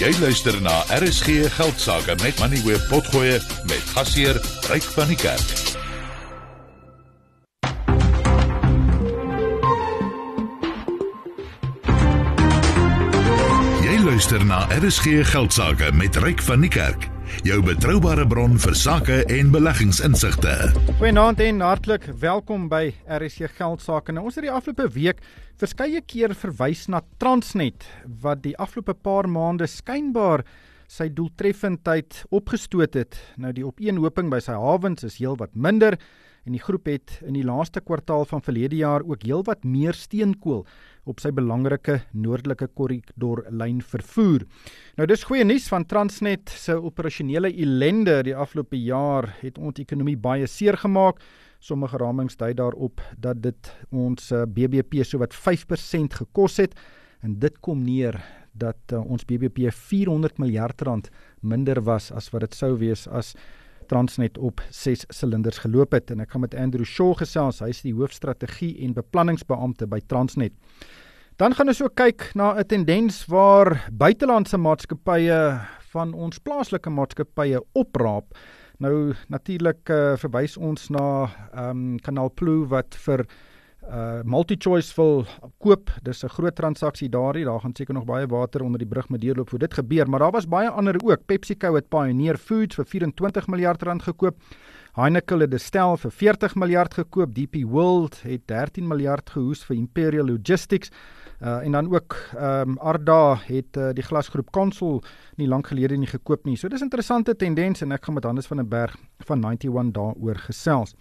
Jy 0.00 0.14
luister 0.16 0.56
na 0.64 0.78
RSG 0.96 1.50
Geldsaake 1.52 2.14
met 2.22 2.38
Money 2.40 2.62
Web 2.64 2.86
Potgoe 2.88 3.36
met 3.68 3.82
gasheer 3.92 4.40
Ryk 4.70 4.86
van 4.96 5.10
die 5.12 5.16
Kerk. 5.20 5.50
Jy 13.84 14.00
luister 14.00 14.44
na 14.48 14.64
RSG 14.80 15.20
Geldsaake 15.34 15.92
met 15.92 16.16
Ryk 16.16 16.40
van 16.48 16.64
die 16.64 16.72
Kerk. 16.72 17.10
Jou 17.40 17.62
betroubare 17.64 18.26
bron 18.28 18.58
vir 18.60 18.74
sake 18.76 19.14
en 19.32 19.48
beleggingsinsigte. 19.48 20.52
Goeienaand 20.98 21.38
en 21.40 21.62
hartlik 21.64 22.04
welkom 22.20 22.66
by 22.68 22.90
RSC 23.08 23.48
Geldsaake. 23.56 24.12
Nou 24.12 24.26
ons 24.28 24.36
het 24.36 24.44
die 24.44 24.52
afgelope 24.52 24.90
week 24.92 25.22
verskeie 25.56 26.02
keer 26.04 26.34
verwys 26.36 26.82
na 26.92 27.00
Transnet 27.22 27.86
wat 28.20 28.42
die 28.44 28.52
afgelope 28.60 28.92
paar 28.92 29.24
maande 29.24 29.70
skynbaar 29.72 30.44
sy 30.84 31.08
doeltreffendheid 31.08 32.26
opgestoot 32.28 32.98
het. 33.00 33.16
Nou 33.40 33.54
die 33.56 33.64
opeenhoping 33.64 34.28
by 34.28 34.42
sy 34.44 34.58
hawens 34.60 35.08
is 35.08 35.16
heelwat 35.22 35.56
minder 35.56 35.96
en 36.44 36.52
die 36.52 36.60
groep 36.60 36.92
het 36.92 37.22
in 37.24 37.40
die 37.40 37.46
laaste 37.46 37.80
kwartaal 37.80 38.28
van 38.28 38.44
verlede 38.44 38.82
jaar 38.82 39.00
ook 39.00 39.24
heelwat 39.24 39.64
meer 39.64 39.96
steenkool 39.96 40.66
op 41.08 41.20
sy 41.22 41.30
belangrike 41.34 42.00
noordelike 42.12 42.68
korridor 42.76 43.44
lyn 43.50 43.80
vervoer. 43.82 44.44
Nou 44.98 45.06
dis 45.08 45.24
goeie 45.28 45.44
nuus 45.44 45.68
van 45.72 45.86
Transnet 45.88 46.52
se 46.52 46.76
operasionele 46.76 47.52
ellende 47.52 48.20
die 48.26 48.36
afgelope 48.36 48.78
jaar 48.80 49.30
het 49.40 49.58
ons 49.58 49.80
ekonomie 49.80 50.18
baie 50.20 50.46
seer 50.46 50.78
gemaak. 50.80 51.22
Sommige 51.60 52.00
ramings 52.00 52.36
dui 52.40 52.52
daarop 52.56 53.00
dat 53.20 53.42
dit 53.42 53.72
ons 53.92 54.30
eh, 54.32 54.46
BBP 54.48 55.04
sowat 55.04 55.36
5% 55.36 56.20
gekos 56.22 56.60
het 56.62 56.76
en 57.20 57.36
dit 57.40 57.58
kom 57.60 57.82
neer 57.84 58.16
dat 58.52 58.92
uh, 58.92 59.00
ons 59.04 59.24
BBP 59.24 59.70
400 59.70 60.40
miljard 60.42 60.82
rand 60.82 61.10
minder 61.40 61.80
was 61.86 62.10
as 62.10 62.30
wat 62.34 62.46
dit 62.48 62.56
sou 62.56 62.74
wees 62.80 63.06
as 63.06 63.34
Transnet 63.90 64.38
op 64.38 64.62
6 64.70 65.04
silinders 65.10 65.58
geloop 65.64 65.92
het 65.92 66.10
en 66.14 66.22
ek 66.22 66.30
gaan 66.30 66.44
met 66.46 66.54
Andrew 66.54 66.86
Shaw 66.86 67.16
gesels, 67.18 67.58
hy 67.60 67.72
is 67.74 67.82
die 67.82 67.94
hoofstrategie 67.94 68.76
en 68.86 68.94
beplanningsbeampte 68.94 69.90
by 69.90 69.98
Transnet. 70.06 70.54
Dan 71.36 71.56
gaan 71.56 71.72
ons 71.72 71.82
ook 71.82 71.96
kyk 71.98 72.30
na 72.38 72.54
'n 72.54 72.66
tendens 72.66 73.26
waar 73.26 73.88
buitelandse 73.90 74.56
maatskappye 74.56 75.60
van 75.92 76.14
ons 76.14 76.38
plaaslike 76.38 76.90
maatskappye 76.90 77.58
opraap 77.74 78.34
Nou 78.80 79.12
natuurlik 79.28 79.90
uh, 79.92 80.14
verwys 80.16 80.56
ons 80.56 80.88
na 80.88 81.06
ehm 81.52 81.70
um, 81.70 81.96
Kanaal 82.00 82.30
Plu 82.32 82.62
wat 82.70 82.96
vir 83.04 83.26
MultiChoice 84.24 84.94
wil 84.96 85.24
koop. 85.58 85.90
Dis 86.02 86.22
'n 86.24 86.28
groot 86.28 86.54
transaksie 86.54 87.08
daardie. 87.08 87.44
Daar 87.44 87.60
gaan 87.60 87.74
seker 87.74 87.94
nog 87.94 88.04
baie 88.04 88.26
water 88.26 88.62
onder 88.62 88.78
die 88.78 88.88
brug 88.88 89.08
moet 89.08 89.20
deurloop 89.20 89.48
voor 89.48 89.58
dit 89.58 89.74
gebeur, 89.74 90.08
maar 90.08 90.18
daar 90.18 90.30
was 90.30 90.48
baie 90.48 90.68
ander 90.68 90.94
ook. 91.04 91.26
PepsiCo 91.26 91.74
het 91.74 91.88
Pioneer 91.88 92.36
Foods 92.36 92.74
vir 92.74 92.86
24 92.86 93.46
miljard 93.46 93.82
rand 93.82 94.02
gekoop. 94.02 94.36
Heineken 94.92 95.40
het 95.40 95.50
Destel 95.50 95.96
vir 95.96 96.10
40 96.10 96.54
miljard 96.54 96.94
gekoop. 96.94 97.34
DP 97.34 97.62
World 97.62 98.22
het 98.22 98.46
13 98.46 98.86
miljard 98.86 99.30
gehoes 99.30 99.64
vir 99.64 99.76
Imperial 99.76 100.26
Logistics. 100.26 100.90
Uh 101.40 101.64
en 101.64 101.72
dan 101.72 101.94
ook 101.94 102.16
ehm 102.36 102.68
um, 102.68 102.78
Arda 102.78 103.38
het 103.46 103.76
uh, 103.76 103.92
die 103.92 104.02
glasgroep 104.02 104.50
Consol 104.50 105.02
nie 105.36 105.48
lank 105.48 105.66
gelede 105.66 105.96
nie 105.96 106.06
gekoop 106.06 106.44
nie. 106.44 106.56
So 106.56 106.68
dis 106.68 106.82
interessante 106.82 107.36
tendens 107.36 107.80
en 107.80 107.92
ek 107.92 108.04
gaan 108.04 108.14
met 108.14 108.24
Hannes 108.24 108.46
van 108.46 108.56
der 108.56 108.68
Berg 108.68 108.96
van 109.18 109.44
91 109.44 109.92
daaroor 109.92 110.36
gesels. 110.36 110.94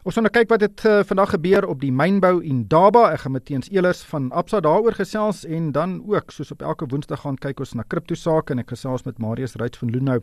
Ons 0.00 0.16
gaan 0.16 0.24
nou 0.24 0.32
kyk 0.32 0.48
wat 0.48 0.62
het 0.64 0.82
uh, 0.88 0.92
vandag 1.04 1.34
gebeur 1.34 1.66
op 1.68 1.82
die 1.82 1.90
mynbou 1.92 2.38
in 2.40 2.62
Daba. 2.72 3.10
Ek 3.12 3.26
gaan 3.26 3.34
met 3.34 3.44
Teens 3.44 3.68
Elers 3.68 4.00
van 4.08 4.30
Absa 4.32 4.62
daaroor 4.64 4.96
gesels 4.96 5.42
en 5.44 5.66
dan 5.76 5.98
ook 6.08 6.32
soos 6.32 6.54
op 6.54 6.62
elke 6.64 6.88
Woensdag 6.88 7.20
gaan 7.20 7.36
kyk 7.36 7.60
ons 7.60 7.74
na 7.76 7.84
kripto 7.84 8.16
sake 8.16 8.54
en 8.54 8.62
ek 8.62 8.72
gesels 8.72 9.04
met 9.04 9.20
Marius 9.20 9.58
Ryds 9.60 9.82
van 9.82 9.92
Loonhou 9.92 10.22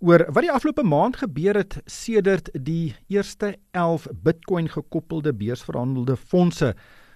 oor 0.00 0.24
wat 0.32 0.46
die 0.46 0.50
afgelope 0.50 0.82
maand 0.88 1.20
gebeur 1.20 1.60
het 1.60 1.76
sedert 1.84 2.48
die 2.56 2.96
eerste 3.12 3.52
11 3.76 4.08
Bitcoin 4.24 4.72
gekoppelde 4.72 5.34
beursverhandelde 5.36 6.16
fondse 6.16 6.72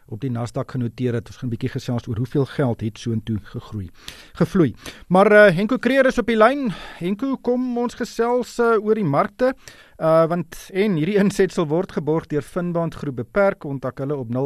op 0.06 0.20
die 0.20 0.30
Nasdaq 0.30 0.70
genoteer 0.76 1.14
het. 1.14 1.26
Ons 1.26 1.36
gaan 1.36 1.48
'n 1.48 1.54
bietjie 1.54 1.68
gesels 1.70 2.08
oor 2.08 2.16
hoeveel 2.16 2.44
geld 2.44 2.80
het 2.80 2.98
soontoe 2.98 3.38
gegroei. 3.42 3.90
Gevloei. 4.32 4.74
Maar 5.08 5.32
uh, 5.32 5.54
Henko 5.54 5.76
Kreer 5.78 6.06
is 6.06 6.18
op 6.18 6.26
die 6.26 6.36
lyn. 6.36 6.72
Henko, 6.98 7.36
kom 7.36 7.78
ons 7.78 7.94
gesels 7.94 8.58
uh, 8.58 8.76
oor 8.84 8.94
die 8.94 9.04
markte. 9.04 9.54
Uh 9.96 10.26
want 10.28 10.70
en 10.72 10.96
hierdie 10.96 11.16
insetsel 11.24 11.66
word 11.66 11.92
geborg 11.92 12.26
deur 12.26 12.42
Finbond 12.42 12.94
Groep 12.94 13.16
Beperk. 13.16 13.58
Kontak 13.58 13.98
hulle 13.98 14.16
op 14.16 14.28
0860442211 14.28 14.36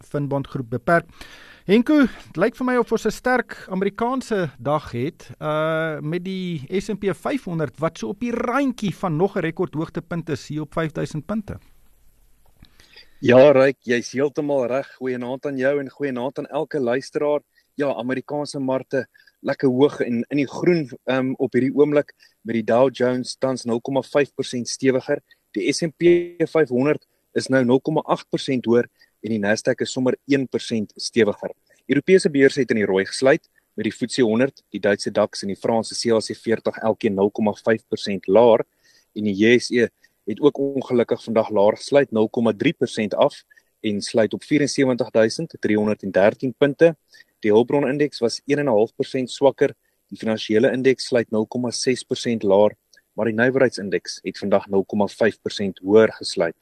Finbond 0.00 0.46
Groep 0.46 0.70
Beperk. 0.70 1.04
Henko, 1.66 2.04
dit 2.06 2.36
lyk 2.38 2.54
vir 2.54 2.66
my 2.66 2.76
of 2.78 2.92
ons 2.94 3.06
'n 3.06 3.10
sterk 3.10 3.66
Amerikaanse 3.68 4.50
dag 4.58 4.92
het 4.92 5.30
uh 5.42 5.98
met 6.00 6.24
die 6.24 6.62
S&P 6.70 7.10
500 7.10 7.78
wat 7.78 7.98
so 7.98 8.08
op 8.08 8.20
die 8.20 8.30
randjie 8.30 8.94
van 8.94 9.16
nog 9.16 9.34
'n 9.36 9.40
rekordhoogtepunt 9.40 10.28
is 10.28 10.48
hier 10.48 10.60
op 10.62 10.72
5000 10.72 11.26
punte. 11.26 11.58
Ja, 13.24 13.38
Ryk, 13.48 13.78
jy's 13.88 14.10
heeltemal 14.12 14.66
reg. 14.68 14.88
Goeienaand 14.98 15.46
aan 15.48 15.56
jou 15.56 15.70
en 15.80 15.86
goeienaand 15.88 16.38
aan 16.42 16.48
elke 16.52 16.76
luisteraar. 16.76 17.40
Ja, 17.80 17.94
Amerikaanse 17.96 18.60
markte 18.60 19.06
lekker 19.40 19.70
hoog 19.72 20.02
en 20.04 20.18
in 20.28 20.42
die 20.42 20.46
groen 20.46 20.84
um, 21.08 21.30
op 21.40 21.56
hierdie 21.56 21.72
oomblik 21.72 22.12
met 22.44 22.58
die 22.58 22.64
Dow 22.68 22.90
Jones 22.92 23.38
tans 23.40 23.64
0,5% 23.64 24.68
stewiger. 24.68 25.22
Die 25.56 25.64
S&P 25.72 26.12
500 26.44 27.08
is 27.32 27.48
nou 27.48 27.64
0,8% 27.64 28.68
hoër 28.68 28.84
en 29.24 29.32
die 29.32 29.40
Nasdaq 29.40 29.80
is 29.80 29.96
sommer 29.96 30.18
1% 30.28 30.92
stewiger. 31.00 31.56
Europese 31.88 32.28
beurse 32.28 32.60
het 32.60 32.76
in 32.76 32.82
die 32.82 32.88
rooi 32.90 33.06
gesluit 33.08 33.48
met 33.80 33.88
die 33.88 33.96
FTSE 33.96 34.28
100, 34.28 34.60
die 34.76 34.80
Duitse 34.80 35.10
DAX 35.10 35.40
en 35.40 35.54
die 35.54 35.60
Franse 35.60 35.96
CAC 35.96 36.36
40 36.36 36.84
elkeen 36.84 37.16
0,5% 37.16 38.28
laer 38.28 38.68
en 39.16 39.24
die 39.24 39.38
JSE 39.40 39.88
het 40.26 40.40
ook 40.40 40.58
ongelukkig 40.58 41.22
vandag 41.22 41.50
laer 41.50 41.76
gesluit 41.76 42.08
0,3% 42.08 42.12
af 43.16 43.44
en 43.80 44.00
sluit 44.00 44.34
op 44.34 44.42
74313 44.42 46.54
punte. 46.58 46.96
Die 47.38 47.50
Hulbron 47.50 47.88
indeks 47.88 48.18
was 48.18 48.40
1.5% 48.40 48.44
swakker. 49.22 49.74
Die 50.08 50.18
finansiële 50.18 50.72
indeks 50.72 51.06
sluit 51.06 51.26
0,6% 51.26 51.30
laer, 52.38 52.76
maar 53.12 53.26
die 53.26 53.34
nywerheidsindeks 53.34 54.18
het 54.22 54.38
vandag 54.38 54.66
0,5% 54.68 54.72
hoër 55.82 56.12
gesluit. 56.12 56.56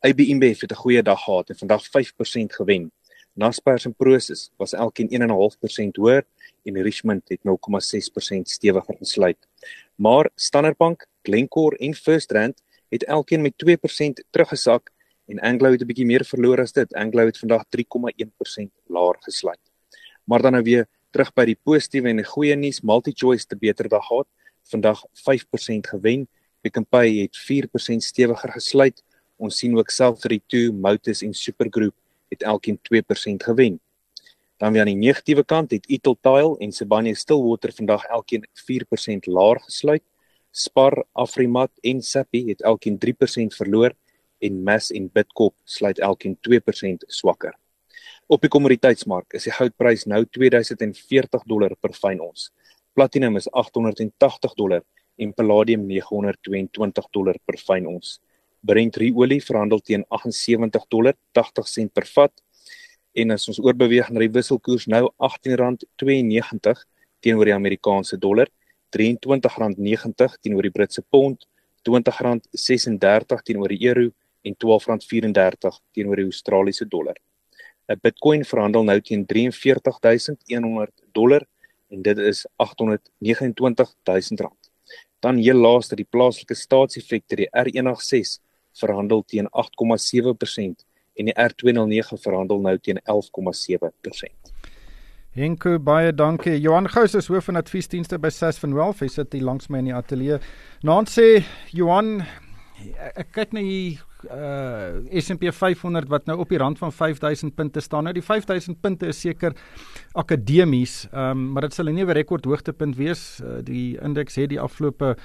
IBM 0.00 0.42
het 0.42 0.72
'n 0.72 0.74
goeie 0.74 1.02
dag 1.02 1.22
gehad 1.22 1.48
en 1.48 1.56
vandag 1.56 1.90
5% 1.90 2.54
gewen. 2.54 2.92
Naspers 3.32 3.84
en 3.84 3.94
Prosus 3.94 4.50
was 4.56 4.72
elkeen 4.72 5.10
1.5% 5.10 5.96
hoër 5.96 6.26
en 6.62 6.82
Richmond 6.82 7.28
het 7.28 7.40
0,6% 7.42 8.48
stewiger 8.48 8.96
gesluit. 8.96 9.48
Maar 9.94 10.30
Standard 10.34 10.76
Bank, 10.76 11.06
Glencore 11.22 11.76
en 11.76 11.94
First 11.94 12.30
Rand 12.30 12.62
het 12.94 13.04
elkeen 13.04 13.42
met 13.42 13.54
2% 13.58 14.22
teruggesak 14.30 14.90
en 15.26 15.40
Anglo 15.40 15.70
het 15.70 15.82
'n 15.82 15.86
bietjie 15.86 16.06
meer 16.06 16.24
verloor 16.24 16.60
as 16.60 16.72
dit. 16.72 16.94
Anglo 16.94 17.26
het 17.26 17.38
vandag 17.38 17.64
3,1% 17.68 18.70
laer 18.86 19.16
gesluit. 19.20 19.64
Maar 20.24 20.42
dan 20.42 20.52
nou 20.52 20.62
weer 20.62 20.86
terug 21.10 21.32
by 21.32 21.44
die 21.44 21.58
positiewe 21.62 22.08
en 22.08 22.16
die 22.16 22.24
goeie 22.24 22.56
nuus, 22.56 22.80
MultiChoice 22.80 23.46
te 23.46 23.56
beter 23.56 23.88
dag 23.88 24.06
gehad. 24.06 24.26
Vandag 24.62 25.04
5% 25.12 25.86
gewen. 25.86 26.28
Pick 26.60 26.78
n 26.78 26.86
Pay 26.88 27.16
het 27.16 27.36
4% 27.36 28.02
stewiger 28.02 28.52
gesluit. 28.52 29.02
Ons 29.36 29.58
sien 29.58 29.78
ook 29.78 29.90
Self32, 29.92 30.72
Motus 30.72 31.22
en 31.22 31.34
Supergroup 31.34 31.94
het 32.28 32.42
elkeen 32.42 32.78
2% 32.78 33.44
gewen. 33.44 33.80
Dan 34.56 34.72
weer 34.72 34.80
aan 34.80 34.86
die 34.86 34.96
negatiewe 34.96 35.44
kant 35.44 35.70
het 35.70 35.86
Itel 35.86 36.16
Tile 36.20 36.58
en 36.58 36.72
Sibanye 36.72 37.14
Stillwater 37.14 37.72
vandag 37.72 38.04
elkeen 38.04 38.46
4% 38.54 39.26
laer 39.26 39.60
gesluit. 39.60 40.02
Spar, 40.54 41.02
Afrimat 41.18 41.72
en 41.82 41.98
Sappi 42.02 42.44
het 42.46 42.60
elkeen 42.62 42.94
3% 43.02 43.56
verloor 43.58 43.90
en 44.38 44.62
Mass 44.62 44.92
en 44.94 45.08
Bidcorp 45.10 45.56
sluit 45.64 45.98
elkeen 45.98 46.36
2% 46.46 47.08
swakker. 47.10 47.56
Op 48.30 48.44
die 48.44 48.50
kommoditeitsmark 48.54 49.34
is 49.34 49.48
die 49.48 49.54
goudprys 49.56 50.06
nou 50.06 50.22
2040 50.30 51.42
dollar 51.50 51.74
per 51.82 51.96
fyn 51.98 52.22
ons. 52.22 52.52
Platinum 52.94 53.34
is 53.40 53.50
880 53.50 54.54
dollar 54.54 54.86
en 55.18 55.34
palladium 55.34 55.88
922 55.90 57.10
dollar 57.10 57.42
per 57.44 57.58
fyn 57.58 57.90
ons. 57.90 58.20
Brent 58.62 58.96
olie 59.02 59.42
verhandel 59.42 59.82
teen 59.82 60.06
78 60.08 60.86
dollar 60.88 61.18
80 61.34 61.68
sent 61.68 61.92
per 61.92 62.06
vat 62.14 62.32
en 63.14 63.34
as 63.34 63.48
ons 63.50 63.58
oorbeweeg 63.58 64.06
na 64.10 64.22
die 64.22 64.30
wisselkoers 64.30 64.86
nou 64.86 65.08
R18.92 65.18 66.86
teenoor 67.20 67.50
die 67.50 67.58
Amerikaanse 67.58 68.22
dollar 68.22 68.46
R23.90 68.94 70.38
teenoor 70.40 70.62
die 70.62 70.70
Britse 70.70 71.02
pond, 71.02 71.46
R20.36 71.84 73.42
teenoor 73.44 73.68
die 73.68 73.88
euro 73.88 74.10
en 74.44 74.54
R12.34 74.54 75.80
teenoor 75.92 76.16
die 76.16 76.28
Australiese 76.30 76.86
dollar. 76.88 77.16
'n 77.88 78.00
Bitcoin 78.00 78.44
verhandel 78.44 78.84
nou 78.84 79.00
teen 79.00 79.26
43100 79.26 80.92
dollar 81.12 81.44
en 81.90 82.02
dit 82.02 82.18
is 82.18 82.46
R829000. 82.56 84.48
Dan 85.20 85.36
heel 85.36 85.60
laaste 85.60 85.96
die 85.96 86.08
plaaslike 86.08 86.54
staatseffekte 86.54 87.36
die 87.36 87.48
R186 87.52 88.40
verhandel 88.80 89.22
teen 89.26 89.48
8,7% 89.52 90.84
en 91.14 91.24
die 91.30 91.36
R209 91.36 92.18
verhandel 92.24 92.60
nou 92.60 92.78
teen 92.78 92.98
11,7%. 93.04 94.53
Henko 95.34 95.80
baie 95.82 96.12
dankie. 96.14 96.60
Johan 96.62 96.86
Gous 96.86 97.16
is 97.18 97.26
hoof 97.26 97.48
van 97.48 97.58
adviesdienste 97.58 98.20
by 98.22 98.30
Sas 98.30 98.60
van 98.62 98.74
Wealth. 98.76 99.00
Hy 99.02 99.08
sit 99.10 99.32
hier 99.34 99.42
langs 99.42 99.66
my 99.66 99.80
in 99.82 99.88
die 99.88 99.94
ateljee. 99.96 100.36
Naand 100.86 101.08
sê 101.10 101.40
Johan, 101.74 102.20
ek 103.18 103.32
kyk 103.34 103.54
na 103.56 103.62
hier 103.64 104.02
uh 104.30 105.02
S&P 105.18 105.50
500 105.52 106.06
wat 106.08 106.30
nou 106.30 106.36
op 106.40 106.52
die 106.54 106.60
rand 106.62 106.78
van 106.78 106.94
5000 106.94 107.50
punte 107.58 107.82
staan. 107.82 108.06
Nou 108.06 108.12
die 108.14 108.22
5000 108.22 108.78
punte 108.80 109.10
is 109.10 109.18
seker 109.20 109.56
akademies, 110.14 111.08
um, 111.10 111.50
maar 111.52 111.66
dit 111.66 111.74
sal 111.74 111.90
'n 111.90 111.98
nuwe 111.98 112.14
rekord 112.14 112.46
hoogtepunt 112.46 112.94
wees. 112.96 113.40
Uh, 113.42 113.58
die 113.58 113.98
indeks 113.98 114.38
het 114.38 114.54
die 114.54 114.60
afgelope 114.60 115.16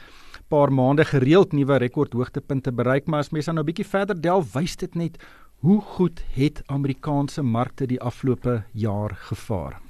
paar 0.50 0.74
maande 0.74 1.06
gereeld 1.06 1.54
nuwe 1.54 1.78
rekord 1.78 2.14
hoogtepunte 2.14 2.72
bereik, 2.72 3.06
maar 3.06 3.20
as 3.20 3.30
mense 3.30 3.54
nou 3.54 3.62
'n 3.62 3.70
bietjie 3.70 3.86
verder 3.86 4.20
delf, 4.20 4.54
wys 4.54 4.76
dit 4.76 4.96
net 4.96 5.22
hoe 5.62 5.82
goed 5.82 6.24
het 6.34 6.64
Amerikaanse 6.66 7.44
markte 7.44 7.86
die 7.86 8.02
afgelope 8.02 8.64
jaar 8.74 9.14
gevaar. 9.30 9.89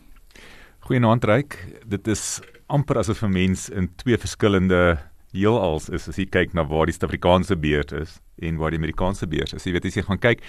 Goeienaand 0.90 1.22
Ryk, 1.30 1.54
dit 1.86 2.08
is 2.10 2.40
amper 2.74 2.98
asof 2.98 3.20
'n 3.22 3.30
mens 3.30 3.68
in 3.70 3.92
twee 4.02 4.18
verskillende 4.18 4.98
heelals 5.32 5.90
is 5.90 6.08
as 6.10 6.18
jy 6.18 6.26
kyk 6.26 6.54
na 6.54 6.64
waar 6.66 6.88
die 6.90 6.96
Suid-Afrikaanse 6.98 7.56
beurs 7.56 7.94
is 7.94 8.16
en 8.42 8.58
waar 8.58 8.72
die 8.72 8.80
Amerikaanse 8.82 9.28
beurs 9.28 9.54
is. 9.54 9.66
Jy 9.66 9.72
weet 9.72 9.86
as 9.86 9.96
jy 9.96 10.02
gaan 10.02 10.18
kyk 10.18 10.42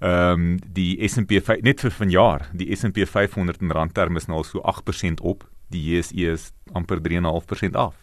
ehm 0.00 0.32
um, 0.32 0.58
die 0.58 0.98
S&P 1.06 1.38
net 1.62 1.80
vir 1.80 1.90
vanjaar, 1.90 2.48
die 2.52 2.74
S&P 2.74 3.06
500 3.06 3.62
in 3.62 3.70
randterme 3.70 4.18
is 4.18 4.26
nou 4.26 4.38
al 4.38 4.44
so 4.44 4.58
8% 4.58 5.22
op, 5.22 5.46
die 5.70 5.84
JSE 5.94 6.32
is 6.32 6.52
amper 6.74 6.98
3.5% 6.98 7.76
af. 7.76 7.94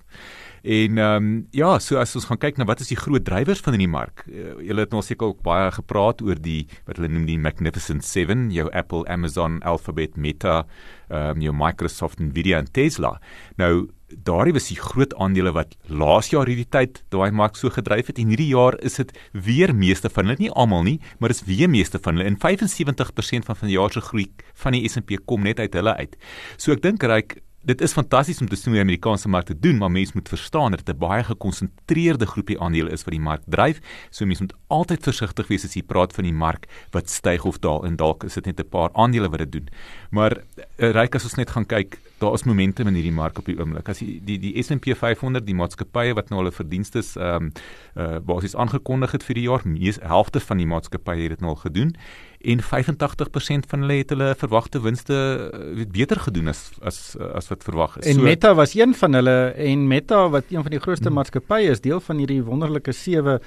En 0.63 0.97
ehm 0.97 1.23
um, 1.23 1.47
ja, 1.51 1.73
so 1.83 1.97
as 1.99 2.15
ons 2.15 2.29
gaan 2.29 2.39
kyk 2.39 2.55
na 2.57 2.63
wat 2.63 2.79
is 2.79 2.87
die 2.87 2.99
groot 2.99 3.25
drywers 3.27 3.59
van 3.59 3.75
in 3.75 3.81
die 3.83 3.91
mark. 3.91 4.23
Uh, 4.29 4.53
julle 4.63 4.85
het 4.85 4.93
nou 4.95 5.01
seker 5.03 5.33
ook 5.33 5.41
baie 5.43 5.67
gepraat 5.75 6.23
oor 6.23 6.39
die 6.39 6.69
wat 6.87 6.95
hulle 6.95 7.09
noem 7.11 7.25
die 7.27 7.35
Magnificent 7.37 8.05
7, 8.07 8.47
jou 8.55 8.69
Apple, 8.71 9.03
Amazon, 9.11 9.59
Alphabet, 9.67 10.15
Meta, 10.15 10.61
ehm 11.09 11.35
um, 11.35 11.43
jou 11.43 11.51
Microsoft, 11.51 12.23
Nvidia 12.23 12.63
en 12.63 12.71
Tesla. 12.71 13.17
Nou 13.59 13.89
daardie 14.23 14.53
was 14.55 14.69
die 14.69 14.79
groot 14.79 15.11
aandele 15.19 15.51
wat 15.51 15.75
laas 15.89 16.29
jaar 16.31 16.47
hierdie 16.47 16.69
tyd 16.69 17.01
daai 17.11 17.31
mark 17.33 17.57
so 17.59 17.71
gedryf 17.73 18.11
het 18.11 18.19
en 18.21 18.29
hierdie 18.31 18.51
jaar 18.53 18.77
is 18.85 18.99
dit 19.01 19.11
weer 19.33 19.73
meeste 19.75 20.11
van 20.13 20.29
hulle 20.29 20.39
nie 20.39 20.51
almal 20.51 20.83
nie 20.85 20.99
maar 21.19 21.33
is 21.33 21.41
weer 21.47 21.71
meeste 21.71 21.99
van 21.99 22.19
hulle 22.19 22.29
en 22.29 22.37
75% 22.37 23.49
van 23.49 23.59
vanjaar 23.63 23.91
se 23.91 24.03
groei 24.05 24.27
van 24.63 24.77
die 24.77 24.87
S&P 24.87 25.17
kom 25.25 25.43
net 25.43 25.59
uit 25.59 25.73
hulle 25.73 25.95
uit. 25.97 26.15
So 26.57 26.71
ek 26.71 26.85
dink 26.85 27.03
reik 27.03 27.41
dit 27.63 27.81
is 27.81 27.93
fantasties 27.95 28.41
om 28.43 28.49
te 28.51 28.57
sien 28.59 28.73
hoe 28.73 28.79
die 28.79 28.83
Amerikaanse 28.83 29.29
mark 29.31 29.47
te 29.47 29.55
doen, 29.59 29.77
maar 29.79 29.91
mens 29.91 30.13
moet 30.13 30.29
verstaan 30.29 30.71
dat 30.75 30.85
dit 30.85 30.95
'n 30.95 30.99
baie 30.99 31.23
gekonsentreerde 31.23 32.25
groepie 32.25 32.59
aandele 32.59 32.89
is 32.89 33.03
wat 33.03 33.13
die 33.13 33.23
mark 33.23 33.41
dryf. 33.45 33.79
So 34.09 34.25
mens 34.25 34.39
moet 34.39 34.53
altyd 34.67 35.03
versigtig 35.03 35.47
wees 35.47 35.65
as 35.65 35.73
jy 35.73 35.83
praat 35.83 36.13
van 36.13 36.23
die 36.23 36.33
mark 36.33 36.67
wat 36.91 37.09
styg 37.09 37.45
of 37.45 37.59
daal 37.59 37.85
en 37.85 37.95
dalk 37.95 38.23
is 38.23 38.33
dit 38.33 38.45
net 38.45 38.59
'n 38.59 38.69
paar 38.69 38.89
aandele 38.93 39.29
wat 39.29 39.39
dit 39.39 39.51
doen. 39.51 39.67
Maar 40.11 40.37
uh, 40.77 40.91
ryk 40.91 41.15
as 41.15 41.23
ons 41.23 41.35
net 41.35 41.49
gaan 41.49 41.65
kyk, 41.65 41.99
daar 42.19 42.33
is 42.33 42.43
momentum 42.43 42.87
in 42.87 42.93
hierdie 42.93 43.11
mark 43.11 43.37
op 43.37 43.45
die 43.45 43.59
oomblik. 43.59 43.89
As 43.89 43.99
jy 43.99 44.19
die 44.23 44.39
die 44.39 44.63
S&P 44.63 44.95
500, 44.95 45.45
die 45.45 45.55
maatskappye 45.55 46.13
wat 46.13 46.29
nou 46.29 46.39
hulle 46.39 46.51
verdienste 46.51 46.99
ehm 46.99 47.35
um, 47.35 47.51
uh 47.95 48.19
basies 48.19 48.55
aangekondig 48.55 49.11
het 49.11 49.23
vir 49.23 49.35
die 49.35 49.43
jaar, 49.43 49.61
mees 49.63 49.99
helfte 50.01 50.39
van 50.39 50.57
die 50.57 50.65
maatskappye 50.65 51.21
het 51.21 51.29
dit 51.29 51.41
nou 51.41 51.49
al 51.49 51.61
gedoen 51.61 51.95
en 52.43 52.61
85% 52.61 53.67
van 53.71 53.85
hulle 53.85 53.99
het 54.01 54.09
hulle 54.11 54.33
verwagte 54.37 54.81
winste 54.83 55.15
eh, 55.15 55.75
weet 55.79 55.91
beter 55.95 56.19
gedoen 56.19 56.51
as 56.51 56.63
as 56.81 56.97
as 57.33 57.47
wat 57.51 57.63
verwag 57.63 57.97
is. 57.97 58.07
En 58.11 58.19
so, 58.19 58.25
Meta 58.27 58.53
was 58.55 58.75
een 58.75 58.95
van 58.99 59.13
hulle 59.13 59.37
en 59.69 59.87
Meta 59.87 60.25
wat 60.29 60.49
een 60.49 60.61
van 60.61 60.71
die 60.71 60.79
grootste 60.79 61.07
hmm. 61.07 61.19
maatskappye 61.21 61.71
is, 61.71 61.81
deel 61.81 62.01
van 62.03 62.19
hierdie 62.19 62.41
wonderlike 62.43 62.91
sewe 62.91 63.39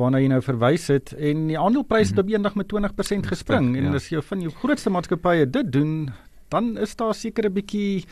waarna 0.00 0.20
jy 0.20 0.28
nou 0.32 0.40
verwys 0.44 0.86
het 0.92 1.14
en 1.16 1.46
die 1.48 1.58
aandelepryse 1.58 2.12
het 2.12 2.20
hmm. 2.20 2.28
op 2.28 2.34
eendag 2.36 2.54
met 2.60 2.68
20% 2.74 3.32
gespring 3.32 3.72
Stuk, 3.72 3.80
en 3.80 3.90
ja. 3.90 3.96
as 4.02 4.10
jy 4.12 4.22
van 4.28 4.44
jou 4.44 4.52
grootste 4.60 4.92
maatskappye 4.92 5.48
dit 5.48 5.72
doen, 5.72 5.96
dan 6.52 6.76
is 6.78 6.96
daar 6.96 7.14
seker 7.16 7.48
'n 7.48 7.56
bietjie 7.56 8.04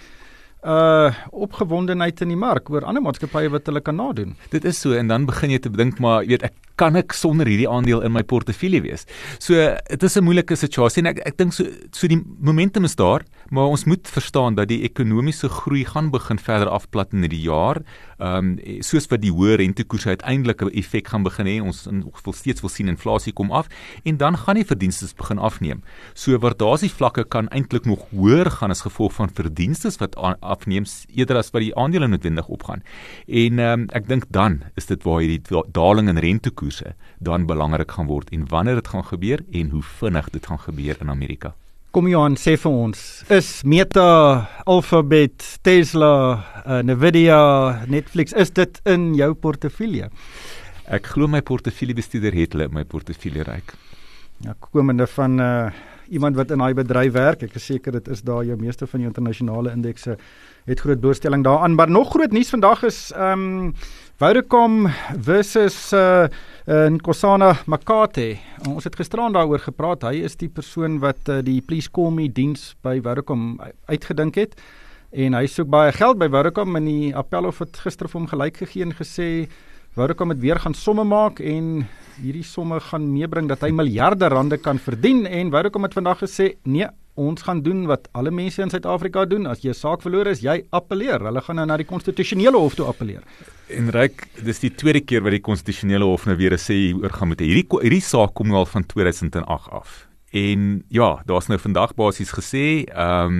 uh 0.60 1.12
opgewondenheid 1.32 2.20
in 2.20 2.34
die 2.34 2.36
mark 2.36 2.68
oor 2.70 2.84
ander 2.84 3.02
maatskappye 3.02 3.48
wat 3.48 3.66
hulle 3.66 3.80
kan 3.80 3.96
nadoen. 3.96 4.34
Dit 4.52 4.64
is 4.64 4.80
so 4.80 4.92
en 4.92 5.08
dan 5.08 5.24
begin 5.24 5.50
jy 5.50 5.58
te 5.58 5.70
dink 5.72 5.98
maar 5.98 6.26
weet 6.26 6.42
ek 6.42 6.52
kan 6.80 6.96
ek 6.96 7.12
sonder 7.16 7.48
hierdie 7.50 7.68
aandeel 7.68 8.04
in 8.06 8.14
my 8.14 8.22
portefeulje 8.24 8.80
wees. 8.86 9.06
So 9.38 9.54
dit 9.54 10.02
is 10.02 10.16
'n 10.16 10.24
moeilike 10.24 10.56
situasie 10.56 11.02
en 11.02 11.10
ek 11.12 11.20
ek 11.26 11.36
dink 11.36 11.52
so 11.52 11.64
so 11.92 12.08
die 12.08 12.22
momentum 12.40 12.84
is 12.84 12.96
daar, 12.96 13.22
maar 13.50 13.68
ons 13.68 13.84
moet 13.84 14.08
verstaan 14.08 14.54
dat 14.54 14.68
die 14.68 14.82
ekonomiese 14.82 15.48
groei 15.48 15.84
gaan 15.84 16.10
begin 16.10 16.38
verder 16.38 16.68
afplat 16.68 17.12
in 17.12 17.22
hierdie 17.22 17.44
jaar. 17.44 17.82
Ehm 18.18 18.56
um, 18.56 18.80
soos 18.82 19.08
wat 19.10 19.20
die 19.20 19.32
hoë 19.32 19.56
rentekoerse 19.60 20.08
uiteindelik 20.08 20.62
'n 20.62 20.72
effek 20.80 21.08
gaan 21.08 21.22
begin 21.22 21.46
hê, 21.46 21.60
ons 21.60 21.86
in 21.86 22.04
geval 22.12 22.32
steeds 22.32 22.60
wil 22.60 22.70
sien 22.70 22.88
inflasie 22.88 23.32
kom 23.32 23.50
af 23.52 23.68
en 24.04 24.16
dan 24.16 24.36
gaan 24.36 24.56
die 24.56 24.64
verdienste 24.64 25.06
begin 25.16 25.38
afneem. 25.38 25.82
So 26.14 26.38
waardasie 26.38 26.90
vlakke 26.90 27.24
kan 27.24 27.48
eintlik 27.48 27.84
nog 27.84 28.06
hoër 28.10 28.50
gaan 28.50 28.70
as 28.70 28.82
gevolg 28.82 29.12
van 29.12 29.28
verdienste 29.28 29.90
wat 29.98 30.16
afneem 30.40 30.84
eerder 31.16 31.36
as 31.36 31.50
wat 31.50 31.62
die 31.62 31.76
aandele 31.76 32.08
noodwendig 32.08 32.48
opgaan. 32.48 32.82
En 33.26 33.58
ehm 33.58 33.80
um, 33.80 33.88
ek 33.92 34.08
dink 34.08 34.24
dan 34.30 34.62
is 34.76 34.86
dit 34.86 35.02
waar 35.04 35.20
hierdie 35.20 35.42
daling 35.72 36.08
in 36.08 36.18
rentekoerse 36.18 36.69
koerse 36.70 36.94
dan 37.18 37.46
belangrik 37.46 37.90
gaan 37.90 38.06
word 38.06 38.30
en 38.30 38.46
wanneer 38.48 38.78
dit 38.78 38.88
gaan 38.88 39.04
gebeur 39.04 39.40
en 39.52 39.70
hoe 39.70 39.82
vinnig 39.82 40.30
dit 40.30 40.46
gaan 40.46 40.58
gebeur 40.58 40.96
in 41.00 41.10
Amerika. 41.10 41.54
Kom 41.90 42.06
Johan 42.06 42.36
sê 42.38 42.54
vir 42.56 42.70
ons, 42.70 42.98
is 43.28 43.62
Meta, 43.64 44.46
Alphabet, 44.64 45.58
Tesla, 45.62 46.12
uh, 46.64 46.82
Nvidia, 46.86 47.84
Netflix 47.90 48.32
is 48.32 48.52
dit 48.54 48.80
in 48.86 49.14
jou 49.18 49.34
portefeulje? 49.34 50.10
Ek 50.86 51.10
glo 51.10 51.26
my 51.26 51.42
portefeuljebestuurder 51.42 52.34
het 52.38 52.54
hulle 52.54 52.68
in 52.70 52.76
my 52.78 52.84
portefeulje 52.86 53.42
ryk. 53.46 53.74
Ja, 54.46 54.54
komende 54.70 55.08
van 55.10 55.40
uh, 55.42 55.72
iemand 56.14 56.38
wat 56.38 56.54
in 56.54 56.62
daai 56.62 56.74
bedryf 56.78 57.12
werk, 57.18 57.42
ek 57.48 57.58
is 57.58 57.66
seker 57.72 57.98
dit 57.98 58.06
is 58.14 58.22
daar 58.22 58.46
jou 58.46 58.56
meeste 58.58 58.86
van 58.86 59.02
die 59.02 59.10
internasionale 59.10 59.74
indekse 59.74 60.14
het 60.70 60.84
groot 60.84 61.02
blootstelling 61.02 61.42
daaraan, 61.42 61.74
maar 61.74 61.90
nog 61.90 62.14
groot 62.14 62.30
nuus 62.30 62.54
vandag 62.54 62.86
is 62.86 63.08
ehm 63.16 63.50
um, 63.50 63.74
Vodacom 64.20 64.84
versus 65.16 65.76
uh 65.96 66.28
in 66.66 66.98
Kosana 67.00 67.54
Makate. 67.66 68.38
Ons 68.68 68.84
het 68.84 68.96
gisteraan 68.98 69.32
daaroor 69.32 69.62
gepraat. 69.62 70.04
Hy 70.04 70.24
is 70.26 70.36
die 70.36 70.50
persoon 70.52 70.98
wat 71.00 71.28
uh, 71.28 71.40
die 71.44 71.60
Please 71.64 71.90
Call 71.90 72.12
Me 72.12 72.28
diens 72.28 72.74
by 72.84 72.98
Vodacom 73.00 73.60
uitgedink 73.88 74.36
het 74.40 74.56
en 75.10 75.34
hy 75.34 75.46
soek 75.50 75.70
baie 75.70 75.92
geld 75.96 76.20
by 76.20 76.28
Vodacom 76.30 76.76
en 76.78 76.86
die 76.86 77.10
Appelhof 77.16 77.62
het 77.64 77.80
gister 77.82 78.10
vir 78.10 78.20
hom 78.20 78.28
gelyk 78.30 78.60
gegee 78.62 78.84
en 78.86 78.94
gesê 78.94 79.28
Vodacom 79.96 80.30
het 80.30 80.42
weer 80.42 80.60
gaan 80.62 80.76
somme 80.76 81.04
maak 81.04 81.40
en 81.40 81.86
hierdie 82.20 82.46
somme 82.46 82.78
gaan 82.90 83.08
meebring 83.10 83.48
dat 83.50 83.64
hy 83.64 83.72
miljarde 83.74 84.28
rande 84.30 84.60
kan 84.60 84.78
verdien 84.78 85.24
en 85.26 85.50
Vodacom 85.50 85.88
het 85.88 85.96
vandag 85.96 86.22
gesê 86.26 86.52
nee 86.64 86.86
ons 87.20 87.42
gaan 87.42 87.62
doen 87.64 87.86
wat 87.90 88.06
alle 88.16 88.30
mense 88.32 88.62
in 88.62 88.70
Suid-Afrika 88.70 89.26
doen. 89.28 89.46
As 89.46 89.60
jy 89.60 89.70
'n 89.70 89.74
saak 89.74 90.02
verloor 90.02 90.26
is, 90.26 90.40
jy 90.40 90.64
appeleer. 90.72 91.20
Hulle 91.20 91.40
gaan 91.40 91.56
nou 91.56 91.66
na 91.66 91.76
die 91.76 91.84
konstitusionele 91.84 92.56
hof 92.56 92.74
toe 92.74 92.86
appeleer. 92.86 93.22
En 93.70 93.90
Ryk, 93.94 94.24
dis 94.42 94.62
die 94.64 94.72
tweede 94.74 95.02
keer 95.04 95.22
wat 95.22 95.34
die 95.36 95.44
konstitusionele 95.44 96.06
hof 96.08 96.26
nou 96.26 96.34
weer 96.40 96.56
sê 96.58 96.78
oor 96.96 97.12
gaan 97.14 97.30
met 97.32 97.42
hierdie 97.44 97.66
hierdie 97.84 98.02
saak 98.02 98.34
kom 98.34 98.50
nou 98.50 98.62
al 98.62 98.70
van 98.70 98.86
2008 98.86 99.70
af. 99.70 100.06
En 100.30 100.84
ja, 100.94 101.22
daar's 101.26 101.48
nou 101.50 101.58
vandag 101.58 101.96
basies 101.98 102.30
gesê, 102.30 102.84
ehm 102.86 103.26
um, 103.26 103.38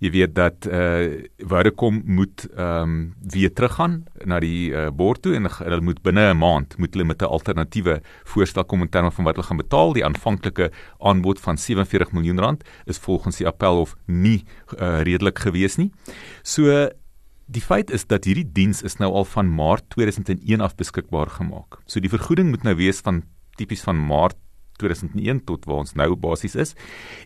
jy 0.00 0.10
weet 0.14 0.32
dat 0.34 0.64
eh 0.64 0.78
uh, 0.80 1.24
Vodacom 1.44 2.00
moet 2.04 2.46
ehm 2.56 2.82
um, 2.82 3.14
weer 3.20 3.52
teruggaan 3.52 4.04
na 4.24 4.38
die 4.40 4.72
uh, 4.72 4.88
bord 4.88 5.20
toe 5.22 5.34
en 5.36 5.48
hulle 5.50 5.80
moet 5.80 6.00
binne 6.02 6.32
'n 6.32 6.38
maand 6.38 6.78
moet 6.78 6.94
hulle 6.94 7.04
met 7.04 7.22
'n 7.22 7.28
alternatiewe 7.28 8.00
voorstel 8.24 8.64
kom 8.64 8.80
in 8.80 8.88
terme 8.88 9.10
van 9.10 9.24
wat 9.24 9.34
hulle 9.36 9.46
gaan 9.46 9.56
betaal. 9.64 9.92
Die 9.92 10.04
aanvanklike 10.04 10.70
aanbod 10.98 11.40
van 11.40 11.58
47 11.58 12.12
miljoen 12.12 12.40
rand 12.40 12.64
is 12.86 12.98
volgens 12.98 13.36
die 13.36 13.46
appelhof 13.46 13.96
nie 14.06 14.44
uh, 14.80 15.02
redelik 15.02 15.38
gewees 15.38 15.76
nie. 15.76 15.92
So 16.42 16.88
Die 17.50 17.62
feit 17.62 17.90
is 17.90 18.04
dat 18.06 18.28
hierdie 18.28 18.46
diens 18.46 18.84
is 18.86 19.00
nou 19.02 19.08
al 19.10 19.24
van 19.26 19.48
Maart 19.50 19.88
2001 19.90 20.62
af 20.62 20.76
beskikbaar 20.78 21.32
gemaak. 21.34 21.80
So 21.90 21.98
die 21.98 22.12
vergoeding 22.12 22.52
moet 22.52 22.62
nou 22.62 22.76
wees 22.78 23.02
van 23.02 23.24
tipies 23.58 23.82
van 23.82 23.98
Maart 23.98 24.38
2001 24.78 25.42
tot 25.48 25.66
waar 25.68 25.82
ons 25.82 25.96
nou 25.98 26.14
basies 26.16 26.54
is. 26.54 26.74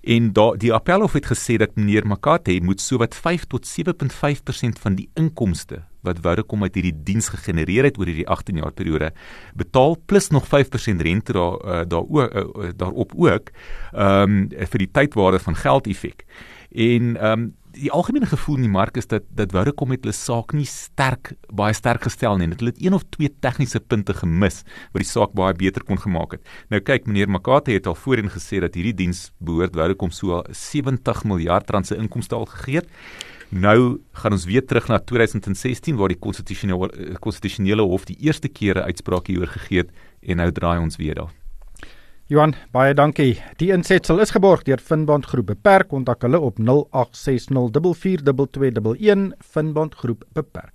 En 0.02 0.32
daar 0.34 0.56
die 0.58 0.72
appelhof 0.74 1.14
het 1.18 1.28
gesê 1.28 1.58
dat 1.60 1.76
meneer 1.76 2.06
Makate 2.08 2.56
moet 2.64 2.80
sowat 2.80 3.14
5 3.14 3.44
tot 3.52 3.68
7.5% 3.68 4.80
van 4.80 4.96
die 4.96 5.10
inkomste 5.14 5.84
wat 6.04 6.20
Vodacom 6.24 6.64
uit 6.66 6.74
hierdie 6.76 6.96
diens 7.04 7.30
gegenereer 7.32 7.88
het 7.88 7.98
oor 8.00 8.08
hierdie 8.10 8.28
18 8.28 8.60
jaar 8.60 8.74
periode 8.76 9.12
betaal 9.56 9.96
plus 10.08 10.30
nog 10.34 10.48
5% 10.50 11.04
rente 11.04 11.36
daar 11.36 11.60
uh, 11.60 11.82
daar 11.88 12.04
ook 12.04 12.34
uh, 12.34 12.72
daarop 12.76 13.12
ook 13.16 13.52
ehm 13.92 14.40
um, 14.40 14.48
vir 14.72 14.84
die 14.84 14.90
tydwaarde 14.90 15.38
van 15.38 15.56
geld 15.56 15.86
effek. 15.86 16.24
En 16.72 17.16
ehm 17.16 17.44
um, 17.44 17.52
die 17.74 17.90
algemene 17.92 18.26
gevoel 18.26 18.58
in 18.60 18.66
die 18.66 18.72
mark 18.72 18.96
is 19.00 19.08
dat 19.10 19.26
dat 19.34 19.52
Vodacom 19.54 19.90
met 19.92 20.04
hulle 20.04 20.14
saak 20.16 20.54
nie 20.56 20.66
sterk 20.68 21.32
baie 21.54 21.74
sterk 21.76 22.06
gestel 22.06 22.38
nie. 22.38 22.48
Hulle 22.52 22.72
het 22.72 22.80
een 22.82 22.96
of 22.96 23.04
twee 23.14 23.30
tegniese 23.44 23.80
punte 23.80 24.14
gemis 24.14 24.62
wat 24.94 25.02
die 25.02 25.08
saak 25.08 25.34
baie 25.36 25.54
beter 25.58 25.84
kon 25.86 26.00
gemaak 26.00 26.36
het. 26.36 26.42
Nou 26.70 26.80
kyk, 26.80 27.08
meneer 27.10 27.30
Makate 27.30 27.74
het 27.74 27.86
al 27.90 27.98
voorheen 27.98 28.30
gesê 28.32 28.62
dat 28.64 28.74
hierdie 28.78 28.96
diens 29.04 29.28
behoort 29.38 29.74
Vodacom 29.76 30.14
so 30.14 30.42
70 30.50 31.24
miljard 31.28 31.70
rand 31.70 31.90
se 31.90 31.98
inkomste 31.98 32.38
al 32.38 32.48
gegee 32.54 32.82
het. 32.82 32.90
Nou 33.54 34.00
gaan 34.18 34.34
ons 34.34 34.48
weer 34.50 34.64
terug 34.66 34.88
na 34.90 34.98
2016 34.98 35.96
waar 35.96 36.10
die 36.10 36.18
konstitusionele 36.18 37.18
konstitusionele 37.22 37.86
hof 37.86 38.06
die 38.10 38.18
eerste 38.20 38.48
keer 38.48 38.78
'n 38.78 38.90
uitspraak 38.90 39.26
hieroor 39.26 39.52
gegee 39.58 39.78
het 39.84 39.90
en 40.22 40.36
nou 40.36 40.50
draai 40.52 40.78
ons 40.80 40.96
weer 40.96 41.14
daar. 41.14 41.43
Johan, 42.32 42.54
baie 42.72 42.94
dankie. 42.96 43.34
Die 43.60 43.66
insetsel 43.74 44.22
is 44.24 44.30
geborg 44.32 44.62
deur 44.64 44.80
Finbond 44.80 45.26
Groep 45.28 45.50
Beperk. 45.50 45.90
Kontak 45.90 46.22
hulle 46.24 46.38
op 46.40 46.56
0860442211 46.56 46.64
Finbond 49.44 49.92
Groep 50.00 50.24
Beperk. 50.32 50.73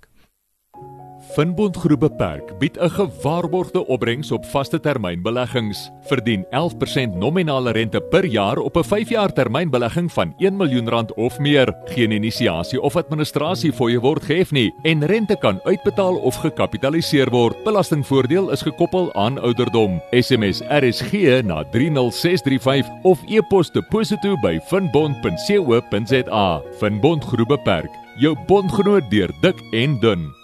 Finbond 1.29 1.77
Groep 1.77 1.99
Beperk 1.99 2.57
bied 2.57 2.77
'n 2.77 2.89
gewaarborgde 2.89 3.87
opbrengs 3.87 4.31
op 4.31 4.45
vaste 4.45 4.79
termynbeleggings. 4.79 5.91
Verdien 6.01 6.45
11% 6.49 7.15
nominale 7.15 7.71
rente 7.71 8.01
per 8.01 8.25
jaar 8.25 8.57
op 8.57 8.77
'n 8.77 8.83
5-jaar 8.83 9.33
termynbelegging 9.33 10.11
van 10.11 10.33
1 10.37 10.57
miljoen 10.57 10.89
rand 10.89 11.13
of 11.13 11.39
meer. 11.39 11.75
Geen 11.85 12.11
inisiasie 12.11 12.81
of 12.81 12.95
administrasie 12.95 13.73
fooie 13.73 13.99
word 13.99 14.23
gehef 14.23 14.51
nie 14.51 14.73
en 14.81 15.05
rente 15.05 15.35
kan 15.39 15.59
uitbetaal 15.63 16.15
of 16.15 16.35
gekapitaliseer 16.35 17.29
word. 17.29 17.63
Belastingvoordeel 17.63 18.51
is 18.51 18.61
gekoppel 18.61 19.13
aan 19.13 19.39
ouderdom. 19.39 20.01
SMS 20.11 20.61
RSG 20.61 21.41
na 21.43 21.63
30635 21.71 22.89
of 23.01 23.19
e-pos 23.27 23.71
deposito 23.71 24.35
by 24.41 24.59
finbond.co.za. 24.65 26.61
Finbond 26.77 27.23
Groep 27.23 27.47
Beperk, 27.47 27.91
jou 28.17 28.37
bondgenoot 28.47 29.09
deur 29.09 29.29
dik 29.41 29.61
en 29.71 29.99
dun. 29.99 30.38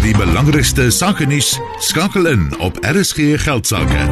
Vir 0.00 0.14
die 0.14 0.16
belangrikste 0.16 0.86
sake 0.96 1.26
nuus 1.28 1.50
skakel 1.84 2.24
in 2.30 2.46
op 2.64 2.78
RSG 2.88 3.34
Geldsaake. 3.42 4.06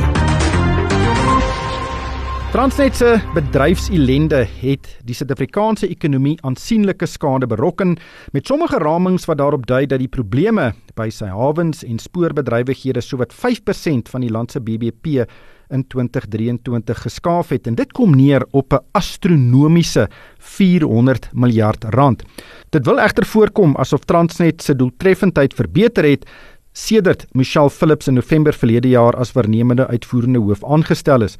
Transnet 2.52 2.99
se 2.99 3.14
bedryfselende 3.33 4.42
het 4.61 4.90
die 5.09 5.16
Suid-Afrikaanse 5.16 5.88
ekonomie 5.88 6.35
aansienlike 6.45 7.09
skade 7.09 7.49
berokken 7.49 7.97
met 8.37 8.52
sommige 8.52 8.83
ramings 8.85 9.25
wat 9.30 9.40
daarop 9.40 9.64
dui 9.64 9.87
dat 9.88 10.04
die 10.04 10.12
probleme 10.12 10.75
by 10.92 11.09
sy 11.09 11.30
hawens 11.33 11.80
en 11.88 11.97
spoorbedrywighede 12.04 13.00
sowat 13.00 13.33
5% 13.33 14.12
van 14.12 14.26
die 14.26 14.33
land 14.35 14.52
se 14.52 14.61
BBP 14.61 15.25
in 15.71 15.87
2023 15.87 17.03
geskaaf 17.03 17.49
het 17.49 17.67
en 17.67 17.75
dit 17.75 17.93
kom 17.93 18.17
neer 18.17 18.45
op 18.51 18.73
'n 18.73 18.85
astronomiese 18.93 20.09
400 20.39 21.29
miljard 21.33 21.85
rand. 21.85 22.23
Dit 22.71 22.85
wil 22.85 22.99
egter 23.01 23.27
voorkom 23.27 23.77
asof 23.77 24.05
Transnet 24.05 24.63
se 24.63 24.77
doeltreffendheid 24.77 25.55
verbeter 25.55 26.05
het 26.05 26.27
sedert 26.73 27.27
Michelle 27.33 27.71
Phillips 27.71 28.09
in 28.09 28.15
November 28.15 28.55
verlede 28.55 28.89
jaar 28.89 29.17
as 29.17 29.33
waarnemende 29.33 29.87
uitvoerende 29.87 30.39
hoof 30.39 30.65
aangestel 30.65 31.23
is. 31.23 31.37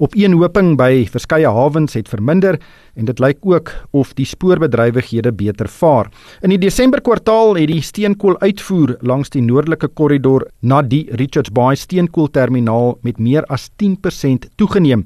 Opeenhoping 0.00 0.78
by 0.80 1.04
verskeie 1.12 1.48
hawens 1.52 1.92
het 1.92 2.06
verminder 2.08 2.56
en 2.96 3.04
dit 3.04 3.18
lyk 3.20 3.42
ook 3.44 3.68
of 3.92 4.14
die 4.16 4.24
spoorbedrywighede 4.24 5.28
beter 5.36 5.68
vaar. 5.68 6.08
In 6.40 6.54
die 6.54 6.60
Desember 6.62 7.02
kwartaal 7.04 7.58
het 7.60 7.68
die 7.68 7.82
steenkooluitvoer 7.84 8.94
langs 9.04 9.28
die 9.34 9.44
noordelike 9.44 9.90
korridor 9.92 10.46
na 10.64 10.80
die 10.80 11.02
Richards 11.20 11.52
Bay 11.52 11.76
steenkoolterminaal 11.76 12.96
met 13.04 13.20
meer 13.20 13.44
as 13.52 13.68
10% 13.82 14.48
toegeneem. 14.56 15.04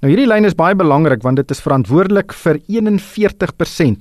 Nou 0.00 0.08
hierdie 0.08 0.26
lyn 0.26 0.48
is 0.48 0.56
baie 0.56 0.74
belangrik 0.80 1.20
want 1.22 1.36
dit 1.38 1.52
is 1.52 1.60
verantwoordelik 1.60 2.32
vir 2.32 2.56
41% 2.72 4.00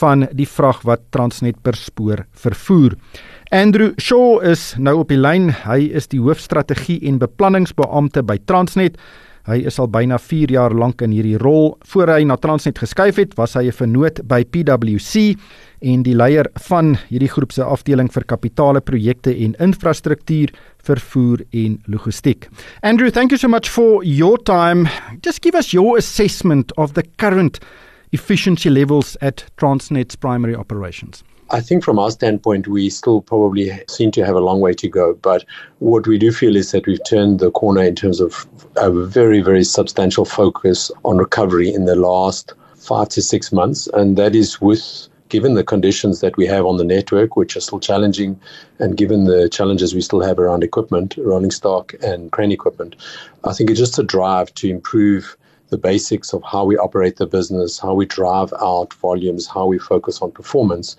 van 0.00 0.26
die 0.32 0.48
vrag 0.48 0.80
wat 0.88 1.04
Transnet 1.12 1.60
per 1.62 1.76
spoor 1.76 2.24
vervoer. 2.32 2.96
Andrew 3.52 3.92
Shaw 4.00 4.40
is 4.48 4.72
nou 4.80 4.96
op 5.04 5.12
die 5.12 5.20
lyn. 5.20 5.52
Hy 5.68 5.92
is 5.92 6.08
die 6.08 6.24
hoofstrategie 6.24 7.02
en 7.06 7.20
beplanningsbeampte 7.20 8.24
by 8.24 8.40
Transnet. 8.48 8.96
Hy 9.48 9.62
is 9.64 9.78
al 9.80 9.88
byna 9.88 10.18
4 10.20 10.50
jaar 10.52 10.74
lank 10.76 11.00
in 11.00 11.14
hierdie 11.16 11.38
rol. 11.40 11.70
Voor 11.88 12.10
hy 12.12 12.24
na 12.28 12.36
Transnet 12.36 12.82
geskuif 12.82 13.16
het, 13.16 13.32
was 13.38 13.54
hy 13.56 13.68
'n 13.68 13.72
vernoot 13.72 14.20
by 14.28 14.44
PwC 14.44 15.38
en 15.80 16.02
die 16.02 16.14
leier 16.14 16.46
van 16.68 16.98
hierdie 17.08 17.30
groep 17.32 17.52
se 17.52 17.62
afdeling 17.62 18.12
vir 18.12 18.24
kapitale 18.24 18.80
projekte 18.80 19.30
en 19.30 19.54
infrastruktuur, 19.58 20.52
vervoer 20.84 21.44
en 21.52 21.80
logistiek. 21.86 22.48
Andrew, 22.82 23.10
thank 23.10 23.30
you 23.30 23.38
so 23.38 23.48
much 23.48 23.68
for 23.70 24.04
your 24.04 24.36
time. 24.36 24.86
Just 25.22 25.42
give 25.42 25.56
us 25.56 25.72
your 25.72 25.96
assessment 25.96 26.76
of 26.76 26.92
the 26.92 27.04
current 27.16 27.58
efficiency 28.12 28.68
levels 28.68 29.16
at 29.20 29.46
Transnet's 29.56 30.16
primary 30.16 30.54
operations. 30.54 31.22
I 31.50 31.60
think 31.60 31.82
from 31.82 31.98
our 31.98 32.10
standpoint, 32.10 32.68
we 32.68 32.90
still 32.90 33.22
probably 33.22 33.72
seem 33.88 34.10
to 34.12 34.24
have 34.24 34.36
a 34.36 34.40
long 34.40 34.60
way 34.60 34.74
to 34.74 34.88
go. 34.88 35.14
But 35.14 35.46
what 35.78 36.06
we 36.06 36.18
do 36.18 36.30
feel 36.30 36.56
is 36.56 36.72
that 36.72 36.86
we've 36.86 37.02
turned 37.04 37.38
the 37.40 37.50
corner 37.50 37.82
in 37.82 37.94
terms 37.94 38.20
of 38.20 38.46
a 38.76 38.90
very, 38.90 39.40
very 39.40 39.64
substantial 39.64 40.26
focus 40.26 40.90
on 41.06 41.16
recovery 41.16 41.72
in 41.72 41.86
the 41.86 41.96
last 41.96 42.52
five 42.76 43.08
to 43.10 43.22
six 43.22 43.50
months. 43.50 43.86
And 43.94 44.18
that 44.18 44.34
is 44.34 44.60
with, 44.60 45.08
given 45.30 45.54
the 45.54 45.64
conditions 45.64 46.20
that 46.20 46.36
we 46.36 46.44
have 46.46 46.66
on 46.66 46.76
the 46.76 46.84
network, 46.84 47.34
which 47.34 47.56
are 47.56 47.60
still 47.60 47.80
challenging, 47.80 48.38
and 48.78 48.98
given 48.98 49.24
the 49.24 49.48
challenges 49.48 49.94
we 49.94 50.02
still 50.02 50.20
have 50.20 50.38
around 50.38 50.62
equipment, 50.62 51.16
rolling 51.16 51.50
stock, 51.50 51.94
and 52.02 52.30
crane 52.30 52.52
equipment, 52.52 52.94
I 53.44 53.54
think 53.54 53.70
it's 53.70 53.80
just 53.80 53.98
a 53.98 54.02
drive 54.02 54.52
to 54.56 54.68
improve 54.68 55.34
the 55.70 55.78
basics 55.78 56.34
of 56.34 56.42
how 56.42 56.64
we 56.64 56.76
operate 56.76 57.16
the 57.16 57.26
business, 57.26 57.78
how 57.78 57.94
we 57.94 58.04
drive 58.04 58.52
out 58.60 58.92
volumes, 58.94 59.46
how 59.46 59.66
we 59.66 59.78
focus 59.78 60.20
on 60.20 60.30
performance 60.30 60.96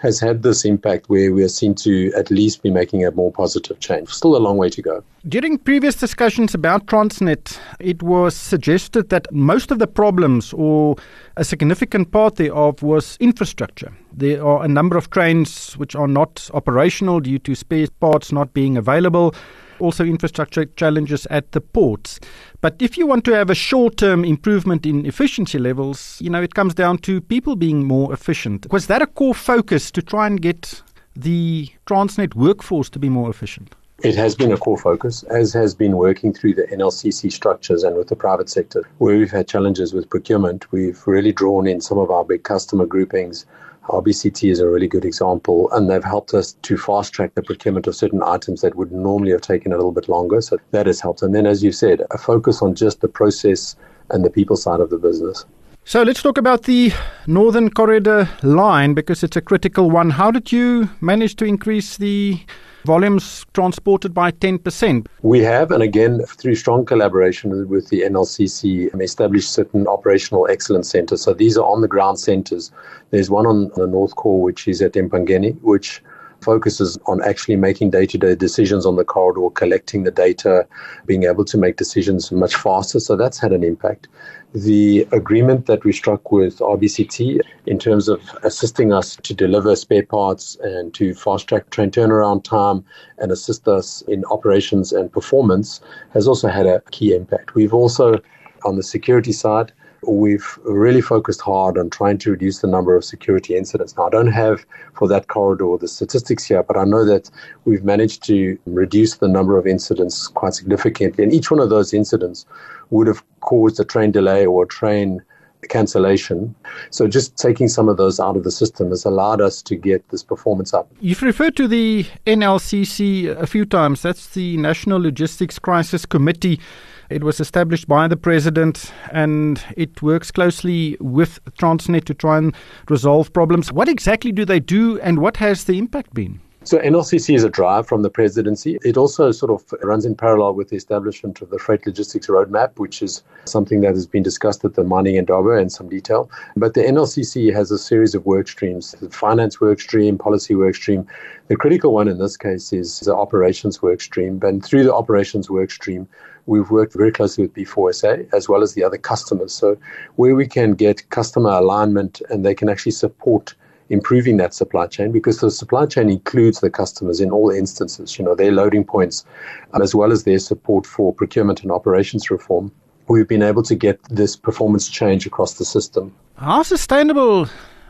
has 0.00 0.18
had 0.18 0.42
this 0.42 0.64
impact 0.64 1.08
where 1.08 1.32
we 1.32 1.44
are 1.44 1.48
seen 1.48 1.74
to 1.74 2.12
at 2.16 2.30
least 2.30 2.62
be 2.62 2.70
making 2.70 3.04
a 3.04 3.10
more 3.10 3.30
positive 3.30 3.78
change. 3.80 4.08
Still 4.08 4.34
a 4.36 4.38
long 4.38 4.56
way 4.56 4.70
to 4.70 4.82
go. 4.82 5.04
During 5.28 5.58
previous 5.58 5.94
discussions 5.94 6.54
about 6.54 6.86
Transnet, 6.86 7.58
it 7.78 8.02
was 8.02 8.34
suggested 8.34 9.10
that 9.10 9.30
most 9.30 9.70
of 9.70 9.78
the 9.78 9.86
problems, 9.86 10.54
or 10.54 10.96
a 11.36 11.44
significant 11.44 12.10
part 12.10 12.36
thereof, 12.36 12.82
was 12.82 13.16
infrastructure. 13.20 13.92
There 14.12 14.44
are 14.44 14.64
a 14.64 14.68
number 14.68 14.96
of 14.96 15.10
trains 15.10 15.74
which 15.74 15.94
are 15.94 16.08
not 16.08 16.50
operational 16.54 17.20
due 17.20 17.38
to 17.40 17.54
spare 17.54 17.86
parts 18.00 18.32
not 18.32 18.52
being 18.52 18.76
available 18.76 19.34
also 19.80 20.04
infrastructure 20.04 20.66
challenges 20.76 21.26
at 21.30 21.52
the 21.52 21.60
ports. 21.60 22.20
But 22.60 22.76
if 22.80 22.96
you 22.96 23.06
want 23.06 23.24
to 23.24 23.34
have 23.34 23.50
a 23.50 23.54
short 23.54 23.96
term 23.96 24.24
improvement 24.24 24.86
in 24.86 25.06
efficiency 25.06 25.58
levels, 25.58 26.18
you 26.20 26.30
know, 26.30 26.42
it 26.42 26.54
comes 26.54 26.74
down 26.74 26.98
to 26.98 27.20
people 27.20 27.56
being 27.56 27.84
more 27.84 28.12
efficient. 28.12 28.66
Was 28.70 28.86
that 28.86 29.02
a 29.02 29.06
core 29.06 29.34
focus 29.34 29.90
to 29.92 30.02
try 30.02 30.26
and 30.26 30.40
get 30.40 30.82
the 31.16 31.70
Transnet 31.86 32.34
workforce 32.34 32.90
to 32.90 32.98
be 32.98 33.08
more 33.08 33.30
efficient? 33.30 33.74
It 34.02 34.16
has 34.16 34.34
been 34.34 34.52
a 34.52 34.56
core 34.56 34.78
focus, 34.78 35.24
as 35.24 35.52
has 35.52 35.74
been 35.74 35.96
working 35.96 36.32
through 36.32 36.54
the 36.54 36.62
NLCC 36.62 37.30
structures 37.30 37.82
and 37.82 37.96
with 37.96 38.08
the 38.08 38.16
private 38.16 38.48
sector. 38.48 38.88
Where 38.98 39.18
we've 39.18 39.30
had 39.30 39.46
challenges 39.46 39.92
with 39.92 40.08
procurement, 40.08 40.72
we've 40.72 41.06
really 41.06 41.32
drawn 41.32 41.66
in 41.66 41.80
some 41.80 41.98
of 41.98 42.10
our 42.10 42.24
big 42.24 42.42
customer 42.42 42.86
groupings 42.86 43.44
RBCT 43.90 44.50
is 44.50 44.60
a 44.60 44.68
really 44.68 44.86
good 44.86 45.04
example, 45.04 45.70
and 45.72 45.90
they've 45.90 46.04
helped 46.04 46.32
us 46.32 46.52
to 46.62 46.76
fast 46.76 47.12
track 47.12 47.34
the 47.34 47.42
procurement 47.42 47.86
of 47.86 47.96
certain 47.96 48.22
items 48.22 48.60
that 48.60 48.76
would 48.76 48.92
normally 48.92 49.32
have 49.32 49.40
taken 49.40 49.72
a 49.72 49.76
little 49.76 49.92
bit 49.92 50.08
longer. 50.08 50.40
So 50.40 50.58
that 50.70 50.86
has 50.86 51.00
helped. 51.00 51.22
And 51.22 51.34
then, 51.34 51.46
as 51.46 51.62
you 51.64 51.72
said, 51.72 52.02
a 52.10 52.18
focus 52.18 52.62
on 52.62 52.74
just 52.74 53.00
the 53.00 53.08
process 53.08 53.76
and 54.10 54.24
the 54.24 54.30
people 54.30 54.56
side 54.56 54.80
of 54.80 54.90
the 54.90 54.98
business. 54.98 55.44
So 55.84 56.02
let's 56.02 56.22
talk 56.22 56.38
about 56.38 56.64
the 56.64 56.92
Northern 57.26 57.70
Corridor 57.70 58.28
line 58.42 58.94
because 58.94 59.24
it's 59.24 59.36
a 59.36 59.40
critical 59.40 59.90
one. 59.90 60.10
How 60.10 60.30
did 60.30 60.52
you 60.52 60.90
manage 61.00 61.36
to 61.36 61.44
increase 61.44 61.96
the 61.96 62.40
volumes 62.84 63.44
transported 63.54 64.14
by 64.14 64.30
10%. 64.30 65.06
We 65.22 65.40
have, 65.40 65.70
and 65.70 65.82
again, 65.82 66.20
through 66.26 66.54
strong 66.54 66.84
collaboration 66.84 67.68
with 67.68 67.88
the 67.88 68.02
NLCC, 68.02 68.92
um, 68.94 69.00
established 69.00 69.52
certain 69.52 69.86
operational 69.86 70.48
excellence 70.48 70.90
centers. 70.90 71.22
So 71.22 71.34
these 71.34 71.56
are 71.56 71.64
on 71.64 71.80
the 71.80 71.88
ground 71.88 72.18
centers. 72.18 72.72
There's 73.10 73.30
one 73.30 73.46
on 73.46 73.70
the 73.76 73.86
North 73.86 74.16
Core, 74.16 74.42
which 74.42 74.68
is 74.68 74.82
at 74.82 74.92
Empangeni, 74.92 75.60
which 75.62 76.02
focuses 76.42 76.98
on 77.06 77.22
actually 77.22 77.56
making 77.56 77.90
day 77.90 78.06
to 78.06 78.18
day 78.18 78.34
decisions 78.34 78.86
on 78.86 78.96
the 78.96 79.04
corridor, 79.04 79.50
collecting 79.50 80.04
the 80.04 80.10
data, 80.10 80.66
being 81.06 81.24
able 81.24 81.44
to 81.44 81.58
make 81.58 81.76
decisions 81.76 82.32
much 82.32 82.54
faster. 82.54 82.98
So 83.00 83.16
that's 83.16 83.38
had 83.38 83.52
an 83.52 83.64
impact. 83.64 84.08
The 84.52 85.06
agreement 85.12 85.66
that 85.66 85.84
we 85.84 85.92
struck 85.92 86.32
with 86.32 86.58
RBCT 86.58 87.38
in 87.66 87.78
terms 87.78 88.08
of 88.08 88.20
assisting 88.42 88.92
us 88.92 89.14
to 89.14 89.32
deliver 89.32 89.76
spare 89.76 90.04
parts 90.04 90.56
and 90.60 90.92
to 90.94 91.14
fast 91.14 91.46
track 91.46 91.70
train 91.70 91.92
turnaround 91.92 92.42
time 92.42 92.84
and 93.18 93.30
assist 93.30 93.68
us 93.68 94.02
in 94.08 94.24
operations 94.24 94.92
and 94.92 95.12
performance 95.12 95.80
has 96.12 96.26
also 96.26 96.48
had 96.48 96.66
a 96.66 96.82
key 96.90 97.14
impact. 97.14 97.54
We've 97.54 97.72
also, 97.72 98.20
on 98.64 98.74
the 98.74 98.82
security 98.82 99.32
side, 99.32 99.72
we've 100.06 100.58
really 100.64 101.00
focused 101.00 101.40
hard 101.40 101.76
on 101.78 101.90
trying 101.90 102.18
to 102.18 102.30
reduce 102.30 102.60
the 102.60 102.66
number 102.66 102.96
of 102.96 103.04
security 103.04 103.56
incidents. 103.56 103.96
Now, 103.96 104.06
I 104.06 104.10
don't 104.10 104.32
have 104.32 104.64
for 104.94 105.08
that 105.08 105.28
corridor 105.28 105.76
the 105.78 105.88
statistics 105.88 106.44
here, 106.44 106.62
but 106.62 106.76
I 106.76 106.84
know 106.84 107.04
that 107.04 107.30
we've 107.64 107.84
managed 107.84 108.22
to 108.24 108.58
reduce 108.66 109.16
the 109.16 109.28
number 109.28 109.58
of 109.58 109.66
incidents 109.66 110.28
quite 110.28 110.54
significantly. 110.54 111.24
And 111.24 111.32
each 111.32 111.50
one 111.50 111.60
of 111.60 111.70
those 111.70 111.92
incidents 111.92 112.46
would 112.90 113.06
have 113.06 113.22
caused 113.40 113.78
a 113.80 113.84
train 113.84 114.10
delay 114.10 114.46
or 114.46 114.64
a 114.64 114.66
train 114.66 115.22
cancellation. 115.68 116.54
So 116.90 117.06
just 117.06 117.36
taking 117.36 117.68
some 117.68 117.88
of 117.88 117.96
those 117.96 118.18
out 118.18 118.36
of 118.36 118.44
the 118.44 118.50
system 118.50 118.90
has 118.90 119.04
allowed 119.04 119.40
us 119.40 119.60
to 119.62 119.76
get 119.76 120.08
this 120.08 120.22
performance 120.22 120.72
up. 120.72 120.90
You've 121.00 121.22
referred 121.22 121.56
to 121.56 121.68
the 121.68 122.06
NLCC 122.26 123.28
a 123.36 123.46
few 123.46 123.66
times. 123.66 124.02
That's 124.02 124.28
the 124.28 124.56
National 124.56 125.00
Logistics 125.00 125.58
Crisis 125.58 126.06
Committee. 126.06 126.60
It 127.10 127.24
was 127.24 127.40
established 127.40 127.88
by 127.88 128.06
the 128.06 128.16
president 128.16 128.92
and 129.10 129.60
it 129.76 130.00
works 130.00 130.30
closely 130.30 130.96
with 131.00 131.40
Transnet 131.58 132.04
to 132.04 132.14
try 132.14 132.38
and 132.38 132.54
resolve 132.88 133.32
problems. 133.32 133.72
What 133.72 133.88
exactly 133.88 134.30
do 134.30 134.44
they 134.44 134.60
do 134.60 135.00
and 135.00 135.18
what 135.18 135.36
has 135.38 135.64
the 135.64 135.76
impact 135.76 136.14
been? 136.14 136.40
So 136.62 136.78
NLCC 136.78 137.34
is 137.34 137.42
a 137.42 137.48
drive 137.48 137.88
from 137.88 138.02
the 138.02 138.10
presidency. 138.10 138.78
It 138.84 138.96
also 138.96 139.32
sort 139.32 139.50
of 139.50 139.64
runs 139.82 140.04
in 140.04 140.14
parallel 140.14 140.54
with 140.54 140.68
the 140.68 140.76
establishment 140.76 141.40
of 141.42 141.50
the 141.50 141.58
freight 141.58 141.84
logistics 141.84 142.28
roadmap, 142.28 142.78
which 142.78 143.02
is 143.02 143.24
something 143.44 143.80
that 143.80 143.94
has 143.94 144.06
been 144.06 144.22
discussed 144.22 144.64
at 144.64 144.74
the 144.74 144.84
mining 144.84 145.16
Indaba 145.16 145.52
in 145.52 145.70
some 145.70 145.88
detail. 145.88 146.30
But 146.56 146.74
the 146.74 146.82
NLCC 146.82 147.52
has 147.52 147.72
a 147.72 147.78
series 147.78 148.14
of 148.14 148.26
work 148.26 148.46
streams: 148.46 148.94
the 149.00 149.10
finance 149.10 149.60
work 149.60 149.80
stream, 149.80 150.18
policy 150.18 150.54
work 150.54 150.76
stream. 150.76 151.06
The 151.48 151.56
critical 151.56 151.94
one 151.94 152.08
in 152.08 152.18
this 152.18 152.36
case 152.36 152.74
is 152.74 153.00
the 153.00 153.16
operations 153.16 153.80
work 153.80 154.02
stream. 154.02 154.38
And 154.42 154.62
through 154.62 154.84
the 154.84 154.94
operations 154.94 155.48
work 155.48 155.70
stream, 155.70 156.06
we've 156.46 156.70
worked 156.70 156.94
very 156.94 157.12
closely 157.12 157.44
with 157.44 157.54
B4SA 157.54 158.28
as 158.32 158.48
well 158.48 158.62
as 158.62 158.74
the 158.74 158.84
other 158.84 158.98
customers. 158.98 159.52
So 159.52 159.76
where 160.16 160.34
we 160.34 160.46
can 160.46 160.72
get 160.72 161.08
customer 161.10 161.50
alignment 161.50 162.22
and 162.30 162.44
they 162.44 162.54
can 162.54 162.68
actually 162.68 162.92
support 162.92 163.54
improving 163.90 164.36
that 164.38 164.54
supply 164.54 164.86
chain 164.86 165.12
because 165.12 165.40
the 165.40 165.50
supply 165.50 165.84
chain 165.84 166.08
includes 166.08 166.60
the 166.60 166.70
customers 166.70 167.20
in 167.20 167.30
all 167.30 167.50
instances, 167.50 168.18
you 168.18 168.24
know, 168.24 168.34
their 168.34 168.52
loading 168.52 168.84
points, 168.84 169.24
um, 169.72 169.82
as 169.82 169.94
well 169.94 170.12
as 170.12 170.24
their 170.24 170.38
support 170.38 170.86
for 170.86 171.12
procurement 171.12 171.62
and 171.62 171.72
operations 171.72 172.30
reform. 172.30 172.72
We've 173.08 173.28
been 173.28 173.42
able 173.42 173.64
to 173.64 173.74
get 173.74 174.00
this 174.04 174.36
performance 174.36 174.88
change 174.88 175.26
across 175.26 175.54
the 175.54 175.64
system. 175.64 176.14
How 176.36 176.62
sustainable 176.62 177.48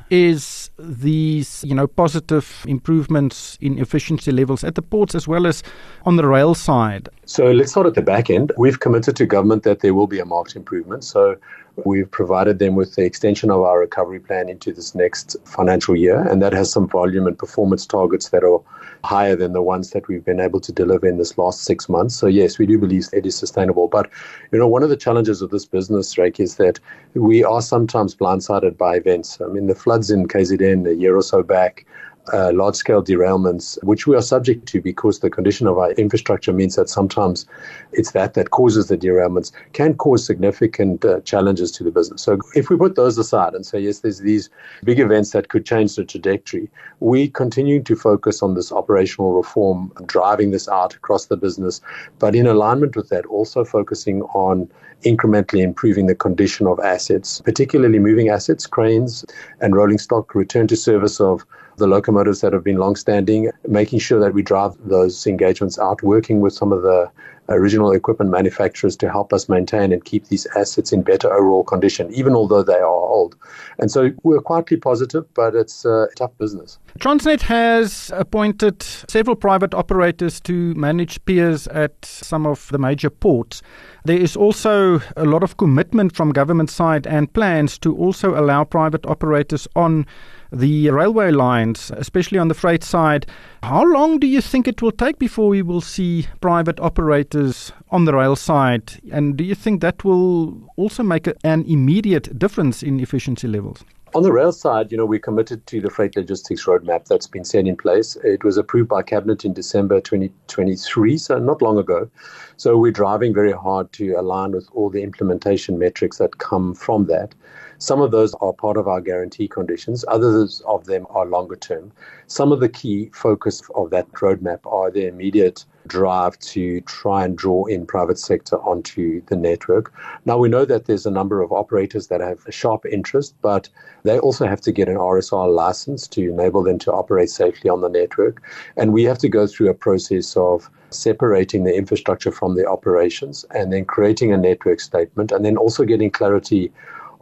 is 0.09 0.60
these, 0.82 1.64
you 1.64 1.75
know, 1.75 1.87
positive 1.87 2.64
improvements 2.66 3.56
in 3.60 3.78
efficiency 3.78 4.32
levels 4.32 4.64
at 4.64 4.75
the 4.75 4.82
ports 4.82 5.14
as 5.14 5.28
well 5.28 5.46
as 5.46 5.62
on 6.04 6.16
the 6.16 6.26
rail 6.26 6.54
side? 6.54 7.08
So 7.26 7.50
let's 7.52 7.70
start 7.72 7.87
at 7.87 7.94
the 7.94 8.02
back 8.02 8.30
end. 8.30 8.52
We've 8.56 8.80
committed 8.80 9.16
to 9.16 9.26
government 9.26 9.62
that 9.64 9.80
there 9.80 9.94
will 9.94 10.06
be 10.06 10.18
a 10.18 10.25
marked 10.25 10.56
improvement. 10.56 11.04
So 11.04 11.37
We've 11.84 12.10
provided 12.10 12.58
them 12.58 12.75
with 12.75 12.94
the 12.96 13.04
extension 13.04 13.50
of 13.50 13.62
our 13.62 13.78
recovery 13.78 14.20
plan 14.20 14.49
into 14.49 14.72
this 14.72 14.94
next 14.94 15.37
financial 15.44 15.96
year, 15.96 16.20
and 16.28 16.42
that 16.42 16.52
has 16.52 16.70
some 16.70 16.88
volume 16.88 17.26
and 17.26 17.38
performance 17.38 17.87
targets 17.87 18.30
that 18.30 18.44
are 18.44 18.60
higher 19.04 19.37
than 19.37 19.52
the 19.52 19.62
ones 19.62 19.90
that 19.90 20.09
we've 20.09 20.25
been 20.25 20.40
able 20.40 20.61
to 20.61 20.73
deliver 20.73 21.07
in 21.07 21.19
this 21.19 21.38
last 21.38 21.64
six 21.64 21.88
months. 21.88 22.14
So 22.14 22.26
yes, 22.26 22.59
we 22.59 22.66
do 22.66 22.78
believe 22.78 23.09
it 23.12 23.26
is 23.26 23.37
sustainable. 23.37 23.88
But 23.88 24.11
you 24.52 24.59
know, 24.59 24.69
one 24.69 24.83
of 24.83 24.90
the 24.90 24.97
challenges 24.97 25.42
of 25.42 25.50
this 25.50 25.64
business, 25.64 26.12
Drake, 26.12 26.40
is 26.40 26.57
that 26.57 26.78
we 27.14 27.45
are 27.45 27.62
sometimes 27.62 28.14
blindsided 28.14 28.76
by 28.76 28.97
events. 28.97 29.40
I 29.40 29.47
mean, 29.47 29.66
the 29.66 29.75
floods 29.75 30.11
in 30.11 30.28
KZN 30.28 30.88
a 30.88 30.95
year 30.95 31.16
or 31.16 31.23
so 31.23 31.42
back 31.42 31.87
uh, 32.32 32.52
large 32.52 32.76
scale 32.76 33.02
derailments, 33.02 33.82
which 33.82 34.06
we 34.06 34.14
are 34.16 34.22
subject 34.22 34.66
to 34.66 34.80
because 34.80 35.20
the 35.20 35.30
condition 35.30 35.66
of 35.66 35.78
our 35.78 35.92
infrastructure 35.92 36.52
means 36.52 36.76
that 36.76 36.88
sometimes 36.88 37.46
it's 37.92 38.12
that 38.12 38.34
that 38.34 38.50
causes 38.50 38.88
the 38.88 38.96
derailments, 38.96 39.52
can 39.72 39.94
cause 39.94 40.24
significant 40.24 41.04
uh, 41.04 41.20
challenges 41.20 41.70
to 41.72 41.84
the 41.84 41.90
business. 41.90 42.22
So 42.22 42.38
if 42.54 42.70
we 42.70 42.76
put 42.76 42.94
those 42.94 43.18
aside 43.18 43.54
and 43.54 43.64
say, 43.66 43.80
yes, 43.80 44.00
there's 44.00 44.20
these 44.20 44.50
big 44.84 45.00
events 45.00 45.30
that 45.30 45.48
could 45.48 45.64
change 45.64 45.96
the 45.96 46.04
trajectory, 46.04 46.70
we 47.00 47.28
continue 47.28 47.82
to 47.82 47.96
focus 47.96 48.42
on 48.42 48.54
this 48.54 48.70
operational 48.70 49.32
reform, 49.32 49.92
driving 50.06 50.50
this 50.50 50.68
out 50.68 50.94
across 50.94 51.26
the 51.26 51.36
business, 51.36 51.80
but 52.18 52.34
in 52.34 52.46
alignment 52.46 52.96
with 52.96 53.08
that, 53.08 53.26
also 53.26 53.64
focusing 53.64 54.22
on 54.22 54.70
incrementally 55.04 55.62
improving 55.62 56.07
the 56.07 56.14
condition 56.14 56.66
of 56.66 56.78
assets, 56.80 57.40
particularly 57.40 57.99
moving 57.99 58.28
assets, 58.28 58.66
cranes, 58.66 59.25
and 59.61 59.75
rolling 59.75 59.99
stock, 59.99 60.35
return 60.35 60.66
to 60.69 60.76
service 60.76 61.21
of 61.21 61.45
the 61.76 61.87
locomotives 61.87 62.40
that 62.40 62.52
have 62.52 62.64
been 62.64 62.76
long-standing, 62.76 63.50
making 63.66 63.99
sure 63.99 64.21
that 64.21 64.35
we 64.35 64.42
drive 64.42 64.76
those 64.85 65.26
engagements 65.26 65.78
out, 65.78 66.02
working 66.02 66.40
with 66.40 66.52
some 66.52 66.73
of 66.73 66.83
the 66.83 67.11
original 67.50 67.92
equipment 67.92 68.30
manufacturers 68.30 68.97
to 68.97 69.11
help 69.11 69.33
us 69.33 69.49
maintain 69.49 69.92
and 69.92 70.04
keep 70.04 70.26
these 70.28 70.47
assets 70.57 70.92
in 70.92 71.02
better 71.02 71.33
overall 71.33 71.64
condition, 71.64 72.12
even 72.12 72.35
although 72.35 72.62
they 72.62 72.78
are 72.78 72.87
old. 72.87 73.37
And 73.78 73.90
so 73.90 74.11
we're 74.23 74.40
quietly 74.40 74.76
positive, 74.76 75.25
but 75.35 75.54
it's 75.54 75.85
a 75.85 76.09
tough 76.16 76.37
business. 76.38 76.78
Transnet 76.99 77.42
has 77.42 78.11
appointed 78.14 78.83
several 78.83 79.37
private 79.37 79.75
operators 79.75 80.40
to 80.40 80.75
manage 80.75 81.25
piers 81.25 81.66
at 81.69 82.04
some 82.04 82.47
of 82.47 82.69
the 82.69 82.78
major 82.78 83.11
ports. 83.11 83.62
There 84.04 84.19
is 84.19 84.37
also 84.37 85.00
a 85.16 85.25
lot 85.25 85.42
of 85.42 85.57
commitment 85.57 86.14
from 86.14 86.33
government 86.33 86.71
side 86.71 87.07
and 87.07 87.33
plans 87.33 87.78
to 87.80 87.97
also 87.97 88.38
allow 88.38 88.64
private 88.64 89.04
operators 89.07 89.69
on 89.76 90.07
the 90.52 90.90
railway 90.90 91.30
lines, 91.30 91.90
especially 91.97 92.38
on 92.38 92.49
the 92.49 92.54
freight 92.54 92.83
side. 92.83 93.27
How 93.62 93.85
long 93.85 94.18
do 94.18 94.27
you 94.27 94.40
think 94.40 94.66
it 94.66 94.83
will 94.83 94.92
take 94.92 95.18
before 95.18 95.48
we 95.48 95.62
will 95.62 95.81
see 95.81 96.27
private 96.40 96.81
operators 96.81 97.72
on 97.90 98.05
the 98.05 98.14
rail 98.14 98.37
side? 98.37 99.01
And 99.12 99.37
do 99.37 99.44
you 99.44 99.55
think 99.55 99.81
that 99.81 100.05
will 100.05 100.70
also 100.77 101.03
make 101.03 101.29
an 101.44 101.64
immediate 101.66 102.38
difference 102.38 102.83
in 102.83 103.01
efficiency 103.01 103.48
levels? 103.48 103.85
On 104.12 104.24
the 104.24 104.33
rail 104.33 104.51
side, 104.51 104.90
you 104.90 104.98
know, 104.98 105.07
we're 105.07 105.20
committed 105.20 105.64
to 105.68 105.81
the 105.81 105.88
freight 105.88 106.16
logistics 106.16 106.64
roadmap 106.64 107.05
that's 107.05 107.29
been 107.29 107.44
set 107.44 107.68
in 107.68 107.77
place. 107.77 108.16
It 108.24 108.42
was 108.42 108.57
approved 108.57 108.88
by 108.88 109.03
Cabinet 109.03 109.44
in 109.44 109.53
December 109.53 110.01
2023, 110.01 111.16
so 111.16 111.38
not 111.38 111.62
long 111.62 111.79
ago. 111.79 112.11
So 112.57 112.77
we're 112.77 112.90
driving 112.90 113.33
very 113.33 113.53
hard 113.53 113.92
to 113.92 114.14
align 114.14 114.51
with 114.51 114.68
all 114.72 114.90
the 114.90 115.05
implementation 115.05 115.79
metrics 115.79 116.18
that 116.18 116.38
come 116.38 116.74
from 116.74 117.07
that. 117.07 117.37
Some 117.83 118.03
of 118.03 118.11
those 118.11 118.35
are 118.43 118.53
part 118.53 118.77
of 118.77 118.87
our 118.88 119.01
guarantee 119.01 119.49
conditions, 119.49 120.05
others 120.07 120.61
of 120.66 120.85
them 120.85 121.07
are 121.09 121.25
longer 121.25 121.57
term. 121.57 121.93
Some 122.27 122.53
of 122.53 122.61
the 122.61 122.69
key 122.69 123.11
focus 123.14 123.62
of 123.75 123.88
that 123.88 124.12
roadmap 124.12 124.61
are 124.66 124.90
the 124.90 125.07
immediate 125.07 125.64
drive 125.87 126.38
to 126.40 126.83
try 126.83 127.25
and 127.25 127.38
draw 127.38 127.64
in 127.64 127.87
private 127.87 128.19
sector 128.19 128.57
onto 128.57 129.23
the 129.29 129.37
network. 129.37 129.95
Now 130.27 130.37
we 130.37 130.51
know 130.51 130.66
that 130.66 130.85
there's 130.85 131.07
a 131.07 131.11
number 131.11 131.40
of 131.40 131.53
operators 131.53 132.09
that 132.09 132.21
have 132.21 132.45
a 132.47 132.53
sharp 132.53 132.85
interest, 132.85 133.35
but 133.40 133.71
they 134.03 134.19
also 134.19 134.47
have 134.47 134.61
to 134.61 134.73
get 134.73 134.90
an 134.90 134.97
RSR 134.97 135.51
license 135.51 136.07
to 136.09 136.29
enable 136.29 136.62
them 136.62 136.79
to 136.81 136.93
operate 136.93 137.31
safely 137.31 137.71
on 137.71 137.81
the 137.81 137.88
network. 137.88 138.43
And 138.77 138.93
we 138.93 139.05
have 139.05 139.19
to 139.19 139.29
go 139.31 139.47
through 139.47 139.71
a 139.71 139.75
process 139.75 140.37
of 140.37 140.69
separating 140.90 141.64
the 141.64 141.75
infrastructure 141.75 142.31
from 142.31 142.57
the 142.57 142.66
operations 142.66 143.47
and 143.55 143.73
then 143.73 143.87
creating 143.87 144.33
a 144.35 144.37
network 144.37 144.81
statement 144.81 145.33
and 145.33 145.47
then 145.47 145.57
also 145.57 145.85
getting 145.85 146.11
clarity 146.11 146.71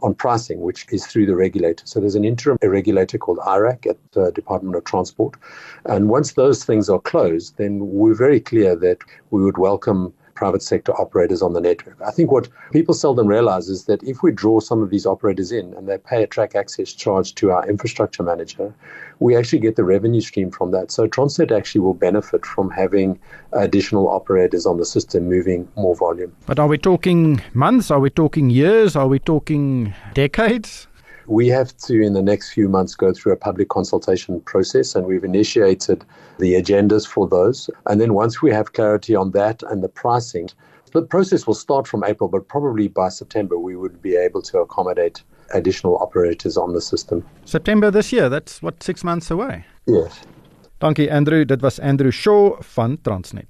on 0.01 0.13
pricing, 0.13 0.61
which 0.61 0.85
is 0.91 1.05
through 1.05 1.25
the 1.25 1.35
regulator. 1.35 1.85
So 1.85 1.99
there's 1.99 2.15
an 2.15 2.25
interim 2.25 2.57
regulator 2.61 3.17
called 3.17 3.39
IRAC 3.39 3.87
at 3.87 3.97
the 4.11 4.31
Department 4.31 4.75
of 4.75 4.83
Transport. 4.83 5.35
And 5.85 6.09
once 6.09 6.33
those 6.33 6.63
things 6.63 6.89
are 6.89 6.99
closed, 6.99 7.57
then 7.57 7.79
we're 7.79 8.13
very 8.13 8.39
clear 8.39 8.75
that 8.77 8.99
we 9.31 9.43
would 9.43 9.57
welcome 9.57 10.13
private 10.39 10.63
sector 10.63 10.93
operators 10.93 11.41
on 11.41 11.51
the 11.51 11.59
network. 11.59 11.97
I 12.01 12.11
think 12.11 12.31
what 12.31 12.47
people 12.71 12.93
seldom 12.93 13.27
realize 13.27 13.67
is 13.67 13.83
that 13.89 14.01
if 14.03 14.23
we 14.23 14.31
draw 14.31 14.61
some 14.61 14.81
of 14.81 14.89
these 14.89 15.05
operators 15.05 15.51
in 15.51 15.73
and 15.73 15.85
they 15.89 15.97
pay 15.97 16.23
a 16.23 16.27
track 16.27 16.55
access 16.55 16.93
charge 16.93 17.35
to 17.35 17.51
our 17.51 17.67
infrastructure 17.67 18.23
manager, 18.23 18.73
we 19.19 19.35
actually 19.35 19.59
get 19.59 19.75
the 19.75 19.83
revenue 19.83 20.21
stream 20.21 20.49
from 20.49 20.71
that. 20.71 20.91
So 20.91 21.09
Transnet 21.09 21.51
actually 21.51 21.81
will 21.81 21.93
benefit 21.93 22.45
from 22.45 22.71
having 22.71 23.19
additional 23.51 24.07
operators 24.07 24.65
on 24.65 24.77
the 24.77 24.85
system 24.85 25.27
moving 25.27 25.67
more 25.75 25.93
volume. 25.93 26.33
But 26.45 26.57
are 26.57 26.67
we 26.67 26.77
talking 26.77 27.41
months? 27.53 27.91
Are 27.91 27.99
we 27.99 28.09
talking 28.09 28.49
years? 28.49 28.95
Are 28.95 29.09
we 29.09 29.19
talking 29.19 29.93
decades? 30.13 30.87
We 31.29 31.47
have 31.49 31.77
to, 31.85 32.01
in 32.01 32.13
the 32.13 32.23
next 32.23 32.53
few 32.53 32.67
months, 32.67 32.95
go 32.95 33.13
through 33.13 33.33
a 33.33 33.35
public 33.35 33.69
consultation 33.69 34.41
process, 34.41 34.95
and 34.95 35.05
we've 35.05 35.23
initiated 35.23 36.03
the 36.39 36.55
agendas 36.55 37.05
for 37.07 37.27
those. 37.27 37.69
And 37.85 38.01
then 38.01 38.15
once 38.15 38.41
we 38.41 38.51
have 38.51 38.73
clarity 38.73 39.15
on 39.15 39.29
that 39.31 39.61
and 39.69 39.83
the 39.83 39.89
pricing, 39.89 40.49
the 40.91 41.03
process 41.03 41.45
will 41.45 41.53
start 41.53 41.87
from 41.87 42.03
April, 42.03 42.29
but 42.29 42.47
probably 42.47 42.87
by 42.87 43.09
September, 43.09 43.59
we 43.59 43.75
would 43.75 44.01
be 44.01 44.15
able 44.15 44.41
to 44.41 44.57
accommodate 44.57 45.21
additional 45.53 45.97
operators 45.97 46.57
on 46.57 46.73
the 46.73 46.81
system. 46.81 47.23
September 47.45 47.91
this 47.91 48.11
year, 48.11 48.27
that's 48.27 48.63
what, 48.63 48.81
six 48.81 49.03
months 49.03 49.29
away? 49.29 49.65
Yes. 49.85 50.21
Dankie 50.79 51.11
Andrew, 51.11 51.45
dit 51.45 51.61
was 51.61 51.79
Andrew 51.79 52.11
Shaw 52.11 52.55
van 52.59 52.97
Transnet. 53.01 53.45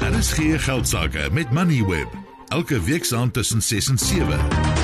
Daar 0.00 0.18
is 0.18 0.32
geen 0.32 0.58
geldsaake 0.58 1.28
met 1.32 1.50
Moneyweb. 1.50 2.08
Elke 2.48 2.80
week 2.80 3.04
saam 3.04 3.32
tussen 3.32 3.62
6 3.62 3.88
en 3.88 3.98
7. 3.98 4.83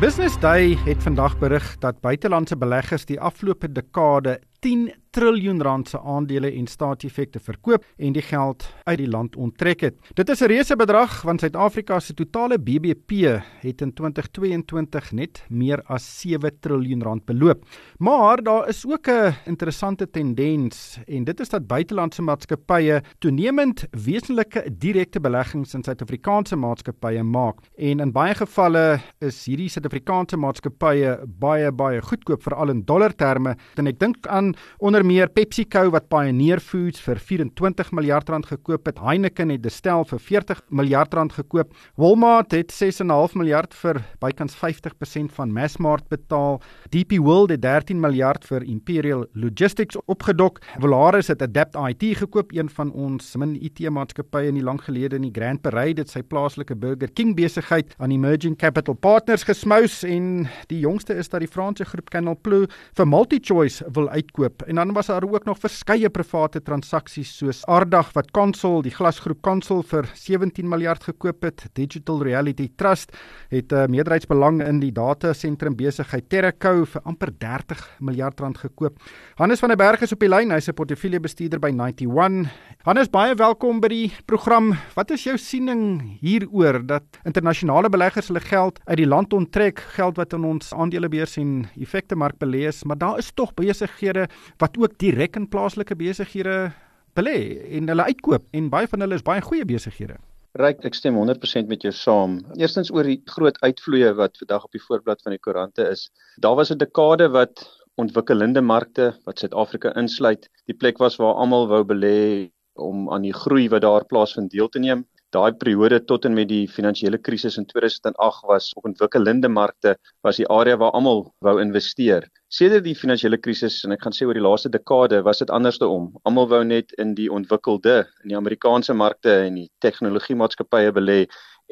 Business 0.00 0.38
Day 0.38 0.76
het 0.84 1.02
vandag 1.02 1.38
berig 1.38 1.78
dat 1.78 2.00
buitelandse 2.00 2.56
beleggers 2.56 3.04
die 3.04 3.20
afgelope 3.20 3.72
dekade 3.72 4.40
10 4.58 4.94
triljoen 5.16 5.62
rand 5.64 5.88
se 5.88 5.98
aandele 6.04 6.50
en 6.58 6.66
staatseffekte 6.68 7.40
verkoop 7.40 7.84
en 7.96 8.12
die 8.12 8.24
geld 8.24 8.66
uit 8.84 8.98
die 9.00 9.08
land 9.08 9.36
onttrek 9.40 9.84
het. 9.86 9.94
Dit 10.14 10.28
is 10.28 10.42
'n 10.42 10.50
reuse 10.52 10.76
bedrag 10.76 11.22
want 11.22 11.40
Suid-Afrika 11.40 12.00
se 12.00 12.14
totale 12.14 12.58
BBP 12.58 13.40
het 13.62 13.80
in 13.80 13.92
2022 13.92 15.12
net 15.12 15.42
meer 15.48 15.82
as 15.86 16.20
7 16.20 16.50
triljoen 16.60 17.02
rand 17.02 17.24
beloop. 17.24 17.64
Maar 17.98 18.42
daar 18.42 18.68
is 18.68 18.84
ook 18.86 19.08
'n 19.08 19.34
interessante 19.46 20.10
tendens 20.10 20.98
en 21.06 21.24
dit 21.24 21.40
is 21.40 21.48
dat 21.48 21.66
buitelandse 21.66 22.22
maatskappye 22.22 23.02
toenemend 23.18 23.86
wesenlike 23.90 24.64
direkte 24.78 25.20
beleggings 25.20 25.74
in 25.74 25.82
Suid-Afrikaanse 25.82 26.56
maatskappye 26.56 27.22
maak. 27.22 27.56
En 27.76 28.00
in 28.00 28.12
baie 28.12 28.34
gevalle 28.34 29.00
is 29.20 29.46
hierdie 29.46 29.68
Suid-Afrikaanse 29.68 30.36
maatskappye 30.36 31.18
baie 31.38 31.72
baie 31.72 32.02
goedkoop 32.02 32.42
veral 32.42 32.68
in 32.68 32.82
dollar 32.84 33.14
terme. 33.14 33.56
En 33.76 33.86
ek 33.86 33.98
dink 33.98 34.26
aan 34.26 34.54
onder 34.78 35.05
meer 35.06 35.28
PepsiCo 35.30 35.90
wat 35.94 36.08
Pioneer 36.10 36.60
Foods 36.62 37.00
vir 37.04 37.20
24 37.22 37.92
miljard 37.94 38.30
rand 38.32 38.46
gekoop 38.50 38.88
het, 38.88 38.98
Heineken 38.98 39.52
het 39.54 39.62
Distell 39.62 40.02
vir 40.10 40.20
40 40.22 40.62
miljard 40.74 41.14
rand 41.14 41.34
gekoop, 41.36 41.74
Walmart 42.00 42.54
het 42.56 42.72
6.5 42.74 43.36
miljard 43.38 43.74
vir 43.78 44.00
bykans 44.22 44.56
50% 44.58 45.34
van 45.36 45.52
Massmart 45.54 46.08
betaal, 46.10 46.58
DP 46.90 47.20
World 47.22 47.54
het 47.54 47.62
13 47.62 48.00
miljard 48.02 48.46
vir 48.48 48.66
Imperial 48.66 49.26
Logistics 49.38 49.98
opgedok, 50.10 50.58
Volaris 50.82 51.30
het 51.30 51.44
Adapt 51.44 51.78
IT 51.78 52.08
gekoop, 52.24 52.50
een 52.56 52.72
van 52.74 52.90
ons 52.90 53.30
min 53.38 53.54
IT 53.60 53.84
maatskappye 53.86 54.50
in 54.50 54.58
die 54.58 54.64
lang 54.66 54.82
gelede 54.82 55.20
in 55.20 55.28
die 55.28 55.34
Grand 55.34 55.62
Parade 55.62 56.02
het 56.02 56.10
sy 56.10 56.24
plaaslike 56.26 56.74
Burger 56.74 57.12
King 57.14 57.36
besigheid 57.38 57.94
aan 58.02 58.14
Emerging 58.14 58.58
Capital 58.58 58.98
Partners 58.98 59.46
gesmous 59.46 60.02
en 60.06 60.48
die 60.72 60.82
jongste 60.82 61.14
is 61.14 61.30
dat 61.30 61.44
die 61.44 61.50
Franse 61.50 61.86
groep 61.86 62.10
Canal 62.10 62.38
Plus 62.42 62.66
vir 62.96 63.06
MultiChoice 63.06 63.86
wil 63.94 64.08
uitkoop. 64.10 64.64
En 64.66 64.80
dan 64.80 64.95
was 64.96 65.06
daar 65.06 65.24
ook 65.28 65.44
nog 65.44 65.58
verskeie 65.60 66.08
private 66.08 66.62
transaksies 66.64 67.28
soos 67.36 67.58
Ardag 67.68 68.14
wat 68.16 68.30
Consol, 68.32 68.80
die 68.80 68.94
glasgroep 68.94 69.42
Consol 69.44 69.82
vir 69.84 70.06
17 70.16 70.64
miljard 70.64 71.04
gekoop 71.04 71.44
het. 71.44 71.66
Digital 71.76 72.22
Reality 72.24 72.70
Trust 72.80 73.12
het 73.52 73.72
'n 73.72 73.76
uh, 73.76 73.86
meerderheidsbelang 73.92 74.62
in 74.64 74.80
die 74.80 74.92
data 74.92 75.32
sentrum 75.32 75.76
besigheid 75.76 76.28
Terraco 76.28 76.84
vir 76.84 77.02
amper 77.04 77.30
30 77.38 77.96
miljard 78.00 78.40
rand 78.40 78.58
gekoop. 78.58 78.96
Hannes 79.34 79.60
van 79.60 79.68
der 79.68 79.76
Berg 79.76 80.00
is 80.00 80.12
op 80.12 80.20
die 80.20 80.28
lyn. 80.28 80.50
Hy's 80.50 80.68
'n 80.68 80.74
portefeuljebestuurder 80.74 81.60
by 81.60 81.68
91. 81.68 82.48
Hannes, 82.84 83.10
baie 83.10 83.34
welkom 83.34 83.80
by 83.80 83.88
die 83.88 84.12
program. 84.26 84.78
Wat 84.94 85.10
is 85.10 85.24
jou 85.24 85.36
siening 85.36 86.18
hieroor 86.20 86.86
dat 86.86 87.02
internasionale 87.24 87.88
beleggers 87.88 88.28
hulle 88.28 88.40
geld 88.40 88.80
uit 88.84 88.96
die 88.96 89.06
land 89.06 89.32
onttrek, 89.32 89.78
geld 89.78 90.16
wat 90.16 90.32
in 90.32 90.44
ons 90.44 90.72
aandelebeurs 90.72 91.36
en 91.36 91.68
effekte 91.80 92.16
mark 92.16 92.38
belê 92.38 92.66
is, 92.68 92.84
maar 92.84 92.98
daar 92.98 93.18
is 93.18 93.32
tog 93.34 93.54
besighede 93.54 94.28
wat 94.58 94.75
ook 94.78 94.98
direk 94.98 95.36
in 95.36 95.48
plaaslike 95.48 95.96
besighede 95.96 96.72
belê 97.16 97.36
en 97.78 97.88
hulle 97.88 98.08
uitkoop 98.10 98.44
en 98.52 98.70
baie 98.72 98.88
van 98.92 99.04
hulle 99.04 99.18
is 99.18 99.24
baie 99.26 99.44
goeie 99.44 99.64
besighede. 99.68 100.18
Ryk, 100.56 100.84
ek 100.88 100.96
stem 100.96 101.18
100% 101.20 101.68
met 101.68 101.82
jou 101.84 101.92
saam. 101.92 102.38
Eerstens 102.56 102.90
oor 102.92 103.04
die 103.04 103.18
groot 103.28 103.58
uitvloeye 103.60 104.14
wat 104.16 104.38
vandag 104.40 104.64
op 104.64 104.76
die 104.76 104.80
voorblad 104.80 105.20
van 105.24 105.34
die 105.36 105.42
koerante 105.42 105.84
is. 105.92 106.08
Daar 106.40 106.56
was 106.56 106.72
'n 106.72 106.80
dekade 106.80 107.28
wat 107.28 107.66
ontwikkelende 107.96 108.60
markte 108.60 109.14
wat 109.24 109.38
Suid-Afrika 109.38 109.92
insluit, 109.96 110.48
die 110.66 110.76
plek 110.76 110.98
was 110.98 111.16
waar 111.16 111.34
almal 111.34 111.68
wou 111.68 111.84
belê 111.84 112.50
om 112.74 113.08
aan 113.12 113.22
die 113.22 113.32
groei 113.32 113.68
wat 113.68 113.82
daar 113.82 114.04
plaasvind 114.04 114.50
deel 114.50 114.68
te 114.68 114.78
neem 114.78 115.06
daai 115.34 115.52
periode 115.58 115.98
tot 116.06 116.24
en 116.24 116.34
met 116.34 116.48
die 116.48 116.66
finansiële 116.70 117.18
krisis 117.18 117.56
in 117.58 117.66
2008 117.66 118.46
was 118.46 118.70
op 118.78 118.86
ontwikkelende 118.90 119.48
markte 119.48 119.96
was 120.22 120.38
die 120.40 120.46
area 120.48 120.76
waar 120.76 120.94
almal 120.94 121.24
wou 121.42 121.56
investeer. 121.60 122.28
Sedert 122.48 122.84
die 122.84 122.94
finansiële 122.94 123.38
krisis 123.42 123.82
en 123.84 123.92
ek 123.96 124.04
gaan 124.06 124.14
sê 124.14 124.26
oor 124.26 124.38
die 124.38 124.44
laaste 124.44 124.70
dekade 124.70 125.22
was 125.26 125.42
dit 125.42 125.50
anderste 125.50 125.88
om. 125.88 126.12
Almal 126.24 126.48
wou 126.48 126.62
net 126.64 126.94
in 127.02 127.14
die 127.18 127.28
ontwikkelde, 127.32 128.04
in 128.22 128.32
die 128.32 128.38
Amerikaanse 128.38 128.94
markte 128.94 129.34
en 129.48 129.60
die 129.62 129.68
tegnologiemaatskappye 129.84 130.94
belê 130.94 131.24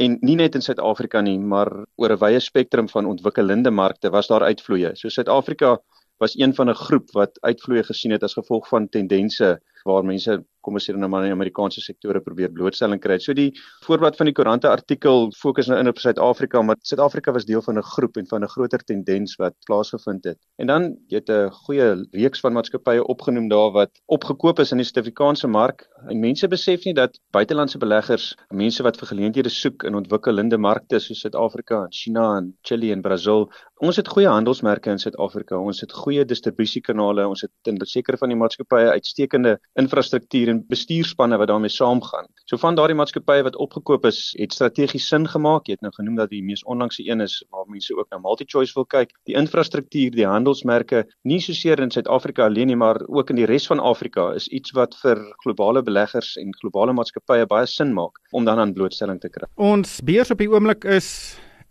en 0.02 0.18
nie 0.26 0.34
net 0.36 0.56
in 0.58 0.64
Suid-Afrika 0.64 1.20
nie, 1.22 1.38
maar 1.38 1.70
oor 1.96 2.12
'n 2.12 2.18
wye 2.18 2.40
spektrum 2.40 2.88
van 2.88 3.06
ontwikkelende 3.06 3.70
markte 3.70 4.10
was 4.10 4.26
daar 4.26 4.42
uitvloeye. 4.42 4.96
So 4.96 5.08
Suid-Afrika 5.08 5.78
was 6.18 6.34
een 6.38 6.54
van 6.54 6.70
'n 6.70 6.74
groep 6.74 7.10
wat 7.12 7.38
uitvloeye 7.42 7.84
gesien 7.84 8.12
het 8.12 8.22
as 8.22 8.34
gevolg 8.34 8.68
van 8.68 8.88
tendense 8.88 9.60
waar 9.84 10.04
mense 10.04 10.42
kom 10.64 10.78
ons 10.78 10.86
sê 10.88 10.94
nou 10.96 11.10
maar 11.12 11.26
in 11.28 11.34
Amerikaanse 11.34 11.82
sektore 11.84 12.22
probeer 12.24 12.52
blootstelling 12.54 13.00
kry. 13.02 13.18
So 13.20 13.36
die 13.36 13.50
voorblad 13.84 14.16
van 14.16 14.30
die 14.30 14.34
koerante 14.36 14.70
artikel 14.70 15.28
fokus 15.36 15.68
nou 15.68 15.78
in 15.80 15.90
op 15.90 16.00
Suid-Afrika, 16.00 16.62
maar 16.64 16.80
Suid-Afrika 16.80 17.34
was 17.36 17.44
deel 17.48 17.62
van 17.66 17.78
'n 17.78 17.88
groep 17.94 18.16
en 18.16 18.26
van 18.26 18.44
'n 18.44 18.52
groter 18.54 18.84
tendens 18.84 19.36
wat 19.36 19.54
plaasgevind 19.66 20.24
het. 20.24 20.38
En 20.58 20.66
dan 20.66 20.96
jy 21.08 21.20
het 21.20 21.28
'n 21.28 21.50
goeie 21.50 22.06
reeks 22.12 22.40
van 22.40 22.52
maatskappye 22.52 23.04
opgenoem 23.04 23.48
daar 23.48 23.72
wat 23.72 23.90
opgekoop 24.06 24.58
is 24.58 24.72
in 24.72 24.78
die 24.78 24.86
Suid-Afrikaanse 24.86 25.48
mark. 25.48 25.86
En 26.08 26.20
mense 26.20 26.48
besef 26.48 26.84
nie 26.84 26.94
dat 26.94 27.20
buitelandse 27.30 27.78
beleggers, 27.78 28.34
mense 28.50 28.82
wat 28.82 28.96
vir 28.96 29.08
geleenthede 29.08 29.48
soek 29.48 29.84
in 29.84 29.94
ontwikkelende 29.94 30.58
markte 30.58 30.98
soos 30.98 31.20
Suid-Afrika 31.20 31.84
en 31.84 31.92
China 31.92 32.36
en 32.36 32.56
Chili 32.62 32.92
en 32.92 33.02
Brasil, 33.02 33.50
ons 33.80 33.96
het 33.96 34.08
goeie 34.08 34.28
handelsmerke 34.28 34.90
in 34.90 34.98
Suid-Afrika. 34.98 35.58
Ons 35.58 35.80
het 35.80 35.92
goeie 35.92 36.24
distribusiekanale, 36.24 37.26
ons 37.28 37.40
het 37.40 37.50
in 37.70 37.78
sekere 37.84 38.16
van 38.16 38.28
die 38.28 38.38
maatskappye 38.38 38.94
uitstekende 38.94 39.58
infrastruktuur 39.80 40.50
en 40.52 40.62
bestuurspanne 40.68 41.38
wat 41.40 41.50
daarmee 41.50 41.72
saamgaan. 41.72 42.28
So 42.50 42.58
van 42.60 42.76
daardie 42.78 42.96
maatskappye 42.98 43.44
wat 43.46 43.56
opgekoop 43.56 44.06
is, 44.06 44.20
het 44.38 44.52
strategies 44.54 45.08
sin 45.08 45.26
gemaak. 45.28 45.66
Jy 45.66 45.78
het 45.78 45.84
nou 45.86 45.92
genoem 45.96 46.18
dat 46.20 46.30
die 46.30 46.42
mees 46.44 46.64
onlangse 46.64 47.04
een 47.06 47.24
is 47.24 47.40
waar 47.50 47.66
mense 47.68 47.96
ook 47.96 48.10
na 48.10 48.20
MultiChoice 48.22 48.74
wil 48.74 48.86
kyk. 48.86 49.14
Die 49.30 49.36
infrastruktuur, 49.38 50.14
die 50.14 50.28
handelsmerke, 50.28 51.04
nie 51.22 51.40
soseer 51.42 51.82
in 51.82 51.90
Suid-Afrika 51.94 52.46
alleen 52.46 52.70
nie, 52.70 52.78
maar 52.78 53.00
ook 53.08 53.30
in 53.34 53.40
die 53.40 53.48
res 53.50 53.66
van 53.70 53.82
Afrika 53.82 54.30
is 54.34 54.48
iets 54.48 54.74
wat 54.76 54.96
vir 55.02 55.20
globale 55.44 55.82
beleggers 55.82 56.34
en 56.40 56.54
globale 56.60 56.94
maatskappye 56.96 57.48
baie 57.50 57.66
sin 57.70 57.94
maak 57.94 58.20
om 58.32 58.44
dan 58.44 58.58
aan 58.58 58.74
blootstelling 58.76 59.20
te 59.20 59.32
kry. 59.32 59.48
Ons 59.56 60.00
beurs 60.04 60.30
op 60.30 60.38
die 60.38 60.50
oomblik 60.50 60.84
is 60.84 61.08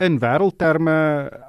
in 0.03 0.19
wêreldterme 0.19 0.95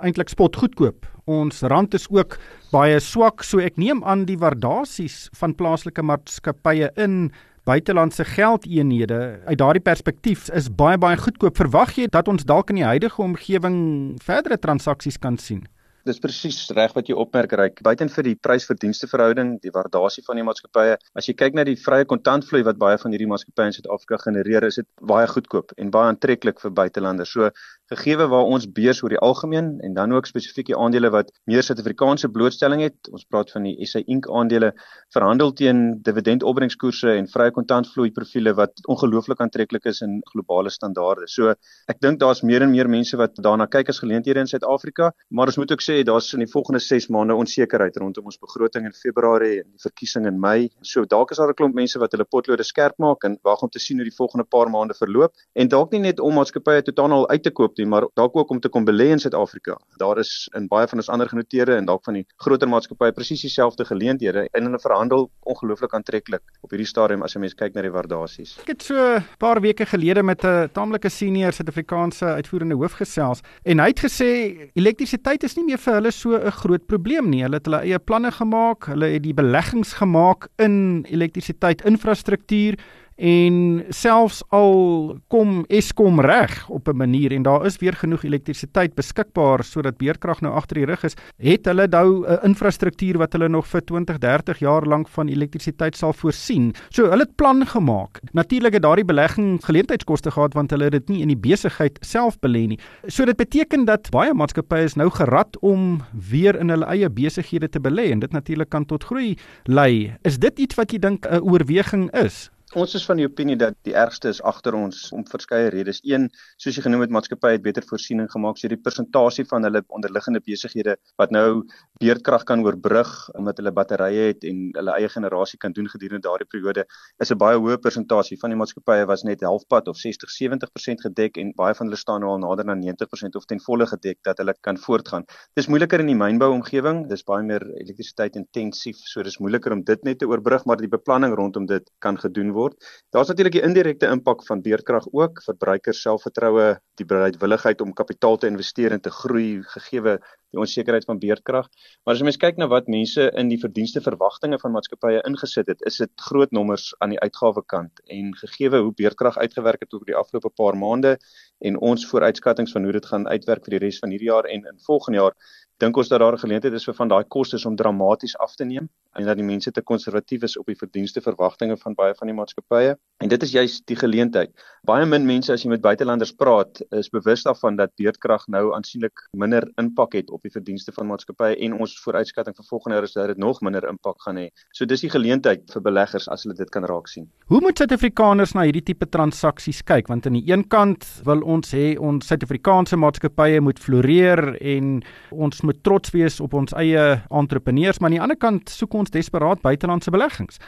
eintlik 0.05 0.31
spot 0.31 0.57
goedkoop. 0.57 1.14
Ons 1.25 1.63
rand 1.63 1.95
is 1.97 2.05
ook 2.13 2.37
baie 2.69 2.99
swak, 3.01 3.41
so 3.49 3.63
ek 3.65 3.79
neem 3.81 4.03
aan 4.05 4.27
die 4.29 4.37
waardasies 4.37 5.31
van 5.41 5.55
plaaslike 5.57 6.05
maatskappye 6.05 6.91
in 7.01 7.31
buitelandse 7.65 8.27
geldeenhede 8.29 9.41
uit 9.49 9.59
daardie 9.59 9.81
perspektief 9.81 10.51
is 10.53 10.69
baie 10.69 10.99
baie 11.01 11.17
goedkoop. 11.17 11.57
Verwag 11.57 11.97
jy 11.97 12.11
dat 12.13 12.29
ons 12.29 12.45
dalk 12.45 12.75
in 12.75 12.83
die 12.83 12.85
huidige 12.85 13.25
omgewing 13.25 13.79
verdere 14.21 14.61
transaksies 14.61 15.17
kan 15.17 15.41
sien? 15.41 15.65
Dis 16.05 16.21
presies 16.21 16.59
reg 16.77 16.93
wat 16.93 17.09
jy 17.09 17.15
opmerk 17.17 17.55
reik. 17.57 17.79
Buiten 17.87 18.11
vir 18.13 18.27
die 18.27 18.35
prys-verdienste 18.37 19.09
verhouding, 19.09 19.55
die 19.63 19.73
waardasie 19.73 20.21
van 20.27 20.37
die 20.37 20.45
maatskappye, 20.45 20.99
as 21.17 21.31
jy 21.31 21.33
kyk 21.41 21.57
na 21.57 21.65
die 21.65 21.79
vrye 21.81 22.05
kontantvloei 22.05 22.61
wat 22.67 22.77
baie 22.83 22.99
van 23.01 23.17
hierdie 23.17 23.29
maatskappye 23.31 23.71
in 23.71 23.77
Suid-Afrika 23.79 24.19
genereer, 24.27 24.67
is 24.69 24.77
dit 24.83 24.89
baie 25.01 25.25
goedkoop 25.31 25.73
en 25.81 25.95
baie 25.95 26.11
aantreklik 26.13 26.61
vir 26.61 26.75
buitelanders. 26.77 27.33
So 27.33 27.49
gegeewe 27.93 28.27
waar 28.33 28.49
ons 28.49 28.65
beurs 28.73 29.03
oor 29.03 29.13
die 29.13 29.21
algemeen 29.21 29.81
en 29.85 29.95
dan 29.95 30.13
ook 30.13 30.27
spesifiek 30.27 30.71
die 30.71 30.77
aandele 30.77 31.11
wat 31.13 31.31
meer 31.51 31.63
Suid-Afrikaanse 31.63 32.31
blootstelling 32.33 32.81
het. 32.81 32.97
Ons 33.13 33.27
praat 33.29 33.51
van 33.53 33.67
die 33.69 33.75
SA 33.87 34.01
Inc 34.07 34.29
aandele 34.33 34.73
verhandel 35.13 35.53
teen 35.53 35.83
dividendopbrengskoerse 36.07 37.13
en 37.19 37.29
vrye 37.29 37.53
kontantvloei 37.53 38.11
profile 38.17 38.55
wat 38.57 38.81
ongelooflik 38.89 39.43
aantreklik 39.45 39.85
is 39.91 40.01
in 40.07 40.21
globale 40.33 40.73
standaarde. 40.73 41.29
So 41.29 41.53
ek 41.93 42.01
dink 42.01 42.21
daar's 42.23 42.43
meer 42.43 42.65
en 42.65 42.73
meer 42.73 42.89
mense 42.89 43.19
wat 43.21 43.37
daarna 43.37 43.67
kyk 43.69 43.93
as 43.93 44.01
geleenthede 44.01 44.41
in 44.41 44.49
Suid-Afrika, 44.49 45.11
maar 45.29 45.53
ons 45.53 45.61
moet 45.61 45.77
ook 45.77 45.85
sê 45.85 46.01
daar's 46.09 46.33
in 46.33 46.45
die 46.45 46.51
volgende 46.51 46.81
6 46.81 47.11
maande 47.13 47.37
onsekerheid 47.37 48.01
rondom 48.01 48.33
ons 48.33 48.41
begroting 48.41 48.89
in 48.89 48.97
Februarie 48.97 49.61
en 49.61 49.69
die 49.69 49.85
verkiesing 49.85 50.29
in 50.31 50.41
Mei. 50.41 50.71
So 50.81 51.05
dalk 51.05 51.31
is 51.31 51.39
daar 51.39 51.53
'n 51.53 51.59
klomp 51.61 51.75
mense 51.75 51.99
wat 51.99 52.13
hulle 52.13 52.25
potlode 52.25 52.65
skerp 52.65 52.99
maak 52.99 53.25
en 53.25 53.39
wag 53.43 53.63
om 53.63 53.69
te 53.69 53.79
sien 53.79 53.99
hoe 53.99 54.09
die 54.09 54.17
volgende 54.17 54.45
paar 54.45 54.71
maande 54.71 54.95
verloop 54.95 55.33
en 55.55 55.69
dalk 55.69 55.93
nie 55.93 56.01
net 56.01 56.21
om 56.21 56.35
maatskappye 56.35 56.83
totaal 56.83 57.29
uit 57.29 57.43
te 57.43 57.51
koop 57.51 57.74
nie, 57.79 57.87
maar 57.87 58.07
dalk 58.15 58.37
ook 58.37 58.51
om 58.51 58.61
te 58.61 58.69
kom 58.69 58.85
belê 58.85 59.11
in 59.15 59.19
Suid-Afrika. 59.19 59.77
Daar 60.01 60.19
is 60.19 60.49
in 60.57 60.69
baie 60.69 60.89
van 60.89 60.99
ons 60.99 61.09
ander 61.09 61.29
genoteerde 61.29 61.77
en 61.77 61.85
dalk 61.85 62.05
van 62.05 62.15
die 62.15 62.25
groter 62.45 62.69
maatskappye 62.69 63.13
presies 63.13 63.45
dieselfde 63.47 63.85
geleenthede 63.85 64.49
en 64.53 64.71
'n 64.71 64.79
verhandel 64.79 65.31
ongelooflik 65.43 65.95
aantreklik 65.95 66.43
op 66.63 66.71
hierdie 66.71 66.87
stadium 66.87 67.23
as 67.23 67.35
jy 67.35 67.41
mens 67.41 67.55
kyk 67.55 67.75
na 67.75 67.83
die 67.83 67.91
waardasies. 67.91 68.59
Ek 68.61 68.69
het 68.69 68.83
so 68.83 68.95
'n 68.95 69.25
paar 69.39 69.61
weke 69.61 69.87
gelede 69.87 70.23
met 70.23 70.45
'n 70.45 70.69
taamlike 70.73 71.09
senior 71.09 71.53
Suid-Afrikaanse 71.53 72.25
uitvoerende 72.25 72.75
hoof 72.75 72.93
gesels 72.93 73.41
en 73.65 73.79
hy 73.79 73.89
het 73.89 74.01
gesê 74.01 74.71
elektrisiteit 74.75 75.45
is 75.45 75.57
nie 75.57 75.65
meer 75.65 75.79
vir 75.79 75.95
hulle 75.95 76.11
so 76.11 76.37
'n 76.37 76.51
groot 76.51 76.87
probleem 76.87 77.31
nie. 77.31 77.43
Hulle 77.43 77.57
het 77.57 77.67
hulle 77.67 77.83
eie 77.83 77.99
planne 77.99 78.31
gemaak, 78.31 78.87
hulle 78.87 79.07
het 79.07 79.23
die 79.23 79.35
beleggings 79.35 79.93
gemaak 79.93 80.49
in 80.59 81.05
elektrisiteit 81.11 81.85
infrastruktuur 81.85 82.77
en 83.17 83.85
selfs 83.89 84.43
al 84.49 85.19
kom 85.29 85.65
Eskom 85.69 86.21
reg 86.21 86.69
op 86.69 86.89
'n 86.89 86.97
manier 86.97 87.33
en 87.33 87.43
daar 87.43 87.67
is 87.67 87.79
weer 87.79 87.93
genoeg 87.93 88.25
elektrisiteit 88.25 88.95
beskikbaar 88.95 89.65
sodat 89.65 89.97
beerkrag 89.97 90.41
nou 90.41 90.55
agter 90.55 90.77
die 90.77 90.87
rug 90.87 91.05
is, 91.05 91.15
het 91.37 91.65
hulle 91.65 91.87
nou 91.87 92.27
'n 92.27 92.39
infrastruktuur 92.43 93.19
wat 93.19 93.33
hulle 93.33 93.49
nog 93.49 93.67
vir 93.67 93.85
20, 93.85 94.19
30 94.19 94.59
jaar 94.59 94.87
lank 94.87 95.09
van 95.09 95.29
elektrisiteit 95.29 95.97
sal 95.97 96.13
voorsien. 96.13 96.75
So 96.89 97.11
hulle 97.11 97.23
het 97.23 97.37
plan 97.37 97.67
gemaak. 97.67 98.21
Natuurlik 98.33 98.73
het 98.73 98.83
daardie 98.83 99.05
belegging 99.05 99.65
geleentheidskoste 99.65 100.31
gehad 100.31 100.55
want 100.55 100.71
hulle 100.71 100.85
het 100.85 100.93
dit 100.93 101.09
nie 101.09 101.21
in 101.21 101.29
die 101.29 101.37
besigheid 101.37 101.99
self 102.01 102.39
belê 102.39 102.67
nie. 102.67 102.79
So 103.07 103.25
dit 103.25 103.37
beteken 103.37 103.85
dat 103.85 104.11
baie 104.11 104.35
maatskappye 104.35 104.85
is 104.85 104.95
nou 104.95 105.11
gerad 105.11 105.59
om 105.61 106.03
weer 106.31 106.59
in 106.61 106.69
hulle 106.69 106.87
eie 106.87 107.11
besighede 107.11 107.69
te 107.69 107.81
belê 107.81 108.11
en 108.11 108.19
dit 108.19 108.33
natuurlik 108.33 108.69
kan 108.69 108.85
tot 108.85 109.05
groei 109.05 109.37
lei. 109.65 110.17
Is 110.23 110.39
dit 110.39 110.59
iets 110.59 110.75
wat 110.75 110.93
jy 110.93 110.99
dink 110.99 111.27
'n 111.27 111.41
oorweging 111.41 112.11
is? 112.13 112.51
Ons 112.75 112.97
is 112.99 113.05
van 113.07 113.21
die 113.21 113.27
opinie 113.29 113.55
dat 113.55 113.77
die 113.87 113.93
ergste 113.95 114.33
is 114.35 114.41
agter 114.43 114.75
ons 114.75 115.05
om 115.15 115.23
verskeie 115.31 115.69
redes. 115.71 116.01
Een, 116.03 116.25
soos 116.59 116.75
jy 116.75 116.83
genoem 116.83 117.05
het, 117.05 117.13
maatskappye 117.15 117.55
het 117.55 117.63
beter 117.63 117.85
voorsiening 117.87 118.27
gemaak 118.33 118.59
so 118.59 118.67
die 118.67 118.79
persentasie 118.83 119.45
van 119.47 119.63
hulle 119.63 119.85
onderliggende 119.95 120.41
besighede 120.43 120.97
wat 121.21 121.31
nou 121.31 121.63
beerdkrag 122.03 122.43
kan 122.49 122.65
oorbrug 122.67 123.13
omdat 123.39 123.61
hulle 123.63 123.71
batterye 123.77 124.25
het 124.33 124.47
en 124.51 124.65
hulle 124.75 124.97
eie 124.97 125.11
generasie 125.13 125.61
kan 125.63 125.77
doen 125.77 125.87
gedurende 125.93 126.27
daardie 126.27 126.49
periode 126.51 126.83
is 127.23 127.31
'n 127.31 127.39
baie 127.39 127.61
hoë 127.63 127.77
persentasie 127.85 128.41
van 128.43 128.51
die 128.51 128.59
maatskappye 128.59 129.07
was 129.07 129.23
net 129.23 129.47
halfpad 129.47 129.87
of 129.95 129.97
60-70% 130.03 131.07
gedek 131.07 131.39
en 131.39 131.55
baie 131.55 131.79
van 131.79 131.87
hulle 131.87 132.03
staan 132.03 132.27
nou 132.27 132.33
al 132.35 132.43
nader 132.43 132.67
aan 132.75 132.83
90% 132.83 133.37
of 133.37 133.47
ten 133.47 133.61
volle 133.61 133.87
gedek 133.87 134.19
dat 134.25 134.39
hulle 134.39 134.55
kan 134.61 134.77
voortgaan. 134.77 135.25
Dis 135.55 135.69
moeiliker 135.69 136.01
in 136.01 136.11
die 136.11 136.19
mynbou 136.19 136.51
omgewing, 136.51 137.07
dis 137.09 137.23
baie 137.23 137.45
meer 137.45 137.63
elektrisiteit 137.63 138.35
intensief, 138.35 138.97
so 138.97 139.23
dis 139.23 139.39
moeiliker 139.39 139.73
om 139.73 139.85
dit 139.85 140.03
net 140.03 140.19
te 140.19 140.27
oorbrug, 140.27 140.65
maar 140.65 140.77
die 140.77 140.89
beplanning 140.89 141.35
rondom 141.37 141.67
dit 141.67 141.91
kan 142.01 142.19
gedoen 142.19 142.51
word 142.51 142.64
word. 142.65 142.79
Daar's 143.15 143.31
natuurlik 143.31 143.59
die 143.59 143.65
indirekte 143.67 144.11
impak 144.13 144.45
van 144.49 144.63
beerdkrag 144.65 145.07
ook, 145.13 145.43
verbruikers 145.47 146.01
selfvertroue, 146.05 146.75
die 147.01 147.07
bereidwilligheid 147.09 147.85
om 147.85 147.95
kapitaal 147.97 148.41
te 148.41 148.51
investeer 148.51 148.97
en 148.97 149.05
te 149.05 149.13
groei 149.23 149.63
gegee 149.75 150.19
die 150.55 150.63
onsekerheid 150.63 151.07
van 151.09 151.19
beerdkrag. 151.19 151.69
Maar 152.05 152.15
as 152.15 152.23
jy 152.23 152.29
mens 152.29 152.39
kyk 152.41 152.61
na 152.61 152.69
wat 152.71 152.91
mense 152.93 153.27
in 153.41 153.51
die 153.51 153.59
verdienste 153.61 154.03
verwagtinge 154.05 154.59
van 154.63 154.75
maatskappye 154.77 155.23
ingesit 155.29 155.71
het, 155.73 155.83
is 155.91 155.99
dit 156.03 156.27
groot 156.29 156.53
nommers 156.55 156.93
aan 157.05 157.15
die 157.15 157.21
uitgawekant 157.21 158.05
en 158.15 158.33
gegee 158.39 158.71
hoe 158.75 158.95
beerdkrag 158.95 159.39
uitgewerk 159.41 159.85
het 159.85 159.95
oor 159.97 160.07
die 160.07 160.19
afgelope 160.19 160.53
paar 160.55 160.79
maande 160.79 161.17
en 161.65 161.79
ons 161.91 162.07
vooruitskattinge 162.11 162.73
van 162.73 162.87
hoe 162.87 162.95
dit 162.97 163.07
gaan 163.11 163.29
uitwerk 163.29 163.67
vir 163.67 163.79
die 163.79 163.85
res 163.87 164.01
van 164.03 164.15
hierdie 164.15 164.31
jaar 164.31 164.49
en 164.51 164.67
in 164.71 164.81
volgende 164.87 165.23
jaar 165.23 165.37
dink 165.83 165.97
ons 165.97 166.09
dat 166.09 166.21
daar 166.21 166.35
'n 166.35 166.39
geleentheid 166.39 166.75
is 166.75 166.85
vir 166.85 166.95
van 166.95 167.09
daai 167.09 167.25
kostes 167.25 167.67
om 167.67 167.77
dramaties 167.77 168.37
af 168.39 168.55
te 168.55 168.65
neem 168.65 168.89
en 169.15 169.25
dat 169.25 169.37
die 169.37 169.47
mense 169.47 169.71
te 169.71 169.83
konservatief 169.83 170.43
is 170.43 170.57
op 170.59 170.67
die 170.67 170.77
verdienste 170.79 171.21
verwagtinge 171.21 171.77
van 171.77 171.95
baie 171.95 172.15
van 172.19 172.31
die 172.31 172.35
maatskappye. 172.35 172.97
En 173.23 173.29
dit 173.29 173.43
is 173.43 173.53
juist 173.55 173.87
die 173.87 173.97
geleentheid. 173.97 174.51
Baie 174.83 175.07
min 175.07 175.27
mense 175.27 175.53
as 175.53 175.63
jy 175.63 175.71
met 175.71 175.81
buitelanders 175.81 176.33
praat, 176.33 176.83
is 176.91 177.09
bewus 177.15 177.45
daarvan 177.47 177.77
dat 177.77 177.95
beerdkrag 178.01 178.47
nou 178.49 178.75
aansienlik 178.75 179.13
minder 179.33 179.67
impak 179.81 180.13
het 180.19 180.31
op 180.31 180.43
die 180.43 180.51
verdienste 180.51 180.93
van 180.93 181.07
maatskappye 181.07 181.57
en 181.67 181.79
ons 181.79 181.95
vooruitskatting 182.03 182.57
vir 182.57 182.69
volgende 182.69 182.99
jaar 182.99 183.09
is 183.09 183.13
dat 183.13 183.27
dit 183.33 183.39
nog 183.39 183.61
minder 183.61 183.87
impak 183.89 184.21
gaan 184.27 184.37
hê. 184.37 184.49
So 184.73 184.85
dis 184.85 185.01
die 185.07 185.11
geleentheid 185.11 185.71
vir 185.73 185.83
beleggers 185.83 186.29
as 186.29 186.43
hulle 186.43 186.55
dit 186.59 186.71
kan 186.71 186.85
raak 186.85 187.09
sien. 187.09 187.31
Hoe 187.47 187.61
moet 187.61 187.79
Suid-Afrikaners 187.79 188.55
na 188.55 188.67
hierdie 188.67 188.83
tipe 188.83 189.07
transaksies 189.07 189.83
kyk? 189.87 190.09
Want 190.09 190.27
aan 190.27 190.39
die 190.41 190.51
een 190.51 190.67
kant 190.69 191.07
wil 191.25 191.43
ons 191.43 191.71
hê 191.75 191.95
ons 191.99 192.27
Suid-Afrikaanse 192.27 192.99
maatskappye 192.99 193.63
moet 193.63 193.79
floreer 193.79 194.57
en 194.61 195.03
ons 195.31 195.63
moet 195.63 195.74
trots 195.83 196.11
wees 196.11 196.41
op 196.41 196.55
ons 196.55 196.73
eie 196.73 197.23
entrepreneurs, 197.31 197.99
maar 197.99 198.11
aan 198.11 198.17
die 198.19 198.23
ander 198.23 198.37
kant 198.37 198.71
soek 198.71 198.95
ons 198.95 199.11
desperaat 199.11 199.63
buitelandse 199.63 200.11
beleggings. 200.11 200.59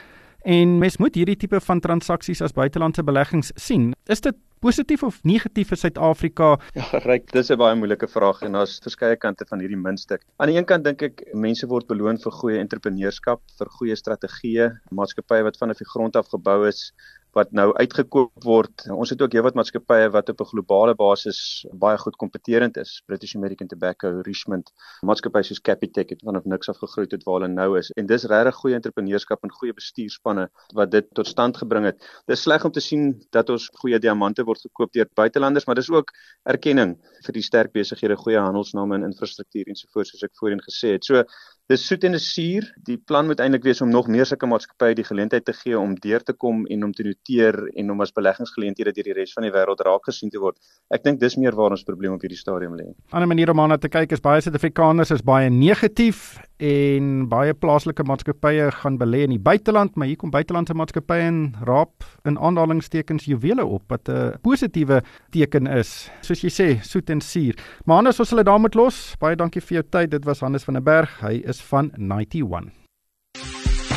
En 0.47 0.77
mens 0.77 0.97
moet 0.97 1.15
hierdie 1.15 1.35
tipe 1.35 1.59
van 1.59 1.79
transaksies 1.79 2.41
as 2.41 2.53
buitelandse 2.55 3.03
beleggings 3.03 3.51
sien. 3.55 3.93
Is 4.07 4.21
dit 4.21 4.35
positief 4.63 5.03
of 5.03 5.17
negatief 5.23 5.69
vir 5.73 5.77
Suid-Afrika? 5.77 6.53
Ja, 6.77 7.01
ryk, 7.03 7.31
dis 7.33 7.51
'n 7.51 7.57
baie 7.57 7.75
moeilike 7.75 8.07
vraag 8.07 8.41
en 8.41 8.53
daar's 8.53 8.79
verskeie 8.79 9.15
kante 9.15 9.45
van 9.49 9.59
hierdie 9.59 9.77
muntstuk. 9.77 10.21
Aan 10.37 10.47
die 10.47 10.57
een 10.57 10.65
kant 10.65 10.83
dink 10.83 11.01
ek 11.01 11.23
mense 11.33 11.67
word 11.67 11.87
beloon 11.87 12.17
vir 12.17 12.31
goeie 12.31 12.59
entrepreneurskap, 12.59 13.41
vir 13.57 13.67
goeie 13.79 13.95
strategieë, 13.95 14.71
maatskappye 14.91 15.43
wat 15.43 15.57
vanaf 15.57 15.77
die 15.77 15.91
grond 15.93 16.15
af 16.15 16.29
gebou 16.29 16.67
is 16.67 16.91
wat 17.35 17.51
nou 17.51 17.71
uitgekoop 17.77 18.43
word. 18.43 18.85
Ons 18.93 19.11
het 19.13 19.21
ook 19.21 19.33
heelwat 19.35 19.57
maatskappye 19.57 20.09
wat 20.13 20.29
op 20.29 20.41
'n 20.41 20.49
globale 20.51 20.95
basis 20.95 21.65
baie 21.73 21.97
goed 21.97 22.15
kompeterend 22.15 22.77
is. 22.77 23.01
British 23.05 23.35
American 23.35 23.67
Tobacco, 23.67 24.21
Richmond, 24.21 24.71
maatskappye 25.01 25.43
soos 25.43 25.61
Capitec 25.61 26.09
het 26.09 26.21
vanaf 26.23 26.45
niks 26.45 26.69
af 26.69 26.77
gegroei 26.77 27.07
tot 27.07 27.23
waar 27.23 27.39
hulle 27.39 27.53
nou 27.53 27.77
is. 27.77 27.91
En 27.91 28.05
dis 28.05 28.23
regtig 28.23 28.55
goeie 28.55 28.75
entrepreneurskap 28.75 29.43
en 29.43 29.51
goeie 29.51 29.73
bestuurspanne 29.73 30.49
wat 30.73 30.91
dit 30.91 31.05
tot 31.13 31.27
stand 31.27 31.57
gebring 31.57 31.85
het. 31.85 31.97
Dis 32.25 32.41
sleg 32.41 32.65
om 32.65 32.71
te 32.71 32.79
sien 32.79 33.21
dat 33.31 33.49
ons 33.49 33.69
goeie 33.73 33.99
diamante 33.99 34.43
word 34.43 34.61
gekoop 34.61 34.91
deur 34.91 35.07
buitelanders, 35.13 35.65
maar 35.65 35.75
dis 35.75 35.89
ook 35.89 36.11
erkenning 36.43 36.97
vir 37.25 37.33
die 37.33 37.41
sterk 37.41 37.71
besighede, 37.71 38.15
goeie 38.15 38.39
handelsname 38.39 38.95
en 38.95 39.03
infrastruktuur 39.03 39.67
ensovoorts 39.67 40.09
soos 40.09 40.23
ek 40.23 40.35
voorheen 40.39 40.61
gesê 40.61 40.91
het. 40.95 41.05
So 41.05 41.23
Dis 41.67 41.81
soet 41.83 42.05
en 42.07 42.13
dis 42.15 42.25
suur. 42.31 42.63
Die 42.87 42.95
plan 42.95 43.27
moet 43.27 43.41
eintlik 43.43 43.65
wees 43.67 43.81
om 43.83 43.89
nog 43.91 44.05
meer 44.07 44.23
sulke 44.29 44.47
maatskappye 44.47 44.95
die 44.95 45.03
geleentheid 45.03 45.43
te 45.43 45.51
gee 45.51 45.75
om 45.75 45.97
deur 45.99 46.23
te 46.23 46.31
kom 46.31 46.61
en 46.71 46.85
om 46.87 46.93
te 46.95 47.03
noteer 47.03 47.57
en 47.75 47.91
om 47.91 48.05
as 48.05 48.15
beleggingsgeleenthede 48.15 48.93
deur 48.95 49.09
die 49.09 49.15
res 49.17 49.35
van 49.35 49.43
die 49.43 49.51
wêreld 49.51 49.83
raak 49.83 50.07
gesien 50.07 50.31
te 50.31 50.39
word. 50.39 50.55
Ek 50.95 51.03
dink 51.03 51.19
dis 51.19 51.35
meer 51.35 51.57
waar 51.59 51.75
ons 51.75 51.83
probleem 51.83 52.15
op 52.15 52.23
hierdie 52.23 52.39
stadium 52.39 52.79
lê. 52.79 52.87
'n 52.87 52.95
Ander 53.11 53.27
manier 53.27 53.51
om 53.51 53.59
aan 53.59 53.75
te 53.79 53.91
kyk 53.91 54.15
is 54.15 54.23
baie 54.23 54.39
Suid-Afrikaners 54.39 55.11
is 55.11 55.21
baie 55.21 55.49
negatief 55.49 56.39
en 56.57 57.27
baie 57.29 57.53
plaaslike 57.53 58.03
maatskappye 58.07 58.71
gaan 58.79 58.97
belê 58.97 59.25
in 59.27 59.35
die 59.35 59.41
buiteland, 59.41 59.95
maar 59.95 60.07
hier 60.07 60.17
kom 60.17 60.31
buitelandse 60.33 60.73
maatskappye 60.73 61.27
en 61.27 61.55
raap 61.67 62.07
in 62.25 62.37
aanhalingstekens 62.37 63.27
juwele 63.29 63.65
op 63.65 63.83
wat 63.89 64.09
'n 64.09 64.39
positiewe 64.41 65.03
teken 65.31 65.67
is. 65.67 66.09
Soos 66.21 66.41
jy 66.41 66.49
sê, 66.49 66.81
soet 66.81 67.09
en 67.09 67.21
suur. 67.21 67.55
Maar 67.85 67.97
anders 67.97 68.19
as 68.19 68.29
hulle 68.29 68.43
daar 68.43 68.59
moet 68.59 68.75
los. 68.75 69.15
Baie 69.19 69.35
dankie 69.35 69.61
vir 69.61 69.81
jou 69.81 69.83
tyd. 69.89 70.09
Dit 70.09 70.25
was 70.25 70.39
Hannes 70.39 70.63
van 70.63 70.73
der 70.73 70.83
Berg. 70.83 71.21
Hy 71.21 71.43
is 71.45 71.56
van 71.61 71.91
91. 71.95 72.73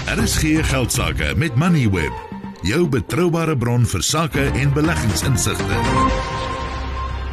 Daar 0.05 0.23
is 0.23 0.42
hier 0.42 0.64
geldsaake 0.64 1.35
met 1.37 1.55
Moneyweb, 1.55 2.12
jou 2.62 2.88
betroubare 2.88 3.57
bron 3.57 3.87
vir 3.87 4.03
sake 4.03 4.42
en 4.42 4.73
beleggingsinsigte. 4.73 5.79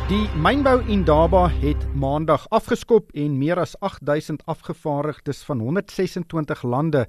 Die 0.08 0.28
mynbou 0.40 0.78
Indaba 0.88 1.48
het 1.50 1.82
maandag 1.96 2.46
afgeskop 2.50 3.10
en 3.12 3.38
meer 3.38 3.60
as 3.60 3.74
8000 3.80 4.46
afgevaardigdes 4.46 5.42
van 5.44 5.60
126 5.60 6.63
lande 6.63 7.08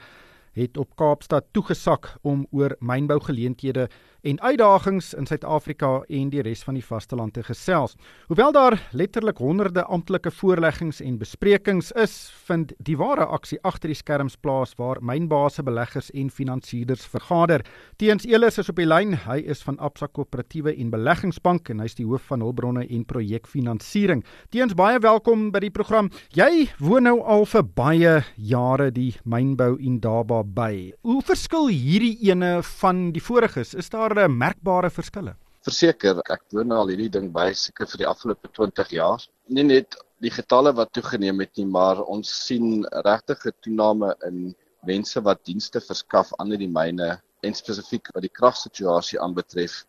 het 0.58 0.76
op 0.76 0.96
Kaapstad 0.96 1.44
toegesak 1.52 2.16
om 2.22 2.46
oor 2.50 2.74
mynbougeleenthede 2.80 3.88
en 4.22 4.40
uitdagings 4.40 5.12
in 5.14 5.26
Suid-Afrika 5.26 6.02
en 6.08 6.30
die 6.32 6.42
res 6.42 6.64
van 6.66 6.74
die 6.78 6.84
vasteland 6.84 7.36
te 7.36 7.42
gesels. 7.46 7.94
Hoewel 8.26 8.52
daar 8.52 8.76
letterlik 8.92 9.38
honderde 9.38 9.84
amptelike 9.84 10.30
voorleggings 10.34 11.00
en 11.00 11.18
besprekings 11.20 11.92
is, 11.92 12.16
vind 12.48 12.72
die 12.82 12.96
ware 12.98 13.26
aksie 13.26 13.58
agter 13.62 13.92
die 13.92 13.98
skerms 13.98 14.36
plaas 14.36 14.74
waar 14.78 14.98
mynbase 15.04 15.62
beleggers 15.62 16.10
en 16.10 16.30
finansierders 16.30 17.06
vergader. 17.06 17.62
Teens 17.96 18.26
Elers 18.26 18.58
is 18.58 18.70
op 18.72 18.80
die 18.80 18.88
lyn. 18.88 19.14
Hy 19.24 19.38
is 19.46 19.62
van 19.66 19.78
Absa 19.78 20.08
Koöperatiewe 20.10 20.74
en 20.74 20.90
Beleggingsbank 20.90 21.70
en 21.70 21.84
hy's 21.84 21.96
die 21.98 22.06
hoof 22.08 22.26
van 22.32 22.42
hulpbronne 22.42 22.86
en 22.88 23.04
projekfinansiering. 23.08 24.24
Teens 24.54 24.74
baie 24.78 24.98
welkom 25.04 25.48
by 25.54 25.62
die 25.62 25.72
program. 25.74 26.10
Jy 26.34 26.68
woon 26.82 27.06
nou 27.08 27.18
al 27.22 27.46
vir 27.48 27.66
baie 27.78 28.14
jare 28.36 28.90
die 28.94 29.12
mynbou 29.24 29.76
in 29.78 30.00
Daba 30.02 30.42
by. 30.42 30.90
Hoe 31.06 31.20
verskil 31.22 31.70
hierdie 31.70 32.16
ene 32.28 32.58
van 32.80 33.08
die 33.14 33.22
voriges? 33.22 33.74
Is 33.78 33.90
daar 33.92 34.07
daar 34.14 34.28
'n 34.28 34.38
merkbare 34.38 34.90
verskille? 34.90 35.34
Verseker, 35.66 36.20
ek 36.34 36.42
doen 36.54 36.72
al 36.72 36.90
hierdie 36.92 37.10
ding 37.16 37.32
by 37.32 37.52
seker 37.52 37.86
vir 37.92 37.98
die 38.02 38.06
afgelope 38.06 38.48
20 38.58 38.90
jaar. 38.96 39.24
Nie 39.48 39.64
net 39.64 39.96
die 40.24 40.30
getalle 40.30 40.72
wat 40.74 40.92
toegeneem 40.92 41.40
het 41.40 41.56
nie, 41.58 41.66
maar 41.66 42.02
ons 42.02 42.30
sien 42.46 42.86
regtig 43.06 43.46
'n 43.46 43.56
toename 43.66 44.14
in 44.28 44.54
mense 44.86 45.20
wat 45.20 45.44
dienste 45.44 45.80
verskaf 45.80 46.32
aan 46.38 46.50
die 46.50 46.70
myne 46.78 47.20
en 47.42 47.54
spesifiek 47.54 48.08
wat 48.14 48.22
die 48.22 48.36
kragsituasie 48.40 49.20
aanbetref. 49.20 49.84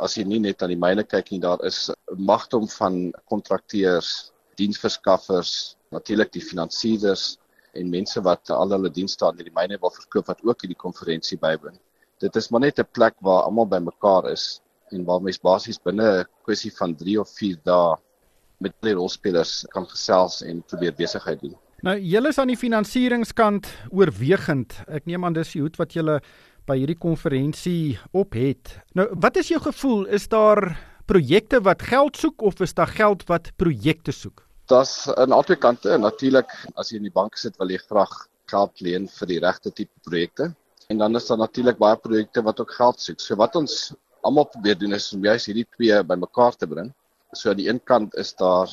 As 0.00 0.16
jy 0.16 0.24
nie 0.24 0.40
net 0.40 0.62
aan 0.62 0.74
die 0.74 0.84
myne 0.86 1.04
kyk 1.04 1.30
nie, 1.30 1.40
daar 1.40 1.64
is 1.64 1.90
'n 1.90 2.24
magdom 2.30 2.68
van 2.68 3.12
kontrakteurs, 3.28 4.32
diensverskaffers, 4.56 5.76
natuurlik 5.90 6.32
die 6.32 6.46
finansiëerders 6.50 7.38
en 7.74 7.90
mense 7.90 8.20
wat 8.20 8.50
al 8.50 8.70
hulle 8.70 8.90
dienste 8.90 9.26
aan 9.26 9.36
die 9.36 9.50
myne 9.54 9.78
wil 9.80 9.90
verkoop 9.90 10.26
wat 10.26 10.44
ook 10.44 10.62
hierdie 10.62 10.84
konferensie 10.86 11.38
bywoon 11.38 11.78
dit 12.22 12.36
is 12.36 12.48
maar 12.50 12.60
net 12.60 12.78
'n 12.78 12.88
plek 12.92 13.14
waar 13.20 13.42
almal 13.42 13.66
bymekaar 13.66 14.30
is 14.30 14.60
en 14.90 15.04
waar 15.04 15.22
mens 15.22 15.38
basies 15.38 15.78
binne 15.78 16.20
'n 16.20 16.26
kwessie 16.44 16.72
van 16.72 16.94
3 16.94 17.20
of 17.20 17.28
4 17.28 17.58
dae 17.64 17.96
met 18.58 18.72
die 18.80 18.94
rolspelers 18.94 19.66
kan 19.74 19.86
gesels 19.86 20.42
en 20.42 20.62
probeer 20.62 20.94
besigheid 20.94 21.40
doen. 21.40 21.56
Nou, 21.82 21.98
julle 21.98 22.28
is 22.28 22.38
aan 22.38 22.48
die 22.48 22.56
finansieringskant 22.56 23.66
oorwegend. 23.90 24.72
Ek 24.88 25.04
neem 25.04 25.24
aan 25.24 25.34
dis 25.36 25.52
die 25.52 25.60
hoed 25.60 25.76
wat 25.76 25.92
julle 25.92 26.20
by 26.64 26.78
hierdie 26.80 26.96
konferensie 26.96 27.98
op 28.12 28.32
het. 28.32 28.78
Nou, 28.96 29.08
wat 29.20 29.36
is 29.36 29.50
jou 29.52 29.60
gevoel? 29.60 30.06
Is 30.06 30.28
daar 30.28 30.78
projekte 31.04 31.60
wat 31.60 31.82
geld 31.82 32.16
soek 32.16 32.42
of 32.42 32.60
is 32.64 32.72
daar 32.74 32.88
geld 32.88 33.26
wat 33.28 33.52
projekte 33.60 34.12
soek? 34.12 34.46
Das 34.72 35.10
aan 35.12 35.32
albei 35.36 35.58
kante. 35.60 35.98
Natuurlik, 36.00 36.48
as 36.80 36.88
jy 36.88 37.02
in 37.02 37.10
die 37.10 37.12
bank 37.12 37.36
sit, 37.36 37.58
wil 37.60 37.68
jy 37.68 37.82
graag 37.84 38.14
geld 38.48 38.80
leen 38.80 39.08
vir 39.18 39.28
die 39.28 39.40
regte 39.44 39.72
tipe 39.72 40.08
projekte. 40.08 40.54
En 40.88 40.98
dan 40.98 41.16
is 41.16 41.26
daar 41.26 41.38
natuurlik 41.40 41.78
baie 41.78 41.96
projekte 41.96 42.42
wat 42.42 42.60
ook 42.60 42.72
geld 42.76 43.00
soek. 43.00 43.20
So 43.20 43.36
wat 43.40 43.56
ons 43.56 43.94
almal 44.20 44.48
probeer 44.52 44.76
doen 44.78 44.92
is 44.92 45.12
om 45.16 45.24
juist 45.24 45.48
hierdie 45.48 45.66
twee 45.76 46.00
bymekaar 46.04 46.56
te 46.56 46.68
bring. 46.68 46.90
So 47.32 47.50
aan 47.50 47.60
die 47.60 47.68
een 47.68 47.80
kant 47.90 48.14
is 48.20 48.34
daar 48.36 48.68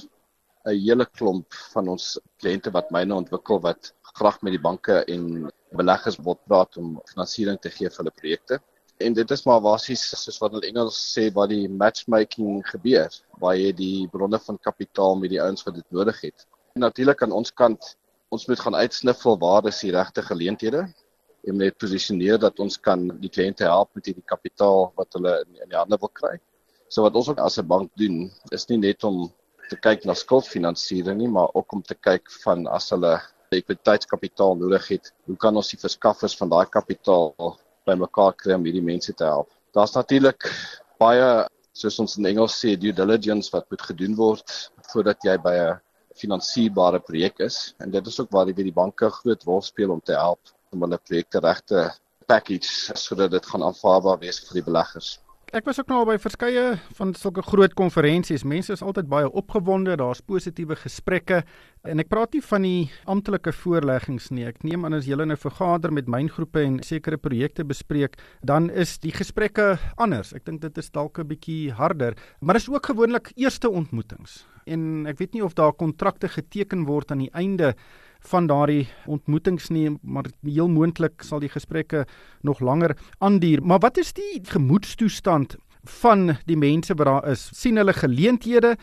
'n 0.65 0.75
hele 0.85 1.05
klomp 1.05 1.53
van 1.73 1.87
ons 1.87 2.19
kliënte 2.43 2.71
wat 2.71 2.91
myne 2.91 3.15
ontwikkel 3.15 3.61
wat 3.61 3.93
graag 4.13 4.41
met 4.41 4.53
die 4.53 4.61
banke 4.61 5.03
en 5.07 5.49
beleggers 5.71 6.17
wil 6.17 6.37
praat 6.47 6.77
om 6.77 6.99
finansiering 7.09 7.59
te 7.59 7.69
gee 7.69 7.89
vir 7.89 7.97
hulle 8.03 8.19
projekte. 8.19 8.59
En 8.99 9.13
dit 9.13 9.31
is 9.31 9.45
maar 9.45 9.61
basies 9.61 10.03
soos 10.23 10.37
wat 10.41 10.51
hulle 10.51 10.67
Engels 10.67 10.99
sê 11.15 11.31
waar 11.33 11.47
die 11.47 11.67
matchmaking 11.69 12.61
gebeur, 12.67 13.09
waar 13.39 13.55
jy 13.55 13.71
die 13.71 14.07
bronne 14.11 14.39
van 14.39 14.59
kapitaal 14.59 15.15
met 15.15 15.29
die 15.29 15.41
ouens 15.41 15.63
wat 15.63 15.75
dit 15.75 15.87
nodig 15.91 16.21
het. 16.21 16.45
Natuurlik 16.75 17.23
aan 17.23 17.31
ons 17.31 17.51
kant, 17.51 17.95
ons 18.29 18.47
moet 18.47 18.59
gaan 18.59 18.75
uitsniffel 18.75 19.39
waar 19.39 19.65
is 19.67 19.79
die 19.79 19.91
regte 19.91 20.21
geleenthede 20.21 20.85
en 21.47 21.57
net 21.57 21.77
posisioneer 21.81 22.39
dat 22.41 22.59
ons 22.63 22.77
kan 22.77 23.07
die 23.21 23.29
kliënte 23.33 23.65
help 23.65 23.89
met 23.97 24.09
hierdie 24.09 24.25
kapitaal 24.33 24.91
wat 24.99 25.17
hulle 25.17 25.33
in, 25.43 25.61
in 25.63 25.71
die 25.71 25.79
hande 25.79 25.97
wil 26.01 26.11
kry. 26.21 26.35
So 26.91 27.05
wat 27.05 27.15
ons 27.15 27.29
ook 27.31 27.39
as 27.39 27.57
'n 27.57 27.67
bank 27.67 27.91
doen, 27.95 28.31
is 28.51 28.67
nie 28.69 28.77
net 28.77 29.03
om 29.03 29.31
te 29.69 29.75
kyk 29.75 30.05
na 30.05 30.13
skuldfinansiering 30.13 31.17
nie, 31.17 31.31
maar 31.31 31.49
ook 31.53 31.73
om 31.73 31.81
te 31.81 31.95
kyk 31.95 32.29
van 32.43 32.67
as 32.67 32.89
hulle 32.91 33.19
ekwiteitskapitaal 33.51 34.55
nodig 34.55 34.87
het, 34.87 35.11
hoe 35.27 35.37
kan 35.37 35.55
ons 35.55 35.71
die 35.71 35.79
verskaffers 35.79 36.35
van 36.39 36.49
daai 36.49 36.65
kapitaal 36.65 37.33
bymekaar 37.87 38.33
kry 38.33 38.53
om 38.53 38.65
hierdie 38.67 38.83
mense 38.83 39.13
te 39.13 39.23
help? 39.23 39.49
Daar's 39.73 39.95
natuurlik 39.95 40.47
baie 40.99 41.47
soos 41.73 41.99
ons 42.03 42.17
in 42.19 42.27
Engels 42.27 42.57
sê 42.59 42.75
due 42.75 42.93
diligence 42.93 43.51
wat 43.53 43.69
moet 43.71 43.81
gedoen 43.81 44.15
word 44.15 44.55
voordat 44.91 45.23
jy 45.23 45.37
by 45.37 45.55
'n 45.55 45.79
finansierbare 46.21 46.99
projek 46.99 47.39
is 47.39 47.73
en 47.79 47.91
dit 47.91 48.07
is 48.07 48.19
ook 48.19 48.31
waar 48.31 48.45
die 48.45 48.63
die 48.63 48.79
banke 48.83 49.09
groot 49.09 49.43
rol 49.43 49.61
speel 49.61 49.91
om 49.91 50.01
te 50.01 50.13
help 50.13 50.39
om 50.71 50.85
hulle 50.85 50.99
projekte 51.07 51.41
regte 51.43 51.89
package 52.31 52.95
sodat 52.95 53.31
dit 53.35 53.51
gaan 53.51 53.63
aanvaarbaar 53.67 54.21
wees 54.23 54.39
vir 54.47 54.61
die 54.61 54.67
beleggers. 54.69 55.17
Ek 55.51 55.65
was 55.67 55.81
ook 55.81 55.89
nou 55.91 56.05
by 56.07 56.13
verskeie 56.15 56.77
van 56.95 57.09
sulke 57.19 57.43
groot 57.43 57.73
konferensies. 57.75 58.45
Mense 58.47 58.71
is 58.71 58.83
altyd 58.87 59.09
baie 59.11 59.27
opgewonde, 59.27 59.97
daar's 59.99 60.21
positiewe 60.23 60.77
gesprekke 60.79 61.41
en 61.83 61.99
ek 61.99 62.07
praat 62.07 62.37
nie 62.37 62.43
van 62.45 62.63
die 62.63 62.85
amptelike 63.11 63.51
voorleggings 63.57 64.29
nie. 64.31 64.45
Ek 64.47 64.63
neem 64.63 64.87
aan 64.87 64.95
as 64.95 65.09
julle 65.11 65.25
nou 65.27 65.35
vergader 65.35 65.91
met 65.91 66.07
myngroepe 66.07 66.63
en 66.63 66.77
sekere 66.87 67.19
projekte 67.19 67.65
bespreek, 67.67 68.15
dan 68.47 68.69
is 68.71 68.95
die 69.03 69.11
gesprekke 69.11 69.73
anders. 69.99 70.31
Ek 70.31 70.47
dink 70.47 70.63
dit 70.63 70.79
is 70.79 70.87
dalk 70.87 71.19
'n 71.19 71.27
bietjie 71.27 71.75
harder, 71.75 72.15
maar 72.39 72.55
is 72.55 72.69
ook 72.71 72.87
gewoonlik 72.87 73.33
eerste 73.35 73.67
ontmoetings. 73.67 74.45
En 74.65 75.05
ek 75.05 75.19
weet 75.19 75.33
nie 75.33 75.43
of 75.43 75.53
daar 75.53 75.73
kontrakte 75.73 76.29
geteken 76.29 76.85
word 76.85 77.11
aan 77.11 77.27
die 77.27 77.33
einde 77.35 77.75
van 78.29 78.47
daardie 78.47 78.87
ontmoetings 79.09 79.69
nie, 79.73 79.89
maar 80.01 80.29
heel 80.45 80.69
moontlik 80.69 81.23
sal 81.25 81.41
die 81.41 81.49
gesprekke 81.49 82.05
nog 82.45 82.59
langer 82.59 82.95
aanduur. 83.19 83.63
Maar 83.65 83.79
wat 83.79 83.97
is 83.97 84.13
die 84.13 84.41
gemoedstoestand 84.43 85.57
van 86.01 86.37
die 86.45 86.57
mense 86.57 86.93
wat 86.93 87.07
daar 87.07 87.29
is? 87.31 87.49
sien 87.53 87.77
hulle 87.81 87.93
geleenthede 87.93 88.75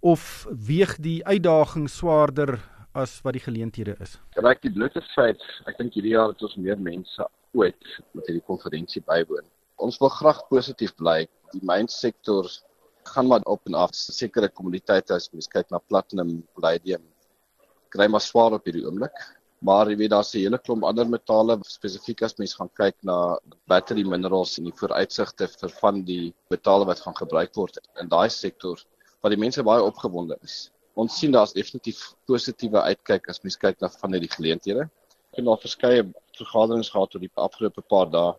of 0.00 0.46
weeg 0.66 0.96
die 1.02 1.20
uitdaging 1.26 1.90
swaarder 1.90 2.58
as 2.96 3.20
wat 3.24 3.36
die 3.36 3.44
geleenthede 3.44 3.96
is? 4.00 4.16
Reg 4.40 4.62
die 4.64 4.72
blote 4.72 5.02
feit, 5.14 5.42
ek 5.68 5.76
dink 5.80 5.96
hierdie 5.96 6.14
jaar 6.16 6.32
het 6.32 6.42
ons 6.42 6.56
meer 6.56 6.80
mense 6.80 7.28
ooit 7.56 7.92
met 8.16 8.28
hierdie 8.28 8.44
konferensie 8.46 9.02
bywoon. 9.04 9.44
Ons 9.76 9.98
wil 10.00 10.12
graag 10.12 10.40
positief 10.48 10.94
bly. 10.96 11.26
Die 11.52 11.60
mynsektor 11.64 12.48
gaan 13.12 13.28
maar 13.28 13.44
op 13.44 13.68
en 13.68 13.76
af. 13.78 13.92
Sekere 13.94 14.48
kommoditeite 14.48 15.14
as 15.14 15.28
mens 15.32 15.48
kyk 15.52 15.68
na 15.70 15.80
platinum, 15.88 16.40
palladium, 16.56 17.04
kry 17.96 18.08
maar 18.12 18.24
swaar 18.24 18.56
op 18.56 18.68
hierdie 18.68 18.84
oomblik. 18.86 19.16
Maar 19.64 19.88
jy 19.90 19.96
weet 19.96 20.12
daar's 20.12 20.34
'n 20.34 20.42
hele 20.44 20.58
klomp 20.58 20.84
ander 20.84 21.08
metale 21.08 21.56
spesifiek 21.64 22.22
as 22.22 22.36
mens 22.38 22.54
gaan 22.54 22.68
kyk 22.80 22.96
na 23.02 23.38
battery 23.66 24.04
minerals 24.04 24.58
en 24.58 24.68
die 24.68 24.78
vooruitsigte 24.80 25.48
vir 25.48 25.70
van 25.80 26.02
die 26.04 26.34
metale 26.50 26.84
wat 26.84 27.00
gaan 27.00 27.16
gebruik 27.16 27.54
word 27.56 27.78
in 28.00 28.08
daai 28.08 28.28
sektor 28.28 28.76
waar 29.22 29.30
die 29.30 29.40
mense 29.40 29.62
baie 29.62 29.82
opgewonde 29.82 30.36
is. 30.42 30.70
Ons 30.94 31.18
sien 31.18 31.32
daar's 31.32 31.52
definitief 31.52 32.02
positiewe 32.28 32.82
uitkyk 32.82 33.28
as 33.28 33.42
mens 33.42 33.56
kyk 33.56 33.80
na 33.80 33.88
van 33.88 34.12
hierdie 34.12 34.32
geleenthede. 34.36 34.84
Ek 35.32 35.40
het 35.40 35.48
al 35.48 35.58
verskeie 35.64 36.04
vergaderings 36.38 36.90
gehad 36.92 37.14
oor 37.14 37.24
die 37.24 37.32
afgelope 37.34 37.82
paar 37.82 38.10
dae. 38.12 38.34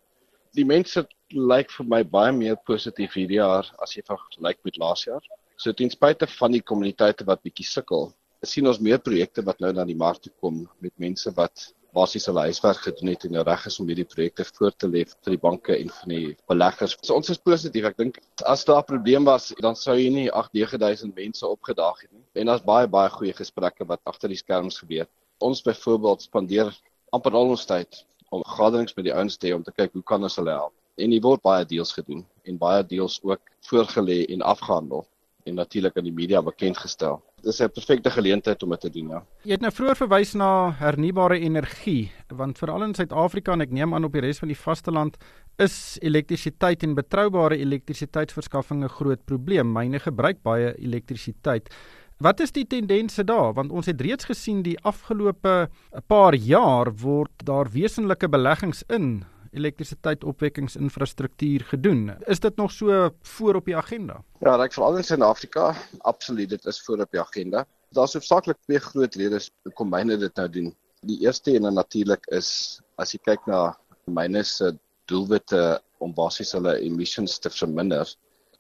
Die 0.58 0.66
mense 0.66 1.04
lyk 1.34 1.74
vir 1.76 1.86
my 1.86 2.04
baie 2.04 2.32
meer 2.32 2.56
positief 2.70 3.14
hierdie 3.20 3.42
jaar 3.42 3.68
as 3.84 3.98
jy 3.98 4.06
vergelyk 4.08 4.64
met 4.64 4.78
laas 4.78 5.04
jaar. 5.06 5.22
So 5.58 5.74
ten 5.74 5.90
spyte 5.90 6.30
van 6.38 6.54
die 6.54 6.62
kommuniteite 6.62 7.26
wat 7.26 7.44
bietjie 7.46 7.66
sukkel, 7.66 8.12
sien 8.48 8.68
ons 8.68 8.80
meer 8.80 9.00
projekte 9.00 9.44
wat 9.46 9.60
nou 9.64 9.72
na 9.74 9.86
die 9.86 9.98
mark 9.98 10.22
toe 10.24 10.34
kom 10.42 10.64
met 10.84 10.94
mense 10.98 11.32
wat 11.38 11.72
basies 11.98 12.28
hulle 12.30 12.44
huiswerk 12.46 12.82
gedoen 12.86 13.12
het 13.14 13.26
en 13.26 13.34
nou 13.38 13.44
reg 13.48 13.66
is 13.70 13.78
om 13.82 13.88
hierdie 13.90 14.08
projekte 14.08 14.46
voor 14.58 14.74
te 14.76 14.90
lê 14.90 15.04
vir 15.08 15.34
die 15.34 15.42
banke 15.42 15.76
en 15.78 15.90
vir 16.00 16.12
die 16.12 16.34
beleggers. 16.52 16.98
So 17.02 17.16
ons 17.18 17.32
is 17.34 17.42
positief. 17.50 17.88
Ek 17.90 17.98
dink 17.98 18.20
as 18.46 18.66
daar 18.66 18.82
'n 18.84 18.90
probleem 18.92 19.26
was, 19.26 19.54
dan 19.62 19.76
sou 19.76 19.96
jy 19.96 20.10
nie 20.10 20.28
8-9000 20.32 21.16
mense 21.16 21.48
opgedaag 21.48 22.02
het 22.02 22.12
nie. 22.12 22.26
En 22.36 22.46
daar's 22.48 22.66
baie 22.66 22.88
baie 22.88 23.10
goeie 23.10 23.34
gesprekke 23.34 23.88
wat 23.88 24.02
agter 24.06 24.30
die 24.30 24.38
skerms 24.44 24.80
gebeur. 24.80 25.08
Ons 25.40 25.62
byvoorbeeld 25.62 26.22
spandeer 26.22 26.74
amper 27.12 27.34
al 27.34 27.50
ons 27.50 27.66
tyd 27.66 28.06
om 28.30 28.44
gaderings 28.44 28.96
met 28.96 29.06
die 29.06 29.14
ouens 29.14 29.38
te 29.38 29.48
hê 29.48 29.56
om 29.56 29.64
te 29.64 29.72
kyk 29.72 29.94
hoe 29.94 30.04
kan 30.04 30.24
ons 30.24 30.36
hulle 30.36 30.52
help. 30.52 30.74
En 30.98 31.12
hier 31.12 31.22
word 31.22 31.42
baie 31.42 31.66
deals 31.66 31.94
gedoen 31.94 32.26
en 32.44 32.58
baie 32.58 32.84
deals 32.84 33.20
ook 33.24 33.42
voorgelê 33.70 34.26
en 34.34 34.42
afgehandel 34.42 35.06
en 35.46 35.56
natuurlik 35.56 35.98
aan 35.98 36.04
die 36.10 36.14
media 36.14 36.42
bekend 36.42 36.78
gestel. 36.78 37.22
Dit 37.38 37.54
is 37.54 37.62
'n 37.62 37.70
perfekte 37.72 38.10
geleentheid 38.10 38.64
om 38.64 38.70
dit 38.70 38.80
te 38.80 38.90
doen, 38.90 39.08
ja. 39.08 39.24
Jy 39.44 39.52
het 39.52 39.62
nou 39.62 39.72
vroeër 39.72 39.96
verwys 39.96 40.34
na 40.34 40.72
hernubare 40.80 41.40
energie, 41.40 42.12
want 42.28 42.58
veral 42.58 42.84
in 42.84 42.96
Suid-Afrika 42.96 43.52
en 43.52 43.62
ek 43.62 43.72
neem 43.72 43.94
aan 43.94 44.04
op 44.04 44.12
die 44.12 44.22
res 44.22 44.40
van 44.40 44.48
die 44.48 44.58
vasteland 44.58 45.18
is 45.58 45.98
elektrisiteit 46.02 46.84
en 46.84 46.96
betroubare 46.96 47.58
elektrisiteitsverskaffing 47.58 48.84
'n 48.84 48.90
groot 48.90 49.26
probleem. 49.26 49.72
Myne 49.72 50.00
gebruik 50.00 50.42
baie 50.42 50.76
elektrisiteit. 50.78 51.70
Wat 52.18 52.40
is 52.40 52.52
die 52.52 52.66
tendense 52.66 53.24
daar? 53.24 53.54
Want 53.54 53.72
ons 53.72 53.86
het 53.86 54.02
reeds 54.02 54.26
gesien 54.26 54.64
die 54.64 54.80
afgelope 54.80 55.70
paar 56.08 56.34
jaar 56.34 56.92
word 56.96 57.46
daar 57.46 57.70
wesenlike 57.72 58.28
beleggings 58.28 58.84
in 58.90 59.24
elektrisiteitsopwekkingsinfrastruktuur 59.58 61.62
gedoen. 61.72 62.02
Is 62.26 62.40
dit 62.40 62.56
nog 62.56 62.72
so 62.72 63.10
voor 63.36 63.56
op 63.56 63.66
die 63.66 63.78
agenda? 63.78 64.24
Ja, 64.40 64.58
ek 64.64 64.74
veral 64.78 64.98
in 64.98 65.08
Suid-Afrika, 65.08 65.76
absoluut, 66.00 66.50
dit 66.50 66.66
is 66.66 66.82
voor 66.86 67.00
op 67.06 67.12
die 67.12 67.22
agenda. 67.22 67.66
Daar's 67.96 68.14
hoofsaaklik 68.18 68.58
twee 68.66 68.80
groot 68.84 69.16
redes 69.16 69.52
hoekom 69.64 69.90
myne 69.94 70.18
dit 70.20 70.36
nou 70.36 70.50
doen. 70.50 70.76
Die 71.08 71.20
eerste 71.24 71.56
en 71.56 71.74
natuurlik 71.74 72.26
is 72.36 72.82
as 72.98 73.14
jy 73.14 73.20
kyk 73.24 73.46
na 73.48 73.78
myne 74.08 74.44
se 74.44 74.74
doelwitte 75.08 75.80
om 76.04 76.14
basies 76.14 76.52
hulle 76.56 76.78
emissions 76.84 77.40
te 77.40 77.50
verminder. 77.54 78.08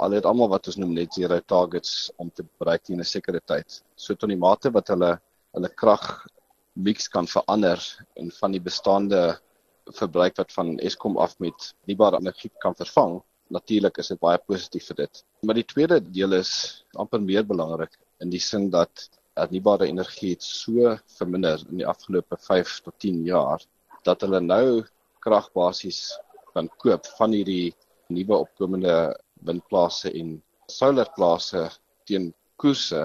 Al 0.03 0.15
het 0.17 0.27
almal 0.29 0.51
wat 0.51 0.67
ons 0.69 0.77
noem 0.79 0.93
net 0.95 1.13
zero 1.17 1.39
targets 1.49 2.11
om 2.21 2.29
te 2.29 2.45
bereik 2.61 2.89
in 2.89 2.99
'n 2.99 3.03
sekere 3.03 3.41
tyd. 3.45 3.81
So 3.95 4.15
tot 4.15 4.29
die 4.29 4.37
mate 4.37 4.71
wat 4.71 4.87
hulle 4.93 5.19
hulle 5.53 5.69
krag 5.69 6.27
mix 6.77 7.09
kan 7.09 7.27
verander 7.27 7.81
en 8.15 8.31
van 8.31 8.51
die 8.51 8.61
bestaande 8.61 9.39
verbruik 9.95 10.37
wat 10.37 10.53
van 10.53 10.77
Eskom 10.79 11.17
af 11.17 11.37
met 11.39 11.73
nuusbare 11.85 12.19
energie 12.19 12.51
kan 12.63 12.75
vervang, 12.75 13.21
natuurlik 13.53 13.97
is 13.97 14.11
dit 14.11 14.19
baie 14.19 14.37
positief 14.37 14.89
vir 14.91 15.03
dit. 15.03 15.23
Maar 15.41 15.55
die 15.55 15.67
tweede 15.67 15.99
deel 16.01 16.33
is 16.39 16.83
amper 16.99 17.21
meer 17.21 17.45
belangrik 17.47 17.93
in 18.23 18.29
die 18.33 18.41
sin 18.41 18.69
dat 18.73 19.07
nuusbare 19.51 19.87
energie 19.87 20.33
het 20.33 20.43
so 20.43 20.95
verminder 21.17 21.61
in 21.69 21.83
die 21.83 21.87
afgelope 21.87 22.37
5 22.47 22.79
tot 22.85 22.97
10 22.99 23.23
jaar 23.27 23.63
dat 24.07 24.23
hulle 24.25 24.41
nou 24.41 24.83
kragbasies 25.25 26.17
kan 26.53 26.69
koop 26.81 27.05
van 27.19 27.35
hierdie 27.35 27.73
nuwe 28.13 28.41
opkomende 28.45 28.95
windplase 29.45 30.11
en 30.15 30.37
solarplase 30.71 31.67
teen 32.09 32.31
koerse 32.61 33.03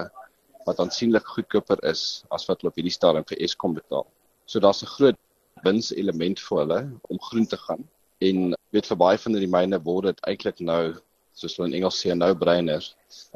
wat 0.65 0.79
aansienlik 0.79 1.27
goedkoper 1.35 1.81
is 1.91 2.23
as 2.31 2.47
wat 2.47 2.61
hulle 2.61 2.71
op 2.71 2.79
hierdie 2.79 2.95
stadium 2.95 3.25
vir 3.27 3.41
Eskom 3.45 3.75
betaal. 3.75 4.07
So 4.47 4.59
daar's 4.59 4.83
'n 4.83 4.93
groot 4.95 5.19
wins 5.63 5.91
element 5.95 6.39
vir 6.39 6.59
hulle 6.61 6.79
om 7.09 7.19
groen 7.29 7.47
te 7.47 7.57
gaan. 7.57 7.83
En 8.23 8.55
weet 8.75 8.87
vir 8.89 8.99
baie 8.99 9.19
van 9.25 9.37
die 9.37 9.49
myne 9.49 9.79
word 9.83 10.11
dit 10.11 10.23
eintlik 10.29 10.59
nou 10.59 10.95
soos 11.33 11.55
hulle 11.57 11.71
in 11.71 11.77
Engels 11.79 11.99
sê 12.01 12.13
nou 12.15 12.31
brainer 12.37 12.85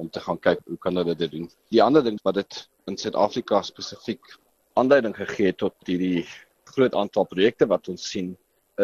om 0.01 0.09
te 0.09 0.21
gaan 0.23 0.39
kyk 0.41 0.61
hoe 0.67 0.77
kan 0.83 0.99
hulle 0.99 1.15
dit 1.17 1.31
doen. 1.33 1.47
Die 1.73 1.81
ander 1.83 2.03
ding 2.05 2.19
wat 2.27 2.37
dit 2.39 2.59
in 2.87 2.97
Suid-Afrika 2.99 3.61
spesifiek 3.65 4.37
aanleiding 4.77 5.15
gegee 5.17 5.53
tot 5.57 5.75
hierdie 5.89 6.25
groot 6.73 6.95
aantal 6.95 7.25
projekte 7.31 7.67
wat 7.71 7.89
ons 7.89 8.05
sien 8.11 8.35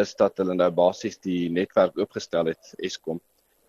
is 0.02 0.16
dat 0.18 0.40
hulle 0.42 0.56
nou 0.58 0.70
basies 0.74 1.20
die 1.22 1.52
netwerk 1.54 1.98
oopgestel 2.00 2.50
het 2.50 2.74
Eskom. 2.82 3.22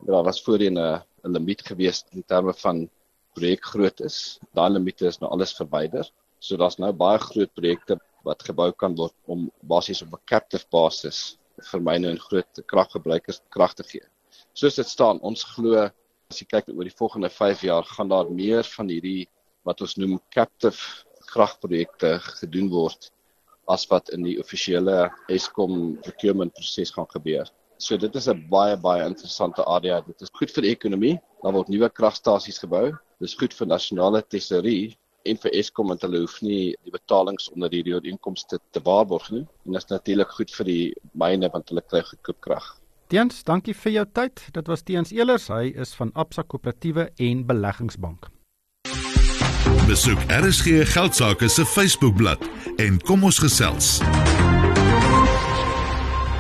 Daar 0.09 0.25
was 0.25 0.43
voorheen 0.43 0.79
'n 0.79 1.03
limiet 1.25 1.63
gewees 1.63 2.05
in 2.13 2.25
terme 2.25 2.55
van 2.65 2.89
projekgroottes. 3.37 4.41
Daai 4.55 4.71
limite 4.71 5.07
is 5.07 5.21
nou 5.21 5.31
alles 5.31 5.55
verwyder. 5.57 6.09
So 6.39 6.57
daar's 6.57 6.79
nou 6.79 6.93
baie 6.93 7.19
groot 7.19 7.53
projekte 7.55 7.99
wat 8.25 8.43
gebou 8.43 8.71
kan 8.73 8.97
word 8.99 9.15
om 9.27 9.51
basies 9.63 10.03
op 10.03 10.15
'n 10.15 10.27
captive 10.27 10.67
basis 10.73 11.39
vir 11.71 11.81
myne 11.81 12.11
en 12.11 12.19
groot 12.19 12.61
kraggebruikers 12.67 13.41
krag 13.51 13.75
te 13.75 13.85
gee. 13.85 14.07
Soos 14.55 14.75
dit 14.77 14.89
staan, 14.89 15.21
ons 15.21 15.45
glo 15.55 15.91
as 16.31 16.41
jy 16.41 16.47
kyk 16.51 16.69
oor 16.69 16.85
die 16.85 16.99
volgende 16.99 17.31
5 17.31 17.63
jaar 17.63 17.85
gaan 17.85 18.09
daar 18.09 18.31
meer 18.31 18.65
van 18.77 18.89
hierdie 18.89 19.29
wat 19.65 19.81
ons 19.81 19.97
noem 19.97 20.21
captive 20.35 20.81
kragprojekte 21.31 22.19
gedoen 22.41 22.71
word 22.71 23.11
as 23.69 23.87
wat 23.89 24.11
in 24.13 24.25
die 24.27 24.39
offisiële 24.41 25.11
Eskom 25.33 25.97
procurement 26.05 26.53
proses 26.53 26.93
gaan 26.93 27.09
gebeur. 27.13 27.49
So 27.79 27.97
dit 27.97 28.15
is 28.17 28.29
'n 28.29 28.47
baie 28.51 28.77
baie 28.77 29.07
interessante 29.07 29.65
area. 29.65 30.01
Dit 30.01 30.23
is 30.23 30.31
goed 30.33 30.51
vir 30.51 30.63
die 30.63 30.71
ekonomie. 30.71 31.21
Daar 31.43 31.53
word 31.53 31.69
nuwe 31.69 31.89
kragstasies 31.89 32.59
gebou. 32.59 32.91
Dit 33.21 33.29
is 33.29 33.35
goed 33.35 33.55
vir 33.55 33.67
nasionale 33.67 34.23
tesorie 34.23 34.97
en 35.25 35.41
vir 35.41 35.57
Eskom 35.57 35.91
want 35.93 36.05
hulle 36.05 36.23
hoef 36.25 36.39
nie 36.45 36.75
die 36.85 36.93
betalings 36.95 37.49
onder 37.55 37.73
hierdie 37.73 37.95
ooreenkomste 37.97 38.61
te 38.77 38.83
waarborg 38.85 39.31
nie. 39.33 39.45
En 39.65 39.77
dit 39.77 39.83
is 39.83 39.91
natuurlik 39.91 40.33
goed 40.37 40.53
vir 40.59 40.71
die 40.71 40.85
myne 41.13 41.51
want 41.53 41.73
hulle 41.73 41.85
kry 41.89 42.03
goedkoop 42.05 42.41
krag. 42.45 42.71
Tiens, 43.13 43.43
dankie 43.45 43.75
vir 43.77 43.93
jou 43.99 44.07
tyd. 44.17 44.41
Dit 44.57 44.69
was 44.69 44.83
Tiens 44.83 45.13
Elers. 45.13 45.49
Hy 45.53 45.75
is 45.81 45.93
van 45.99 46.11
Absa 46.15 46.43
Koöperatiewe 46.43 47.11
en 47.21 47.45
Beleggingsbank. 47.47 48.31
Besoek 49.89 50.21
RSG 50.33 50.85
Geldsaake 50.95 51.49
se 51.49 51.65
Facebookblad 51.69 52.41
en 52.81 52.99
kom 53.05 53.25
ons 53.29 53.39
gesels. 53.39 53.99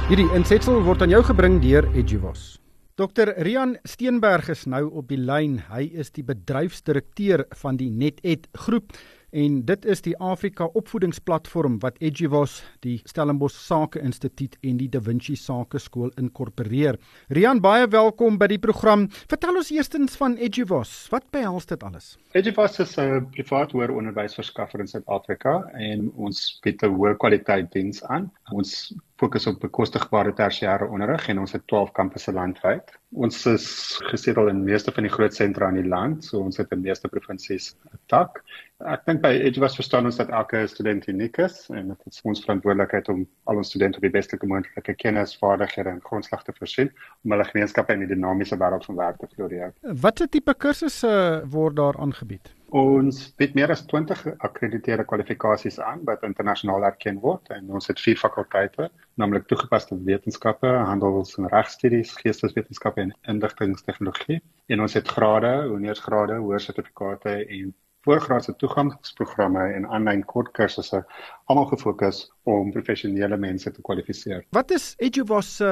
Hierdie 0.08 0.28
insetsel 0.36 0.80
word 0.84 1.04
aan 1.04 1.12
jou 1.12 1.22
gebring 1.24 1.60
deur 1.64 1.88
Edgewos. 1.96 2.54
Dr 2.94 3.32
Rian 3.42 3.72
Steenberg 3.82 4.52
is 4.52 4.60
nou 4.70 4.84
op 5.00 5.08
die 5.10 5.18
lyn. 5.18 5.56
Hy 5.66 5.88
is 5.98 6.12
die 6.14 6.22
bedryfsdirekteur 6.22 7.42
van 7.58 7.74
die 7.80 7.88
NetEd 7.90 8.46
groep 8.54 8.94
en 9.34 9.56
dit 9.66 9.86
is 9.90 10.02
die 10.04 10.14
Afrika 10.22 10.68
opvoedingsplatform 10.78 11.80
wat 11.82 11.98
Edgewos, 12.04 12.60
die 12.86 13.00
Stellenbosch 13.08 13.56
Sake 13.58 13.98
Instituut 13.98 14.54
en 14.62 14.78
die 14.78 14.88
Da 14.88 15.00
Vinci 15.02 15.34
Sake 15.38 15.80
Skool 15.82 16.12
inkorporeer. 16.20 16.98
Rian, 17.34 17.62
baie 17.64 17.88
welkom 17.90 18.38
by 18.38 18.48
die 18.52 18.60
program. 18.62 19.08
Vertel 19.30 19.58
ons 19.58 19.72
eerstens 19.74 20.14
van 20.20 20.36
Edgewos. 20.38 20.92
Wat 21.10 21.26
behels 21.34 21.66
dit 21.70 21.82
alles? 21.82 22.14
Edgewos 22.34 22.78
is 22.78 22.96
'n 22.98 23.26
privaat 23.34 23.72
hoër 23.72 23.90
onderwysverskaffer 23.90 24.80
in 24.80 24.88
Suid-Afrika 24.88 25.70
en 25.74 26.10
ons 26.16 26.60
bied 26.62 26.82
'n 26.82 26.94
hoë 26.94 27.16
kwaliteit 27.18 27.72
diens 27.72 28.04
aan. 28.04 28.30
Ons 28.52 28.94
fokus 29.16 29.46
op 29.46 29.60
bekostigbare 29.62 30.32
tersiêre 30.34 30.88
onderrig 30.90 31.28
en 31.28 31.38
ons 31.38 31.52
het 31.52 31.66
12 31.70 31.92
kampusse 31.92 32.32
landwyd. 32.32 32.90
Ons 33.14 33.46
is 33.46 33.66
gesetel 34.10 34.50
in 34.50 34.64
meeste 34.64 34.92
van 34.92 35.06
die 35.06 35.12
groot 35.12 35.34
sentra 35.34 35.68
in 35.68 35.78
die 35.82 35.88
land, 35.88 36.24
so 36.24 36.42
ons 36.42 36.58
het 36.58 36.72
in 36.74 36.82
meeste 36.82 37.08
provinsies 37.08 37.74
'n 37.92 37.98
tak. 38.06 38.42
Ek 38.82 39.04
dink 39.06 39.20
by 39.22 39.30
Edgewos 39.46 39.76
verstaan 39.78 40.08
ons 40.08 40.16
dat 40.18 40.32
elke 40.34 40.58
student 40.66 41.04
uniek 41.06 41.36
is 41.44 41.60
en 41.70 41.92
dit 41.92 42.08
is 42.10 42.16
ons 42.26 42.40
verantwoordelikheid 42.42 43.06
om 43.12 43.20
al 43.46 43.60
ons 43.60 43.68
studente 43.70 44.00
op 44.00 44.02
die 44.02 44.10
beste 44.10 44.34
moontlike 44.42 44.96
kennis, 44.98 45.36
vaardighede 45.38 45.92
en 45.92 46.00
grondslag 46.02 46.42
te 46.42 46.52
voorsien 46.56 46.90
om 47.22 47.36
hulle 47.36 47.46
gemeenskappe 47.46 47.94
in 47.94 48.02
die 48.02 48.10
dinamiese 48.10 48.58
wêreld 48.58 48.82
van 48.88 48.98
werk 48.98 49.20
te 49.20 49.28
floreer. 49.30 49.70
Watter 50.02 50.26
tipe 50.26 50.56
kursusse 50.58 51.12
word 51.54 51.78
daar 51.78 52.00
aangebied? 52.02 52.50
Ons 52.74 53.20
bied 53.38 53.54
meer 53.54 53.70
as 53.70 53.84
20 53.86 54.24
geakkrediteerde 54.24 55.06
kwalifikasies 55.06 55.78
aan 55.78 56.02
wat 56.10 56.26
internasionaal 56.26 56.88
erken 56.90 57.22
word 57.22 57.54
en 57.54 57.70
ons 57.70 57.86
het 57.92 58.02
vier 58.02 58.18
fakulteite, 58.18 58.90
naamlik 59.22 59.46
toegepaste 59.46 60.00
wetenskappe, 60.02 60.74
handels- 60.90 61.38
en 61.38 61.46
regstudies, 61.54 62.16
geesteswetenskappe 62.24 63.06
en 63.06 63.14
inligtingstegnologie. 63.36 64.42
En 64.66 64.82
ons 64.82 64.98
het 64.98 65.14
grade, 65.14 65.54
honeursgrade, 65.70 66.42
hoër 66.42 66.66
sertifikate 66.66 67.38
en 67.44 67.70
voorgraadse 68.04 68.54
toegangsprogramme 68.60 69.64
en 69.76 69.86
aanlyn 69.88 70.24
kortkursusse 70.28 71.02
almal 71.50 71.68
gefokus 71.72 72.24
om 72.44 72.72
professionele 72.72 73.36
mense 73.40 73.70
te 73.70 73.82
kwalifiseer. 73.82 74.44
Wat 74.56 74.70
is 74.70 74.92
Eduvos 74.98 75.56
se 75.56 75.70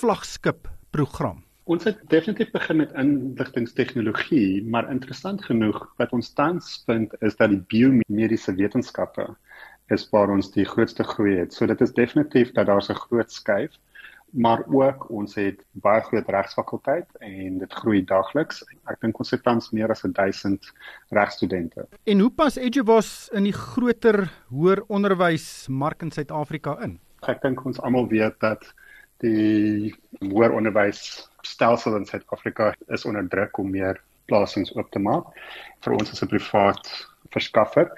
vlaggenskap 0.00 0.68
program? 0.90 1.42
Ons 1.70 1.84
het 1.86 2.00
definitief 2.10 2.50
begin 2.50 2.80
met 2.80 2.92
inligtingstegnologie, 2.98 4.64
maar 4.66 4.88
interessant 4.90 5.44
genoeg 5.44 5.78
wat 6.00 6.12
ons 6.16 6.32
tans 6.34 6.80
vind 6.88 7.14
is 7.20 7.36
dat 7.38 7.52
die 7.52 7.60
biomediese 7.70 8.56
wetenskappe 8.58 9.28
is 9.94 10.06
waar 10.10 10.30
ons 10.34 10.50
die 10.54 10.64
grootste 10.66 11.04
groei 11.06 11.36
het. 11.38 11.54
So 11.54 11.66
dit 11.70 11.80
is 11.80 11.94
definitief 11.94 12.52
dat 12.56 12.66
daar 12.66 12.82
'n 12.82 13.02
groot 13.06 13.32
skuif, 13.32 13.78
maar 14.32 14.62
ook 14.66 15.08
ons 15.10 15.34
het 15.34 15.62
baie 15.82 16.00
groot 16.00 16.28
regsfakulteit 16.28 17.06
en 17.18 17.58
dit 17.58 17.72
groei 17.82 18.02
daagliks. 18.04 18.62
Ek 18.90 19.00
dink 19.02 19.18
ons 19.18 19.30
het 19.34 19.42
tans 19.42 19.70
meer 19.74 19.90
as 19.90 20.02
1000 20.06 20.70
regstudente. 21.16 21.86
En 22.04 22.20
hoe 22.20 22.30
pas 22.30 22.56
Eduvos 22.56 23.28
in 23.32 23.48
die 23.48 23.56
groter 23.56 24.28
hoër 24.48 24.84
onderwysmark 24.88 26.02
in 26.02 26.14
Suid-Afrika 26.14 26.76
in? 26.84 26.98
Ek 27.28 27.42
dink 27.42 27.64
ons 27.66 27.80
almal 27.84 28.08
weet 28.08 28.38
dat 28.40 28.64
die 29.20 29.92
hoër 30.22 30.54
onderwysstelsel 30.56 31.98
in 32.00 32.06
Suid-Afrika 32.08 32.72
is 32.88 33.04
onder 33.04 33.28
druk 33.28 33.58
om 33.58 33.70
meer 33.70 34.00
plasings 34.30 34.72
oop 34.76 34.90
te 34.94 35.02
maak. 35.02 35.26
Vir 35.84 35.98
ons 35.98 36.12
as 36.12 36.22
'n 36.22 36.30
privaat 36.30 36.86
verskaffer 37.30 37.90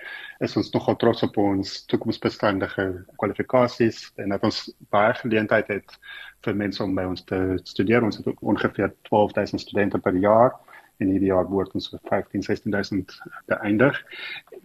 is 0.42 0.56
ons 0.58 0.70
nogal 0.74 0.96
trots 0.98 1.22
op 1.22 1.36
ons 1.38 1.72
toekomsbestendige 1.90 2.84
kwalifikasies 3.20 4.04
en 4.22 4.34
dat 4.34 4.42
ons 4.46 4.64
baie 4.94 5.14
geleenthede 5.20 5.78
het 5.78 5.94
vir 6.42 6.58
mense 6.58 6.82
om 6.82 6.94
by 6.98 7.04
ons 7.06 7.22
te 7.28 7.38
studeer. 7.62 8.02
Ons 8.02 8.18
het 8.18 8.28
ongeveer 8.40 8.90
12000 9.10 9.62
studente 9.62 10.00
per 10.02 10.18
jaar 10.18 10.56
en 10.98 11.10
hierdie 11.10 11.30
jaar 11.30 11.46
word 11.50 11.74
ons 11.78 11.88
vir 11.92 12.02
15 12.10 12.42
16000 12.48 13.14
beëindig. 13.50 14.02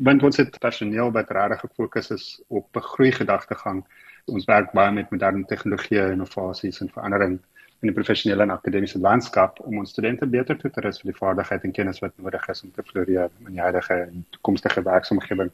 Want 0.09 0.25
ons 0.25 0.41
het 0.41 0.59
personeel 0.63 1.13
wat 1.13 1.31
regtig 1.37 1.63
gefokus 1.65 2.11
is 2.17 2.27
op 2.47 2.67
'n 2.75 2.87
groei 2.93 3.11
gedagtegang 3.11 3.85
ons 4.27 4.45
werk 4.45 4.73
baie 4.75 4.91
met 4.91 5.11
moderne 5.11 5.45
tegnologie, 5.45 6.01
innovasies 6.11 6.81
en 6.81 6.91
verandering 6.91 7.39
in 7.81 7.91
die 7.91 7.95
professionele 7.95 8.43
en 8.43 8.53
akademiese 8.55 8.99
landskap 8.99 9.59
om 9.65 9.77
ons 9.81 9.91
studente 9.93 10.25
beter 10.25 10.57
toe 10.57 10.71
te 10.73 10.81
rus 10.81 11.01
vir 11.01 11.11
die 11.11 11.19
vaardigheid 11.19 11.65
en 11.67 11.75
kennis 11.75 12.01
wat 12.01 12.15
nodig 12.17 12.47
is 12.53 12.63
om 12.65 12.71
te 12.73 12.85
floreer 12.85 13.29
in 13.45 13.53
die 13.53 13.61
huidige 13.61 13.99
en 14.07 14.25
toekomstige 14.35 14.83
werksomgewing. 14.87 15.51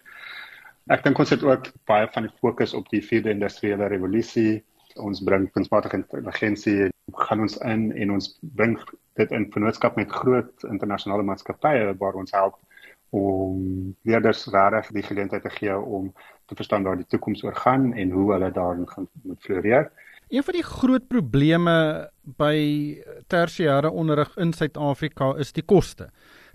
Ek 0.91 1.03
dink 1.03 1.19
ons 1.19 1.31
het 1.35 1.43
ook 1.43 1.69
baie 1.87 2.07
van 2.15 2.27
die 2.27 2.33
fokus 2.39 2.73
op 2.77 2.87
die 2.91 3.03
vierde 3.03 3.31
industriële 3.31 3.87
revolusie. 3.91 4.63
Ons 4.99 5.23
bring 5.23 5.49
kunsmatige 5.51 5.99
intelligensie 5.99 6.91
gaan 7.27 7.43
ons 7.43 7.57
in 7.67 7.89
en 7.91 8.11
ons 8.15 8.29
bring 8.55 8.77
dit 9.19 9.31
in 9.35 9.49
vennootskap 9.51 9.97
met 9.99 10.11
groot 10.11 10.67
internasionale 10.69 11.25
maatskappye 11.27 11.91
waar 11.99 12.19
ons 12.19 12.31
help 12.31 12.59
om 13.13 13.95
leerders 14.09 14.47
regtig 14.49 14.93
die 14.95 15.05
geleentheid 15.05 15.43
te 15.45 15.51
gee 15.53 15.75
om 15.77 16.13
te 16.49 16.55
verstaan 16.55 16.83
waar 16.87 16.97
die 16.97 17.09
toekoms 17.09 17.43
oor 17.43 17.55
gaan 17.55 17.91
en 17.93 18.11
hoe 18.11 18.31
hulle 18.31 18.51
daarin 18.51 18.87
gaan 18.89 19.07
moet 19.23 19.41
floreer. 19.41 19.91
Een 20.33 20.41
van 20.43 20.55
die 20.57 20.65
groot 20.65 21.03
probleme 21.07 21.73
by 22.39 22.57
tersiêre 23.29 23.91
onderrig 23.93 24.31
in 24.41 24.49
Suid-Afrika 24.57 25.27
is 25.37 25.51
die 25.53 25.61
koste. 25.61 26.07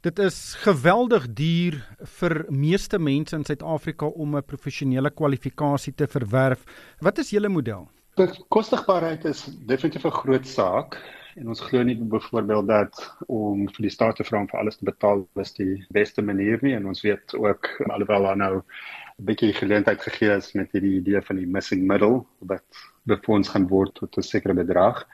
Dit 0.03 0.19
is 0.19 0.57
geweldig 0.65 1.29
duur 1.39 1.77
vir 2.19 2.35
meeste 2.51 2.99
mense 2.99 3.39
in 3.39 3.47
Suid-Afrika 3.47 4.09
om 4.11 4.35
'n 4.35 4.43
professionele 4.43 5.11
kwalifikasie 5.11 5.95
te 5.95 6.09
verwerf. 6.11 6.65
Wat 6.99 7.19
is 7.19 7.31
julle 7.31 7.49
model? 7.49 7.87
Bekostigbaarheid 8.17 9.25
is 9.25 9.45
definitief 9.45 10.05
'n 10.05 10.19
groot 10.23 10.47
saak 10.47 10.99
en 11.37 11.49
ons 11.49 11.61
glo 11.61 11.83
nie 11.83 11.97
byvoorbeeld 11.97 12.67
dat 12.67 13.17
om 13.27 13.69
vir 13.69 13.83
die 13.87 13.95
staat 13.95 14.17
te 14.17 14.25
vra 14.25 14.41
om 14.41 14.49
vir 14.49 14.61
alles 14.61 14.77
te 14.77 14.85
betaal 14.85 15.27
is 15.43 15.55
die 15.55 15.87
beste 15.95 16.23
manier 16.23 16.59
nie 16.63 16.75
en 16.75 16.87
ons 16.87 17.03
weet 17.07 17.35
ook 17.35 17.69
alhoewel 17.87 18.23
daar 18.23 18.37
nou 18.37 18.55
'n 18.59 19.25
bietjie 19.25 19.53
geleentheid 19.53 20.03
gegee 20.03 20.37
is 20.37 20.53
met 20.53 20.73
hierdie 20.73 20.97
idee 20.99 21.23
van 21.23 21.37
die 21.37 21.47
missing 21.47 21.87
middle 21.87 22.25
wat 22.39 22.67
befonds 23.11 23.53
gaan 23.55 23.69
word 23.73 23.95
tot 24.01 24.19
'n 24.19 24.29
sekere 24.31 24.55
bedrag 24.55 25.05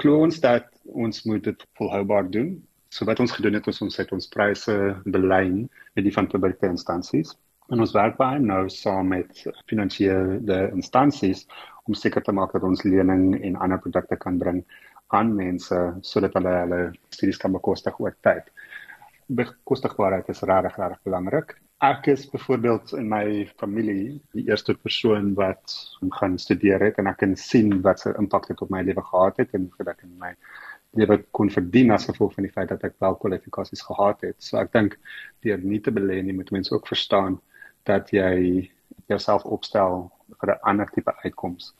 glo 0.00 0.22
ons 0.26 0.40
dat 0.40 0.68
ons 1.06 1.24
moet 1.24 1.44
dit 1.50 1.66
volhoubaar 1.80 2.30
doen 2.30 2.54
so 2.88 3.04
wat 3.04 3.20
ons 3.20 3.32
gedoen 3.32 3.58
het 3.58 3.66
is 3.66 3.82
ons 3.82 3.96
het 3.96 4.12
ons 4.12 4.28
pryse 4.36 4.76
belyn 5.04 5.68
met 5.94 6.04
die 6.04 6.16
van 6.18 6.30
publieke 6.30 6.66
instansies 6.66 7.36
en 7.72 7.80
ons 7.80 7.94
werk 7.96 8.16
baie 8.16 8.38
nou 8.38 8.68
saam 8.68 9.08
met 9.14 9.44
finansiële 9.70 10.58
instansies 10.72 11.46
om 11.84 11.94
seker 11.94 12.22
te 12.24 12.32
maak 12.32 12.52
dat 12.52 12.64
ons 12.64 12.84
lening 12.84 13.34
en 13.42 13.56
ander 13.56 13.80
produkte 13.80 14.16
kan 14.20 14.38
bring 14.38 14.62
aan 15.16 15.34
mense 15.36 15.80
sodat 16.00 16.36
hulle 16.38 16.54
hulle 16.62 16.80
studies 17.12 17.40
kan 17.40 17.52
bekostig 17.54 17.98
oor 18.00 18.16
tyd. 18.26 18.48
Bekostigbaarheid 19.28 20.28
is 20.32 20.42
regtig 20.48 20.78
regtig 20.80 21.02
belangrik. 21.08 21.54
Ek 21.84 22.06
is 22.06 22.22
byvoorbeeld 22.30 22.92
in 22.96 23.08
my 23.10 23.24
familie 23.60 24.20
die 24.32 24.44
eerste 24.48 24.72
persoon 24.74 25.34
wat 25.36 25.72
gaan 26.16 26.38
studeer 26.38 26.80
het 26.86 27.00
en 27.00 27.10
ek 27.10 27.18
kan 27.20 27.34
sien 27.36 27.82
wat 27.84 28.00
se 28.00 28.12
impak 28.20 28.46
dit 28.48 28.62
op 28.64 28.70
my 28.72 28.80
lewe 28.86 29.02
gehad 29.04 29.40
het 29.42 29.52
en 29.58 29.66
hoe 29.74 29.86
ek 29.92 30.04
in 30.06 30.14
my 30.22 30.30
lewe 31.00 31.18
kon 31.36 31.50
verdien 31.52 31.92
as 31.92 32.06
gevolg 32.08 32.32
van 32.38 32.46
die 32.48 32.52
feit 32.54 32.70
dat 32.72 32.86
ek 32.88 32.96
wel 33.04 33.18
kwalifikasies 33.20 33.84
gehad 33.84 34.24
het. 34.24 34.38
So 34.38 34.56
ek 34.62 34.72
dink 34.72 34.96
deur 35.44 35.60
nie 35.60 35.82
te 35.84 35.92
belê 35.92 36.22
nie 36.22 36.36
moet 36.38 36.54
mense 36.56 36.72
ook 36.72 36.88
verstaan 36.88 37.36
dat 37.90 38.14
jy 38.16 38.70
jouself 39.12 39.44
opstel 39.44 40.06
vir 40.40 40.54
'n 40.54 40.60
ander 40.72 40.88
tipe 40.94 41.12
uitkoms 41.24 41.74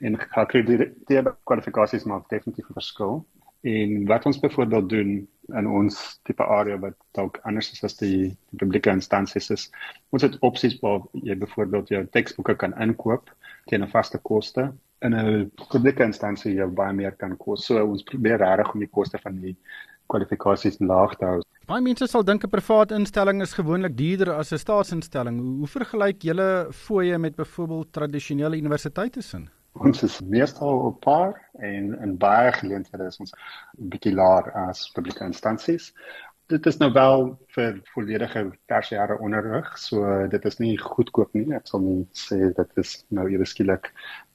en 0.00 0.20
geakkrediteerde 0.20 1.34
kwalifikasies 1.44 2.06
maak 2.06 2.28
definitief 2.28 2.70
'n 2.70 2.78
verskil. 2.78 3.24
En 3.60 4.06
wat 4.06 4.26
ons 4.26 4.40
byvoorbeeld 4.40 4.88
doen 4.88 5.28
in 5.52 5.66
ons 5.68 6.20
tipe 6.22 6.44
area 6.44 6.78
wat 6.78 6.94
dalk 7.18 7.40
anders 7.42 7.72
is 7.72 7.84
as 7.84 7.96
die, 7.96 8.30
die 8.50 8.58
publieke 8.58 8.90
instansies 8.90 9.50
is, 9.50 9.66
ons 10.10 10.22
het 10.22 10.38
opsies 10.46 10.78
waar 10.80 11.02
jy 11.12 11.36
byvoorbeeld 11.36 11.88
jou 11.88 12.04
teksboeke 12.06 12.56
kan 12.56 12.76
inkoop 12.80 13.28
teen 13.66 13.82
'n 13.82 13.92
vaste 13.92 14.18
koste 14.18 14.72
in 15.00 15.14
'n 15.14 15.50
publieke 15.72 16.04
instansie 16.04 16.54
jy 16.54 16.66
baie 16.66 16.92
meer 16.92 17.12
kan 17.12 17.36
kos. 17.36 17.66
So 17.66 17.84
ons 17.84 18.02
probeer 18.02 18.38
regtig 18.38 18.74
om 18.74 18.80
die 18.80 18.92
koste 18.98 19.18
van 19.18 19.40
die 19.40 19.56
kwalifikasies 20.06 20.80
laag 20.80 21.16
te 21.18 21.24
hou. 21.24 21.40
Baie 21.66 21.82
mense 21.82 22.06
sal 22.06 22.24
dink 22.24 22.44
'n 22.44 22.50
privaat 22.50 22.90
instelling 22.92 23.42
is 23.42 23.52
gewoonlik 23.52 23.96
duurder 23.96 24.32
as 24.32 24.52
'n 24.52 24.58
staatsinstelling. 24.58 25.40
Hoe, 25.40 25.56
hoe 25.58 25.66
vergelyk 25.66 26.22
julle 26.22 26.68
fooie 26.72 27.18
met 27.18 27.36
byvoorbeeld 27.36 27.92
tradisionele 27.92 28.56
universiteite 28.56 29.22
sin? 29.22 29.48
Ons 29.78 30.02
is 30.02 30.20
meestal 30.20 30.78
op 30.88 31.00
par 31.00 31.36
en 31.62 31.92
in 32.02 32.16
baie 32.18 32.52
geleenthede 32.52 33.06
is 33.06 33.20
ons 33.22 33.32
'n 33.32 33.88
bietjie 33.88 34.14
laer 34.14 34.50
as 34.52 34.90
publieke 34.94 35.24
instansies. 35.24 35.92
Dit 36.46 36.66
is 36.66 36.78
nou 36.78 36.92
wel 36.92 37.38
vir 37.54 37.80
volledige 37.94 38.50
tersiêre 38.66 39.18
onderrig, 39.20 39.78
so 39.78 40.26
dit 40.28 40.44
is 40.44 40.58
nie 40.58 40.78
goedkoop 40.78 41.34
nie. 41.34 41.54
Ek 41.54 41.66
sal 41.66 41.80
nie 41.80 42.08
sê 42.12 42.52
dit 42.54 42.70
is 42.76 43.04
nou 43.08 43.28
eweskielik 43.30 43.92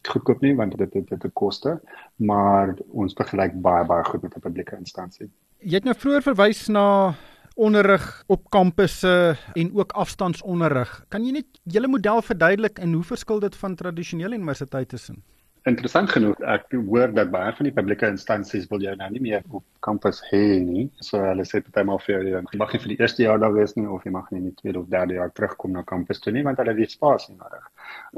goedkoop 0.08 0.42
nie 0.42 0.56
want 0.56 0.78
dit 0.78 0.92
dit 0.92 1.10
dit 1.10 1.34
koste, 1.34 1.82
maar 2.16 2.76
ons 2.88 3.14
vergelyk 3.14 3.62
baie 3.62 3.86
baie 3.86 4.04
goed 4.04 4.22
met 4.22 4.36
'n 4.36 4.40
publieke 4.48 4.78
instansie. 4.78 5.30
Jy 5.60 5.76
het 5.76 5.84
nou 5.84 5.96
vroeër 5.96 6.24
verwys 6.24 6.68
na 6.70 7.16
onderrig 7.56 8.24
op 8.28 8.50
kampusse 8.50 9.38
en 9.54 9.72
ook 9.74 9.92
afstandsonderrig. 9.92 11.06
Kan 11.10 11.26
jy 11.26 11.32
net 11.40 11.62
julle 11.64 11.88
model 11.88 12.22
verduidelik 12.22 12.80
en 12.80 12.94
hoe 12.94 13.04
verskil 13.04 13.40
dit 13.40 13.56
van 13.56 13.76
tradisionele 13.76 14.36
universiteite 14.36 14.98
sin? 14.98 15.24
Interessant 15.66 16.12
genoeg, 16.14 16.38
ek 16.46 16.76
hoor 16.78 17.10
dat 17.18 17.32
baie 17.34 17.50
van 17.58 17.66
die 17.66 17.74
publieke 17.74 18.06
instansies 18.12 18.68
wil 18.70 18.84
jou 18.86 18.92
nou 19.00 19.08
nie 19.10 19.22
meer 19.24 19.42
op 19.50 19.64
kampus 19.88 20.20
hê 20.30 20.60
nie. 20.62 20.84
So 21.02 21.18
hulle 21.26 21.42
sê 21.50 21.64
dit 21.64 21.80
eendag 21.80 22.04
vir 22.04 22.14
jou, 22.14 22.36
jy 22.36 22.60
mag 22.62 22.76
nie 22.76 22.82
vir 22.84 22.92
die 22.92 22.98
eerste 23.00 23.24
jaar 23.26 23.42
daar 23.42 23.56
wees 23.56 23.74
nie 23.74 23.88
of 23.90 24.06
jy 24.06 24.14
mag 24.14 24.28
nie 24.30 24.44
in 24.44 24.52
die 24.52 24.60
tweede 24.60 24.84
of 24.84 24.92
derde 24.94 25.18
jaar 25.18 25.34
terugkom 25.34 25.74
na 25.74 25.82
kampus 25.90 26.22
toe 26.22 26.36
nie 26.36 26.44
want 26.46 26.62
hulle 26.62 26.76
het 26.78 26.94
spasie 26.94 27.34
nodig. 27.34 27.66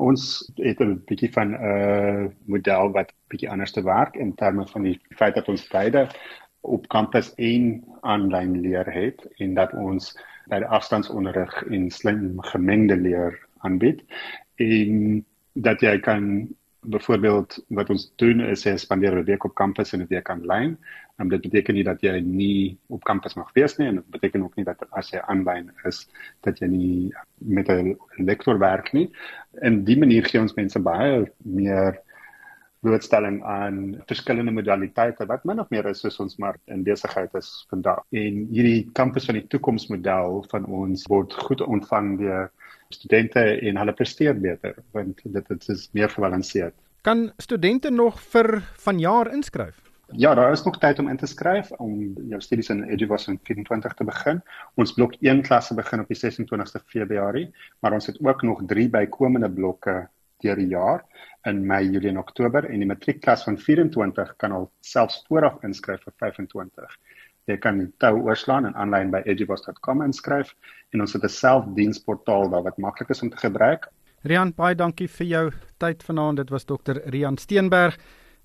Ons 0.09 0.25
het 0.57 0.83
'n 0.83 0.99
bietjie 1.07 1.31
van 1.37 1.55
'n 1.55 1.71
uh, 1.71 2.27
model 2.51 2.91
wat 2.99 3.15
bietjie 3.31 3.49
anders 3.49 3.71
te 3.71 3.83
werk 3.83 4.19
in 4.19 4.35
terme 4.35 4.67
van 4.67 4.83
die 4.83 4.99
feit 5.15 5.35
dat 5.39 5.47
ons 5.47 5.67
beide 5.71 6.09
op 6.61 6.87
kampus 6.87 7.33
een 7.35 7.83
aanlyn 8.01 8.59
leer 8.61 8.93
het 8.93 9.27
en 9.37 9.53
dat 9.53 9.73
ons 9.73 10.13
by 10.47 10.61
die 10.63 10.71
afstandsonderrig 10.79 11.63
en 11.71 11.89
slim 11.91 12.39
gemengde 12.51 12.97
leer 12.97 13.35
aanbied 13.65 14.03
en 14.55 15.25
dat 15.53 15.81
jy 15.81 15.99
kan 15.99 16.47
byvoorbeeld 16.87 17.57
wat 17.67 17.89
ons 17.89 18.05
doen 18.21 18.41
is 18.45 18.63
jy 18.63 18.75
spandeer 18.79 19.17
'n 19.17 19.25
week 19.25 19.43
op 19.43 19.55
kampus 19.55 19.93
en 19.93 20.01
'n 20.01 20.07
week 20.09 20.29
aanlyn. 20.29 20.77
En 21.17 21.27
dit 21.27 21.41
beteken 21.41 21.73
nie 21.73 21.83
dat 21.83 22.01
jy 22.01 22.19
nie 22.19 22.77
op 22.87 23.03
kampus 23.03 23.33
mag 23.33 23.51
wees 23.53 23.77
nie 23.77 23.87
en 23.87 23.95
dit 23.95 24.09
beteken 24.09 24.43
ook 24.43 24.55
nie 24.55 24.65
dat 24.65 24.85
as 24.91 25.09
jy 25.11 25.19
aanlyn 25.19 25.71
is 25.83 26.07
dat 26.41 26.59
jy 26.59 26.67
nie 26.67 27.13
met 27.37 27.69
'n 27.69 27.97
lektor 28.17 28.59
werk 28.59 28.93
nie. 28.93 29.11
En 29.61 29.83
die 29.83 29.97
manier 29.97 30.25
gee 30.25 30.41
ons 30.41 30.53
mense 30.53 30.79
baie 30.79 31.31
meer 31.37 32.01
blootstelling 32.85 33.43
aan 33.43 33.79
verskillende 34.09 34.51
modaliteite 34.51 35.25
wat 35.25 35.45
min 35.45 35.59
of 35.59 35.69
meer 35.73 35.87
is 35.89 36.03
soos 36.03 36.19
ons 36.23 36.37
maar 36.41 36.57
in 36.65 36.83
besigheid 36.83 37.33
is 37.39 37.65
vandag. 37.69 38.03
En 38.09 38.43
hierdie 38.51 38.89
kampus 38.93 39.25
van 39.25 39.39
die 39.39 39.47
toekoms 39.47 39.87
model 39.93 40.43
van 40.51 40.65
ons 40.65 41.07
word 41.11 41.33
goed 41.47 41.61
ontvang 41.61 42.17
deur 42.21 42.51
studente 42.89 43.41
en 43.41 43.81
hulle 43.81 43.93
presteer 43.93 44.37
beter 44.39 44.77
want 44.95 45.21
dit 45.23 45.47
dit 45.47 45.69
is 45.73 45.89
meer 45.93 46.09
gebalanseerd. 46.09 46.75
Kan 47.07 47.31
studente 47.37 47.89
nog 47.91 48.21
vir 48.33 48.59
vanjaar 48.83 49.31
inskryf? 49.33 49.87
Ja, 50.15 50.33
daar 50.35 50.51
is 50.51 50.63
nog 50.63 50.77
tyd 50.79 50.99
om 50.99 51.09
in 51.11 51.17
te 51.17 51.27
skryf 51.27 51.71
om 51.83 52.13
jou 52.29 52.41
studies 52.41 52.69
in 52.69 52.83
Eduvos 52.83 53.27
in 53.27 53.39
24 53.43 53.93
te 53.93 54.03
begin. 54.07 54.39
Ons 54.79 54.93
blok 54.95 55.17
1 55.19 55.41
klasse 55.43 55.75
begin 55.75 55.99
op 55.99 56.07
die 56.07 56.19
26ste 56.19 56.79
Februarie, 56.85 57.49
maar 57.79 57.93
ons 57.93 58.07
het 58.07 58.19
ook 58.23 58.41
nog 58.41 58.61
3 58.67 58.89
bykomende 58.89 59.49
blokke 59.51 60.07
deur 60.43 60.59
die 60.59 60.69
jaar 60.71 61.03
in 61.47 61.65
Mei, 61.65 61.83
Julie 61.85 62.09
en 62.09 62.19
Oktober 62.21 62.65
en 62.65 62.83
die 62.83 62.89
matriekklas 62.89 63.45
van 63.47 63.57
24 63.57 64.35
kan 64.41 64.51
al 64.51 64.69
selfs 64.85 65.23
vooraf 65.27 65.63
inskryf 65.63 66.03
vir 66.03 66.13
25. 66.25 66.97
Jy 67.47 67.57
kan 67.63 67.79
die 67.79 67.87
tou 68.03 68.17
oorslaan 68.25 68.67
en 68.67 68.75
aanlyn 68.75 69.11
by 69.13 69.21
edubos.com 69.25 70.03
inskryf 70.03 70.51
en 70.93 71.01
ons 71.01 71.13
het 71.13 71.23
'n 71.23 71.29
selfdiensportaal 71.29 72.49
daar 72.49 72.63
wat 72.63 72.77
maklik 72.77 73.09
is 73.09 73.21
om 73.21 73.29
te 73.29 73.37
gebruik. 73.37 73.87
Rian, 74.23 74.51
baie 74.51 74.75
dankie 74.75 75.07
vir 75.07 75.27
jou 75.27 75.51
tyd 75.77 76.03
vanaand. 76.03 76.37
Dit 76.37 76.49
was 76.49 76.65
dokter 76.65 77.01
Rian 77.05 77.37
Steenberg. 77.37 77.97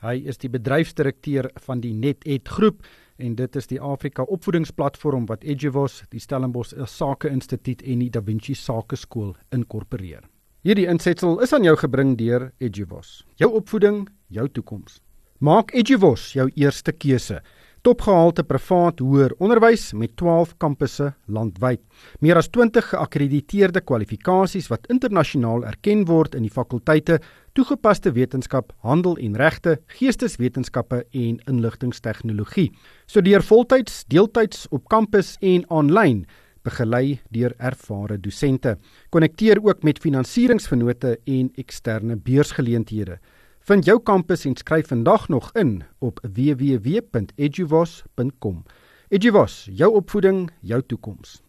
Hy 0.02 0.22
is 0.26 0.38
die 0.38 0.50
bedryfsdirekteur 0.50 1.50
van 1.66 1.80
die 1.80 1.94
NetEd 1.94 2.48
groep 2.48 2.82
en 3.18 3.34
dit 3.34 3.56
is 3.56 3.66
die 3.66 3.80
Afrika 3.80 4.22
opvoedingsplatform 4.22 5.26
wat 5.26 5.44
Eduvos, 5.44 6.02
die 6.10 6.20
Stellenbosch 6.20 6.74
Sake 6.86 7.28
Instituut 7.28 7.82
en 7.82 7.98
die 7.98 8.10
Da 8.10 8.20
Vinci 8.20 8.54
Sakeskool 8.54 9.36
inkorporeer. 9.50 10.31
Hierdie 10.62 10.84
insetsel 10.86 11.40
is 11.42 11.50
aan 11.56 11.64
jou 11.66 11.72
gebring 11.74 12.12
deur 12.14 12.44
Eduvos. 12.62 13.24
Jou 13.34 13.48
opvoeding, 13.58 14.04
jou 14.30 14.44
toekoms. 14.46 15.00
Maak 15.42 15.72
Eduvos 15.74 16.28
jou 16.36 16.44
eerste 16.54 16.94
keuse 16.94 17.40
topgehalte 17.82 18.44
privaat 18.46 19.00
hoër 19.02 19.32
onderwys 19.42 19.88
met 19.98 20.12
12 20.20 20.52
kampusse 20.62 21.08
landwyd. 21.26 21.80
Meer 22.22 22.38
as 22.38 22.46
20 22.54 22.92
geakkrediteerde 22.92 23.82
kwalifikasies 23.82 24.68
wat 24.70 24.86
internasionaal 24.92 25.66
erken 25.66 26.04
word 26.06 26.36
in 26.38 26.46
die 26.46 26.52
fakulteite 26.54 27.18
toegepaste 27.58 28.14
wetenskap, 28.14 28.70
handel 28.86 29.18
en 29.18 29.34
regte, 29.34 29.80
geesteswetenskappe 29.98 31.02
en 31.10 31.40
inligtingstegnologie. 31.50 32.70
Studeer 33.10 33.42
voltyds, 33.42 34.04
deeltyds 34.06 34.68
op 34.70 34.86
kampus 34.86 35.34
en 35.42 35.66
aanlyn 35.66 36.22
begelei 36.62 37.20
deur 37.30 37.54
ervare 37.58 38.20
dosente. 38.20 38.78
Konnekteer 39.08 39.58
ook 39.62 39.82
met 39.82 39.98
finansieringsvennote 39.98 41.20
en 41.24 41.50
eksterne 41.54 42.16
beursgeleenthede. 42.16 43.18
Vind 43.60 43.84
jou 43.84 44.02
kampus 44.02 44.44
en 44.44 44.56
skryf 44.56 44.88
vandag 44.88 45.28
nog 45.28 45.50
in 45.52 45.82
op 45.98 46.20
www.eduvos.com. 46.32 48.62
Eduvos, 49.08 49.68
jou 49.70 49.94
opvoeding, 49.94 50.50
jou 50.60 50.82
toekoms. 50.86 51.42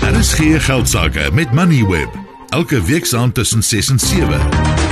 Daar 0.00 0.18
is 0.18 0.34
geen 0.34 0.60
geld 0.60 0.88
sake 0.88 1.30
met 1.32 1.52
Moneyweb. 1.52 2.08
Elke 2.48 2.82
week 2.82 3.04
saam 3.04 3.32
tussen 3.32 3.62
6 3.62 3.88
en 3.88 3.98
7. 3.98 4.85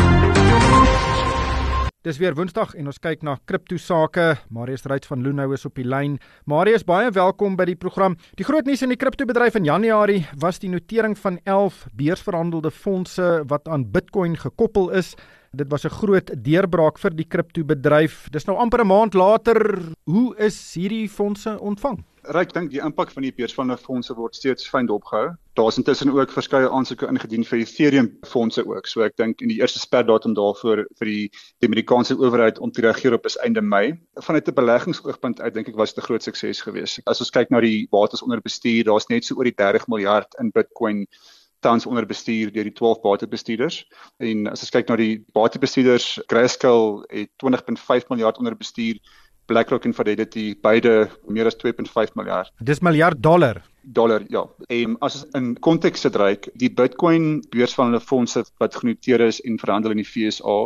Dis 2.05 2.19
weer 2.21 2.35
Woensdag 2.37 2.75
en 2.77 2.91
ons 2.91 2.99
kyk 3.01 3.23
na 3.25 3.39
kripto 3.49 3.79
sake. 3.81 4.35
Marius 4.53 4.83
Ryds 4.91 5.09
van 5.09 5.23
Loonhou 5.25 5.55
is 5.57 5.63
op 5.65 5.79
die 5.81 5.87
lyn. 5.89 6.19
Marius, 6.45 6.85
baie 6.85 7.09
welkom 7.17 7.57
by 7.57 7.65
die 7.71 7.79
program. 7.81 8.19
Die 8.37 8.45
groot 8.45 8.69
nuus 8.69 8.85
in 8.85 8.93
die 8.93 8.99
kripto 9.01 9.25
bedryf 9.25 9.57
in 9.57 9.65
Januarie 9.65 10.27
was 10.43 10.61
die 10.61 10.69
notering 10.69 11.17
van 11.17 11.39
11 11.49 11.87
beursverhandelde 11.97 12.69
fondse 12.77 13.31
wat 13.49 13.73
aan 13.73 13.89
Bitcoin 13.89 14.37
gekoppel 14.37 14.91
is. 15.01 15.15
Dit 15.57 15.73
was 15.73 15.87
'n 15.87 15.97
groot 15.97 16.29
deurbraak 16.45 16.99
vir 16.99 17.17
die 17.17 17.25
kriptobedryf. 17.25 18.29
Dis 18.31 18.45
nou 18.45 18.59
amper 18.59 18.85
'n 18.85 18.87
maand 18.87 19.15
later. 19.15 19.81
Hoe 20.05 20.37
is 20.37 20.75
hierdie 20.75 21.09
fondse 21.09 21.57
ontvang? 21.59 22.05
Ryk 22.33 22.55
dink 22.55 22.71
die 22.73 22.81
impak 22.81 23.11
van 23.13 23.25
die 23.27 23.33
beursvande 23.37 23.77
fondse 23.77 24.15
word 24.17 24.37
steeds 24.39 24.65
fyn 24.71 24.87
dopgehou. 24.89 25.35
Daar's 25.59 25.77
intussen 25.77 26.13
ook 26.15 26.33
verskeie 26.33 26.71
aansoeke 26.71 27.07
ingedien 27.11 27.45
vir 27.45 27.59
Ethereum 27.61 28.09
fondse 28.27 28.65
ook. 28.65 28.89
So 28.89 29.05
ek 29.05 29.17
dink 29.21 29.43
in 29.45 29.53
die 29.53 29.59
eerste 29.61 29.83
sperdatum 29.83 30.35
daarvoor 30.39 30.87
vir 31.01 31.11
die, 31.11 31.29
die 31.61 31.69
Amerikaanse 31.69 32.17
owerheid 32.17 32.59
om 32.65 32.73
te 32.73 32.87
reageer 32.87 33.19
op 33.19 33.29
is 33.29 33.37
einde 33.45 33.61
Mei. 33.63 34.01
Vanuit 34.25 34.49
'n 34.49 34.57
beleggingsoogpunt 34.57 35.41
uit 35.41 35.55
dink 35.55 35.69
ek 35.69 35.77
was 35.77 35.93
dit 35.93 36.03
'n 36.03 36.07
groot 36.07 36.23
sukses 36.23 36.61
geweest. 36.61 37.01
As 37.07 37.21
ons 37.21 37.31
kyk 37.31 37.51
na 37.51 37.61
die 37.61 37.87
bates 37.91 38.23
onder 38.23 38.41
bestuur, 38.41 38.85
daar's 38.85 39.09
net 39.09 39.25
so 39.25 39.37
oor 39.37 39.45
die 39.45 39.57
30 39.57 39.89
miljard 39.89 40.35
in 40.41 40.51
Bitcoin 40.51 41.07
tans 41.65 41.87
onder 41.87 42.07
bestuur 42.07 42.53
deur 42.53 42.65
die 42.69 42.77
12 42.77 43.01
batebestuurders. 43.01 43.85
En 44.19 44.49
as 44.53 44.65
ons 44.65 44.71
kyk 44.71 44.89
na 44.89 44.97
die 45.01 45.25
batebestuurders, 45.33 46.21
Grayscale 46.27 47.05
het 47.09 47.31
20.5 47.43 48.09
miljard 48.13 48.39
onder 48.39 48.57
bestuur, 48.57 49.01
BlackRock 49.47 49.85
en 49.85 49.95
Fidelity 49.95 50.55
beide 50.63 51.11
meer 51.29 51.47
as 51.51 51.57
2.5 51.61 52.17
miljard. 52.19 52.51
Dis 52.59 52.81
miljard 52.81 53.23
dollar. 53.23 53.63
Dollar, 53.83 54.25
ja. 54.33 54.47
En 54.73 54.97
as 55.05 55.21
ons 55.21 55.37
in 55.37 55.53
konteks 55.61 56.07
sit 56.07 56.17
reik, 56.17 56.49
die 56.61 56.73
Bitcoin 56.73 57.43
beurs 57.53 57.77
van 57.77 57.93
hulle 57.93 58.01
fondse 58.01 58.45
wat 58.63 58.77
genoteer 58.81 59.21
is 59.21 59.43
en 59.45 59.61
verhandel 59.61 59.93
in 59.93 60.01
die 60.01 60.09
FSA 60.09 60.65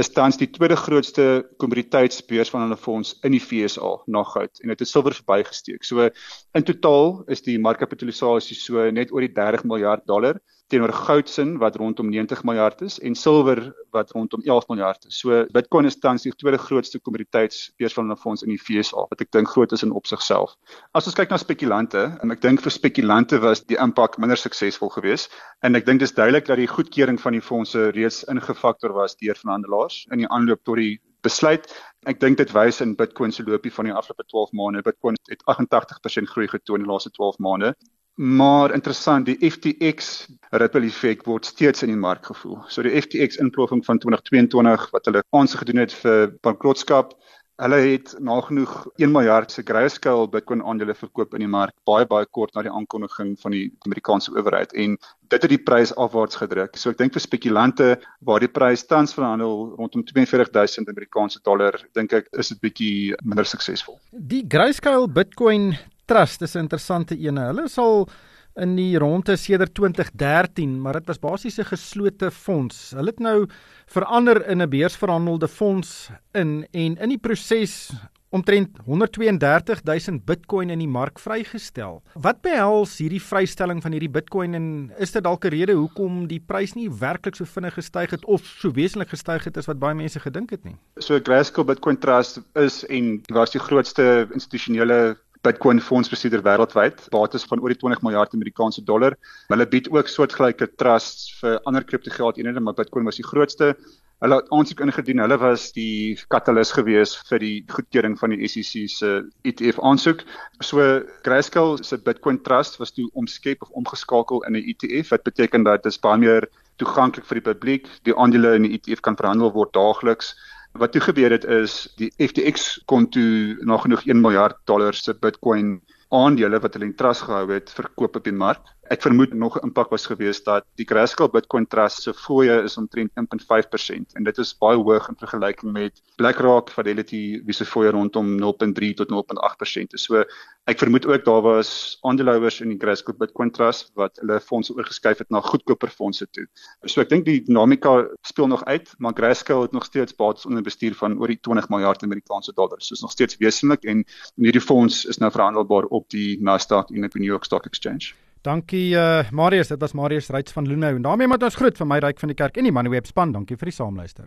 is 0.00 0.10
tans 0.12 0.36
die 0.36 0.48
tweede 0.52 0.76
grootste 0.76 1.46
kommoditeitsbeurs 1.60 2.50
van 2.52 2.66
hulle 2.66 2.76
fonds 2.76 3.14
in 3.24 3.32
die 3.32 3.40
FSA 3.40 3.94
na 4.12 4.22
goud 4.28 4.60
en 4.60 4.72
dit 4.72 4.82
het 4.82 4.90
silwer 4.90 5.16
verbygesteek. 5.16 5.84
So 5.88 6.08
in 6.08 6.66
totaal 6.68 7.22
is 7.32 7.44
die 7.46 7.56
markkapitalisasie 7.60 8.58
so 8.60 8.84
net 8.92 9.12
oor 9.12 9.24
die 9.24 9.32
30 9.32 9.64
miljard 9.68 10.04
dollar 10.08 10.40
teenoor 10.66 10.92
goudsin 10.92 11.56
wat 11.62 11.76
rondom 11.76 12.08
90 12.10 12.42
miljard 12.44 12.80
is 12.82 12.98
en 12.98 13.14
silwer 13.14 13.60
wat 13.94 14.10
rondom 14.10 14.42
11 14.42 14.68
miljard 14.68 15.04
is. 15.06 15.18
So 15.20 15.44
Bitcoin 15.54 15.86
is 15.86 15.98
tans 15.98 16.26
die 16.26 16.32
tweede 16.34 16.58
grootste 16.58 16.98
kommoditeitsbeurs 16.98 17.94
van 17.94 18.10
'n 18.10 18.16
fonds 18.16 18.42
in 18.42 18.50
die 18.50 18.58
FSA 18.58 19.06
wat 19.10 19.20
ek 19.20 19.30
dink 19.30 19.48
groot 19.48 19.72
is 19.72 19.82
in 19.82 19.92
opsigself. 19.92 20.56
As 20.92 21.06
ons 21.06 21.14
kyk 21.14 21.30
na 21.30 21.36
spekulante, 21.36 22.18
en 22.22 22.30
ek 22.30 22.40
dink 22.40 22.60
vir 22.60 22.72
spekulante 22.72 23.38
was 23.38 23.64
die 23.64 23.78
impak 23.78 24.18
minder 24.18 24.36
suksesvol 24.36 24.90
geweest 24.90 25.30
en 25.62 25.74
ek 25.74 25.86
dink 25.86 26.00
dis 26.00 26.12
duidelik 26.12 26.46
dat 26.46 26.56
die 26.56 26.66
goedkeuring 26.66 27.20
van 27.20 27.32
die 27.32 27.40
fondse 27.40 27.90
reeds 27.90 28.24
ingefaktor 28.24 28.92
was 28.92 29.16
deur 29.16 29.34
verhandelaars 29.34 30.06
in 30.10 30.18
die 30.18 30.28
aanloop 30.28 30.64
tot 30.64 30.76
die 30.76 31.00
besluit. 31.26 31.66
Ek 32.06 32.20
dink 32.22 32.38
dit 32.38 32.52
wys 32.54 32.80
in 32.84 32.94
Bitcoin 32.98 33.32
se 33.32 33.44
loopie 33.46 33.72
van 33.72 33.88
die 33.88 33.94
afgelope 33.94 34.26
12 34.30 34.52
maande. 34.52 34.82
Bitcoin 34.86 35.16
het 35.30 35.42
88% 35.50 36.30
groei 36.30 36.46
getoon 36.48 36.80
in 36.80 36.86
die 36.86 36.92
laaste 36.92 37.10
12 37.10 37.38
maande. 37.38 37.74
Maar 38.16 38.72
interessant, 38.72 39.26
die 39.28 39.50
FTX 39.50 40.26
ripple 40.56 40.88
effek 40.88 41.26
word 41.28 41.44
steeds 41.44 41.82
in 41.84 41.90
die 41.92 42.00
mark 42.00 42.24
gevoel. 42.24 42.62
So 42.72 42.80
die 42.86 42.94
FTX 42.96 43.36
inploffing 43.42 43.82
van 43.84 43.98
2022 44.00 44.86
wat 44.94 45.10
hulle 45.10 45.24
aansig 45.36 45.60
gedoen 45.60 45.82
het 45.82 45.92
vir 45.92 46.30
bankrotskap, 46.46 47.12
hulle 47.60 47.76
het 47.80 48.14
nagenoeg 48.20 48.72
1 49.00 49.12
miljard 49.12 49.52
se 49.52 49.62
grayscale 49.64 50.28
Bitcoin 50.32 50.62
aandele 50.64 50.94
verkoop 50.94 51.34
in 51.36 51.44
die 51.44 51.50
mark 51.50 51.72
baie 51.88 52.06
baie 52.08 52.28
kort 52.38 52.54
na 52.54 52.64
die 52.64 52.72
aankondiging 52.72 53.34
van 53.40 53.52
die 53.56 53.66
Amerikaanse 53.88 54.32
owerheid 54.36 54.72
en 54.76 54.96
dit 55.32 55.42
het 55.42 55.52
die 55.52 55.60
prys 55.68 55.92
afwaarts 55.96 56.36
gedruk. 56.40 56.76
So 56.76 56.92
ek 56.92 57.00
dink 57.00 57.16
vir 57.16 57.24
spekulante 57.24 57.88
waar 58.28 58.40
die 58.44 58.52
prys 58.52 58.84
tans 58.88 59.16
verhandel 59.16 59.74
rondom 59.76 60.04
42000 60.08 60.88
Amerikaanse 60.92 61.40
dollar, 61.44 61.76
dink 61.96 62.16
ek 62.16 62.32
is 62.36 62.52
dit 62.52 62.60
bietjie 62.64 62.96
minder 63.24 63.48
suksesvol. 63.48 63.98
Die 64.12 64.44
grayscale 64.48 65.08
Bitcoin 65.08 65.74
Trust 66.06 66.42
is 66.42 66.54
'n 66.54 66.58
interessante 66.58 67.18
een. 67.18 67.36
Hulle 67.36 67.68
sal 67.68 68.08
in 68.54 68.76
die 68.76 68.98
ronde 68.98 69.36
sedert 69.36 69.74
2013, 69.74 70.80
maar 70.80 70.92
dit 70.92 71.06
was 71.06 71.18
basies 71.18 71.58
'n 71.58 71.64
geslote 71.64 72.30
fonds. 72.30 72.90
Hulle 72.90 73.10
het 73.10 73.18
nou 73.18 73.48
verander 73.86 74.48
in 74.48 74.62
'n 74.62 74.68
beursverhandelde 74.68 75.48
fonds 75.48 76.10
in 76.32 76.66
en 76.70 76.96
in 76.96 77.08
die 77.08 77.18
proses 77.18 77.90
omtrent 78.28 78.78
132000 78.84 80.24
Bitcoin 80.24 80.70
in 80.70 80.78
die 80.78 80.88
mark 80.88 81.18
vrygestel. 81.18 82.02
Wat 82.14 82.40
behels 82.42 82.98
hierdie 82.98 83.22
vrystelling 83.22 83.82
van 83.82 83.92
hierdie 83.92 84.10
Bitcoin 84.10 84.54
en 84.54 84.66
is 84.98 85.12
dit 85.12 85.22
dalk 85.22 85.44
'n 85.44 85.54
rede 85.54 85.72
hoekom 85.72 86.26
die 86.26 86.40
prys 86.40 86.74
nie 86.74 86.88
werklik 86.90 87.36
so 87.36 87.44
vinnig 87.44 87.74
gestyg 87.74 88.10
het 88.10 88.24
of 88.24 88.44
so 88.44 88.70
wesentlik 88.70 89.08
gestyg 89.08 89.44
het 89.44 89.56
as 89.56 89.66
wat 89.66 89.78
baie 89.78 89.94
mense 89.94 90.20
gedink 90.20 90.50
het 90.50 90.64
nie? 90.64 90.76
So 90.98 91.20
Grayscale 91.20 91.66
Bitcoin 91.66 91.98
Trust 91.98 92.40
is 92.54 92.84
en 92.86 93.22
was 93.32 93.50
die 93.50 93.60
grootste 93.60 94.28
institusionele 94.32 95.16
Bitcoin 95.46 95.78
fondsbestuurder 95.78 96.42
wêreldwyd, 96.42 97.04
bates 97.14 97.44
van 97.46 97.60
oor 97.62 97.70
die 97.70 97.78
20 97.78 98.02
miljard 98.02 98.32
Amerikaanse 98.34 98.82
dollar. 98.82 99.14
Hulle 99.52 99.66
bied 99.70 99.86
ook 99.94 100.10
soortgelyke 100.10 100.66
trusts 100.80 101.28
vir 101.38 101.60
ander 101.70 101.86
kriptogeldeenhede, 101.86 102.60
maar 102.60 102.74
Bitcoin 102.74 103.06
was 103.06 103.20
die 103.20 103.26
grootste. 103.26 103.76
Hulle 104.24 104.40
het 104.40 104.50
aansoek 104.56 104.80
ingedien. 104.80 105.20
Hulle 105.22 105.36
was 105.38 105.68
die 105.76 106.16
katalis 106.32 106.72
gewees 106.74 107.12
vir 107.28 107.42
die 107.44 107.54
goedkeuring 107.70 108.16
van 108.18 108.32
die 108.34 108.48
SEC 108.48 108.88
se 108.90 109.10
ETF 109.46 109.78
aansoek. 109.90 110.24
So 110.64 110.82
Grayscale 111.26 111.84
se 111.84 112.00
Bitcoin 112.00 112.40
Trust 112.42 112.80
was 112.80 112.94
toe 112.96 113.06
omskep 113.14 113.62
of 113.62 113.70
omgeskakel 113.76 114.42
in 114.48 114.56
'n 114.56 114.64
ETF 114.72 115.14
wat 115.14 115.28
beteken 115.30 115.62
dat 115.62 115.82
dit 115.82 116.00
baie 116.00 116.18
meer 116.18 116.48
toeganklik 116.80 117.26
vir 117.26 117.40
die 117.40 117.52
publiek. 117.52 117.86
Die 118.02 118.16
aandele 118.16 118.54
in 118.56 118.62
die 118.66 118.72
ETF 118.74 119.00
kan 119.00 119.16
verhandel 119.16 119.52
word 119.52 119.72
daagliks. 119.72 120.34
Wat 120.78 120.92
toe 120.92 121.00
gebeur 121.00 121.30
het 121.30 121.44
is 121.44 121.88
die 121.96 122.12
FTX 122.20 122.82
kon 122.84 123.08
toe 123.08 123.56
nagenoeg 123.64 124.04
1 124.06 124.20
miljard 124.20 124.56
dollar 124.64 124.94
se 124.94 125.14
Bitcoin 125.14 125.80
aandele 126.14 126.60
wat 126.62 126.74
hulle 126.76 126.86
in 126.86 126.94
trust 126.94 127.24
gehou 127.26 127.46
het 127.50 127.70
verkoop 127.74 128.16
op 128.16 128.24
die 128.24 128.34
mark. 128.34 128.62
Ek 128.92 129.02
vermoed 129.02 129.32
nog 129.34 129.56
'n 129.58 129.66
impak 129.66 129.90
was 129.90 130.06
gewees 130.06 130.42
dat 130.42 130.64
die 130.76 130.86
Grayscale 130.86 131.30
Bitcoin 131.30 131.66
Trust 131.66 132.02
se 132.02 132.12
fooie 132.14 132.62
is 132.62 132.76
omtrent 132.76 133.10
1.5% 133.14 134.14
en 134.14 134.24
dit 134.24 134.38
is 134.38 134.54
baie 134.58 134.76
hoog 134.76 135.08
in 135.08 135.16
vergelyking 135.18 135.72
met 135.72 136.02
BlackRock, 136.16 136.70
Fidelity 136.70 137.42
wie 137.44 137.54
se 137.54 137.64
fooie 137.64 137.90
rondom 137.90 138.38
0.3 138.38 138.94
tot 138.94 139.10
0.8% 139.10 139.92
is. 139.92 140.04
So 140.04 140.24
ek 140.66 140.80
vermoed 140.82 141.06
ook 141.06 141.24
daar 141.24 141.42
was 141.42 141.98
aandeelhouers 142.02 142.60
in 142.60 142.72
die 142.72 142.78
Grayscale 142.78 143.16
Bitcoin 143.18 143.52
Trust 143.54 143.92
wat 143.94 144.18
hulle 144.18 144.40
fondse 144.42 144.74
oorgeskuif 144.74 145.20
het 145.22 145.30
na 145.30 145.40
goedkoper 145.40 145.92
fondse 145.94 146.26
toe. 146.34 146.46
So 146.90 147.00
ek 147.04 147.12
dink 147.12 147.26
die 147.28 147.38
dinamika 147.46 147.92
speel 148.26 148.50
nog 148.50 148.64
uit, 148.66 148.90
maar 148.98 149.14
Grayscale 149.14 149.68
het 149.68 149.76
nog 149.76 149.86
steeds 149.86 150.16
bates 150.18 150.46
onder 150.46 150.66
bestuur 150.66 150.96
van 150.98 151.18
oor 151.20 151.30
die 151.30 151.38
20 151.38 151.68
miljard 151.70 152.02
Amerikaanse 152.02 152.54
dollar. 152.54 152.82
So 152.82 152.98
is 152.98 153.04
nog 153.04 153.14
steeds 153.14 153.38
wesentlik 153.38 153.86
en 153.86 154.02
hierdie 154.34 154.64
fonds 154.64 155.04
is 155.06 155.22
nou 155.22 155.30
verhandelbaar 155.30 155.86
op 155.94 156.08
die 156.10 156.38
Nasdaq 156.42 156.90
en 156.90 157.06
op 157.06 157.14
die 157.14 157.22
New 157.22 157.30
York 157.30 157.46
Stock 157.46 157.66
Exchange. 157.70 158.14
Dankie 158.42 158.94
uh 158.94 159.30
Marius, 159.30 159.68
dit 159.68 159.80
was 159.80 159.94
Marius 159.94 160.28
Ryds 160.34 160.52
van 160.52 160.66
Loonhou. 160.68 160.96
En 160.96 161.02
daarmee 161.02 161.30
moet 161.30 161.42
ons 161.42 161.54
groet 161.62 161.78
vir 161.78 161.86
my 161.86 161.98
ryk 162.02 162.18
van 162.18 162.34
die 162.34 162.38
kerk 162.38 162.58
en 162.58 162.66
die 162.66 162.74
Moneyweb 162.74 163.06
span. 163.06 163.32
Dankie 163.32 163.58
vir 163.58 163.70
die 163.70 163.78
saamluister. 163.78 164.26